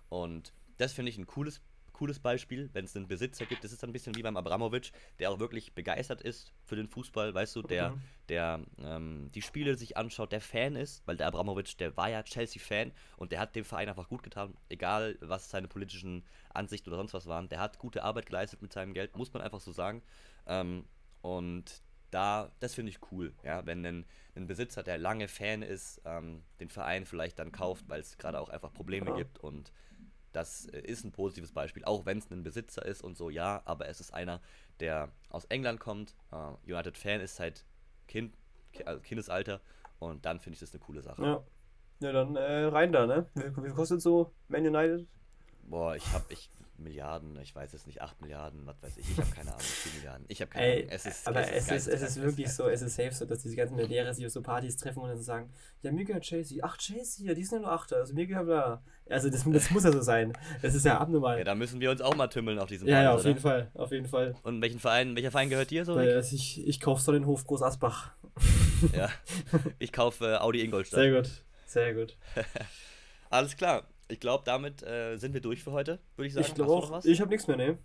Und 0.09 0.53
das 0.79 0.93
finde 0.93 1.11
ich 1.11 1.19
ein 1.19 1.27
cooles, 1.27 1.61
cooles 1.95 2.19
Beispiel, 2.19 2.69
wenn 2.75 2.85
es 2.85 2.95
einen 2.95 3.09
Besitzer 3.09 3.47
gibt. 3.47 3.65
Das 3.65 3.73
ist 3.73 3.83
ein 3.83 3.93
bisschen 3.93 4.15
wie 4.17 4.23
beim 4.23 4.37
Abramovic, 4.37 4.93
der 5.19 5.31
auch 5.31 5.39
wirklich 5.39 5.73
begeistert 5.73 6.21
ist 6.21 6.53
für 6.65 6.77
den 6.77 6.89
Fußball, 6.89 7.33
weißt 7.33 7.57
du, 7.57 7.63
der, 7.63 7.91
mhm. 7.91 8.03
der 8.29 8.61
ähm, 8.83 9.31
die 9.35 9.41
Spiele 9.41 9.77
sich 9.77 9.97
anschaut, 9.97 10.33
der 10.33 10.43
Fan 10.43 10.77
ist, 10.77 11.03
weil 11.07 11.17
der 11.17 11.29
Abramovic, 11.29 11.79
der 11.79 11.97
war 11.97 12.11
ja 12.11 12.23
Chelsea-Fan 12.23 12.93
und 13.17 13.33
der 13.33 13.41
hat 13.41 13.57
dem 13.57 13.65
Verein 13.65 13.89
einfach 13.89 14.09
gut 14.09 14.23
getan, 14.23 14.55
egal 14.69 15.17
was 15.21 15.49
seine 15.49 15.69
politischen 15.69 16.25
Ansichten 16.53 16.91
oder 16.91 16.99
sonst 16.99 17.15
was 17.15 17.27
waren. 17.27 17.49
Der 17.49 17.61
hat 17.61 17.79
gute 17.79 18.05
Arbeit 18.05 18.27
geleistet 18.27 18.61
mit 18.61 18.73
seinem 18.73 18.93
Geld, 18.93 19.17
muss 19.17 19.33
man 19.33 19.43
einfach 19.43 19.61
so 19.61 19.73
sagen. 19.73 20.03
Ähm, 20.47 20.85
und 21.23 21.83
da, 22.11 22.53
das 22.61 22.75
finde 22.75 22.91
ich 22.91 22.99
cool, 23.11 23.35
ja, 23.43 23.67
wenn 23.67 23.85
ein, 23.85 24.05
ein, 24.37 24.47
Besitzer, 24.47 24.85
der 24.85 24.99
lange 24.99 25.27
Fan 25.27 25.63
ist, 25.63 26.01
ähm, 26.05 26.45
den 26.61 26.69
Verein 26.69 27.07
vielleicht 27.07 27.41
dann 27.41 27.51
kauft, 27.51 27.89
weil 27.89 28.01
es 28.01 28.19
gerade 28.19 28.41
auch 28.41 28.51
einfach 28.51 28.73
Probleme 28.73 29.11
ja. 29.11 29.17
gibt 29.17 29.39
und 29.39 29.73
das 30.35 30.67
äh, 30.67 30.81
ist 30.81 31.05
ein 31.05 31.13
positives 31.13 31.53
Beispiel, 31.53 31.85
auch 31.85 32.05
wenn 32.05 32.19
es 32.19 32.31
ein 32.31 32.43
Besitzer 32.43 32.85
ist 32.85 33.03
und 33.03 33.17
so, 33.17 33.31
ja, 33.31 33.63
aber 33.65 33.89
es 33.89 34.01
ist 34.01 34.13
einer, 34.13 34.41
der 34.81 35.11
aus 35.31 35.45
England 35.47 35.81
kommt, 35.81 36.15
äh, 36.33 36.71
United-Fan 36.71 37.21
ist 37.21 37.37
seit 37.37 37.65
kind, 38.07 38.35
also 38.85 39.01
Kindesalter 39.01 39.61
und 39.99 40.25
dann 40.27 40.41
finde 40.41 40.55
ich 40.55 40.61
das 40.61 40.73
eine 40.73 40.81
coole 40.81 41.03
Sache. 41.03 41.23
Ja, 41.23 41.45
ja 42.01 42.13
dann 42.13 42.37
äh, 42.37 42.65
rein 42.65 42.93
da, 42.93 43.07
ne? 43.07 43.27
Wie, 43.35 43.65
wie 43.65 43.71
kostet 43.71 44.03
so 44.03 44.33
Man 44.49 44.67
United? 44.67 45.07
Boah, 45.69 45.97
ich 45.97 46.13
habe, 46.13 46.25
ich 46.29 46.51
Milliarden, 46.77 47.39
ich 47.41 47.55
weiß 47.55 47.73
jetzt 47.73 47.87
nicht, 47.87 48.03
8 48.03 48.21
Milliarden, 48.21 48.67
was 48.67 48.83
weiß 48.83 48.97
ich, 48.97 49.09
ich 49.09 49.17
habe 49.19 49.31
keine 49.31 49.51
Ahnung, 49.51 49.61
4 49.61 49.93
Milliarden. 49.93 50.27
Ich 50.29 50.41
habe 50.41 50.51
keine 50.51 50.67
Ey, 50.67 50.79
Ahnung. 50.81 50.89
Es 50.91 51.07
ist, 51.07 51.29
aber 51.29 51.41
es, 51.41 51.71
ist, 51.71 51.87
es 51.87 52.03
ist 52.03 52.21
wirklich 52.21 52.53
so, 52.53 52.69
es 52.69 52.83
ist 52.83 52.97
safe 52.97 53.13
so, 53.13 53.25
dass 53.25 53.43
diese 53.43 53.55
ganzen 53.55 53.77
Milliardäre 53.77 54.13
sich 54.13 54.27
auf 54.27 54.33
so 54.33 54.43
Partys 54.43 54.77
treffen 54.77 55.01
und 55.01 55.09
dann 55.09 55.23
sagen, 55.23 55.51
ja, 55.83 55.93
mir 55.93 56.05
gehört 56.05 56.25
Chelsea, 56.25 56.59
ach 56.63 56.77
Chelsea, 56.77 57.27
ja, 57.27 57.35
die 57.35 57.43
ist 57.43 57.53
nur 57.53 57.71
Achter, 57.71 57.97
also 57.97 58.13
mir 58.15 58.27
gehört 58.27 58.47
bla. 58.47 58.83
Also 59.09 59.31
das, 59.31 59.45
das 59.45 59.71
muss 59.71 59.85
ja 59.85 59.93
so 59.93 60.01
sein. 60.01 60.33
Das 60.63 60.75
ist 60.75 60.85
ja 60.85 60.99
abnormal. 60.99 61.39
Ja, 61.39 61.45
da 61.45 61.55
müssen 61.55 61.81
wir 61.81 61.91
uns 61.91 62.01
auch 62.01 62.17
mal 62.17 62.29
tümmeln 62.29 62.59
auf 62.59 62.69
diesem 62.69 62.89
Ja, 62.89 62.97
Partys, 62.97 63.05
ja, 63.05 63.13
auf 63.15 63.21
oder? 63.21 63.29
jeden 63.29 63.41
Fall, 63.41 63.71
auf 63.75 63.93
jeden 63.93 64.07
Fall. 64.07 64.35
Und 64.43 64.61
welchen 64.63 64.81
Verein, 64.81 65.15
welcher 65.15 65.31
Verein 65.31 65.51
gehört 65.51 65.71
dir 65.71 65.85
so? 65.85 65.95
Also 65.95 66.35
ich, 66.35 66.67
ich 66.67 66.81
kaufe 66.81 67.03
so 67.03 67.13
den 67.13 67.27
Hof 67.27 67.47
Groß 67.47 67.63
Asbach. 67.63 68.15
ja, 68.97 69.09
ich 69.79 69.93
kaufe 69.93 70.27
äh, 70.27 70.37
Audi 70.39 70.63
Ingolstadt. 70.65 71.01
Sehr 71.01 71.13
gut, 71.13 71.31
sehr 71.67 71.95
gut. 71.95 72.17
Alles 73.31 73.57
klar. 73.57 73.85
Ich 74.09 74.21
glaube, 74.21 74.45
damit 74.45 74.83
äh, 74.83 75.17
sind 75.17 75.33
wir 75.33 75.41
durch 75.41 75.63
für 75.63 75.73
heute, 75.73 75.99
würde 76.17 76.29
ich 76.29 76.35
sagen. 76.35 76.47
Ich 76.47 76.55
glaube. 76.55 77.01
Ich 77.05 77.21
habe 77.21 77.31
nichts 77.31 77.47
mehr, 77.47 77.57
ne? 77.57 77.79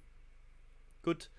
Gut. 1.03 1.31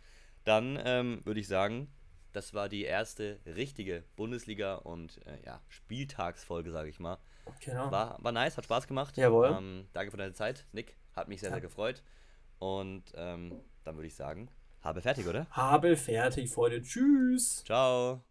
Dann 0.45 0.79
ähm, 0.85 1.21
würde 1.25 1.41
ich 1.41 1.49
sagen, 1.49 1.93
das 2.33 2.55
war 2.55 2.69
die 2.69 2.85
erste 2.85 3.41
richtige 3.45 4.05
Bundesliga- 4.17 4.77
und 4.77 5.25
äh, 5.27 5.39
ja, 5.45 5.61
Spieltagsfolge, 5.69 6.71
sage 6.71 6.89
ich 6.89 6.99
mal. 6.99 7.19
Genau. 7.61 7.91
War, 7.91 8.23
war 8.23 8.33
nice, 8.33 8.57
hat 8.57 8.65
Spaß 8.65 8.87
gemacht. 8.87 9.17
Jawohl. 9.17 9.55
Ähm, 9.57 9.89
danke 9.93 10.11
für 10.11 10.17
deine 10.17 10.33
Zeit, 10.33 10.67
Nick. 10.73 10.97
Hat 11.15 11.29
mich 11.29 11.41
sehr, 11.41 11.51
sehr 11.51 11.61
gefreut. 11.61 12.03
Und 12.59 13.05
ähm, 13.15 13.61
dann 13.85 13.97
würde 13.97 14.07
ich 14.07 14.15
sagen, 14.15 14.49
habe 14.81 15.03
fertig, 15.03 15.27
oder? 15.27 15.47
Habe 15.51 15.97
fertig, 15.97 16.51
Freunde. 16.51 16.83
Tschüss. 16.83 17.65
Ciao. 17.65 18.23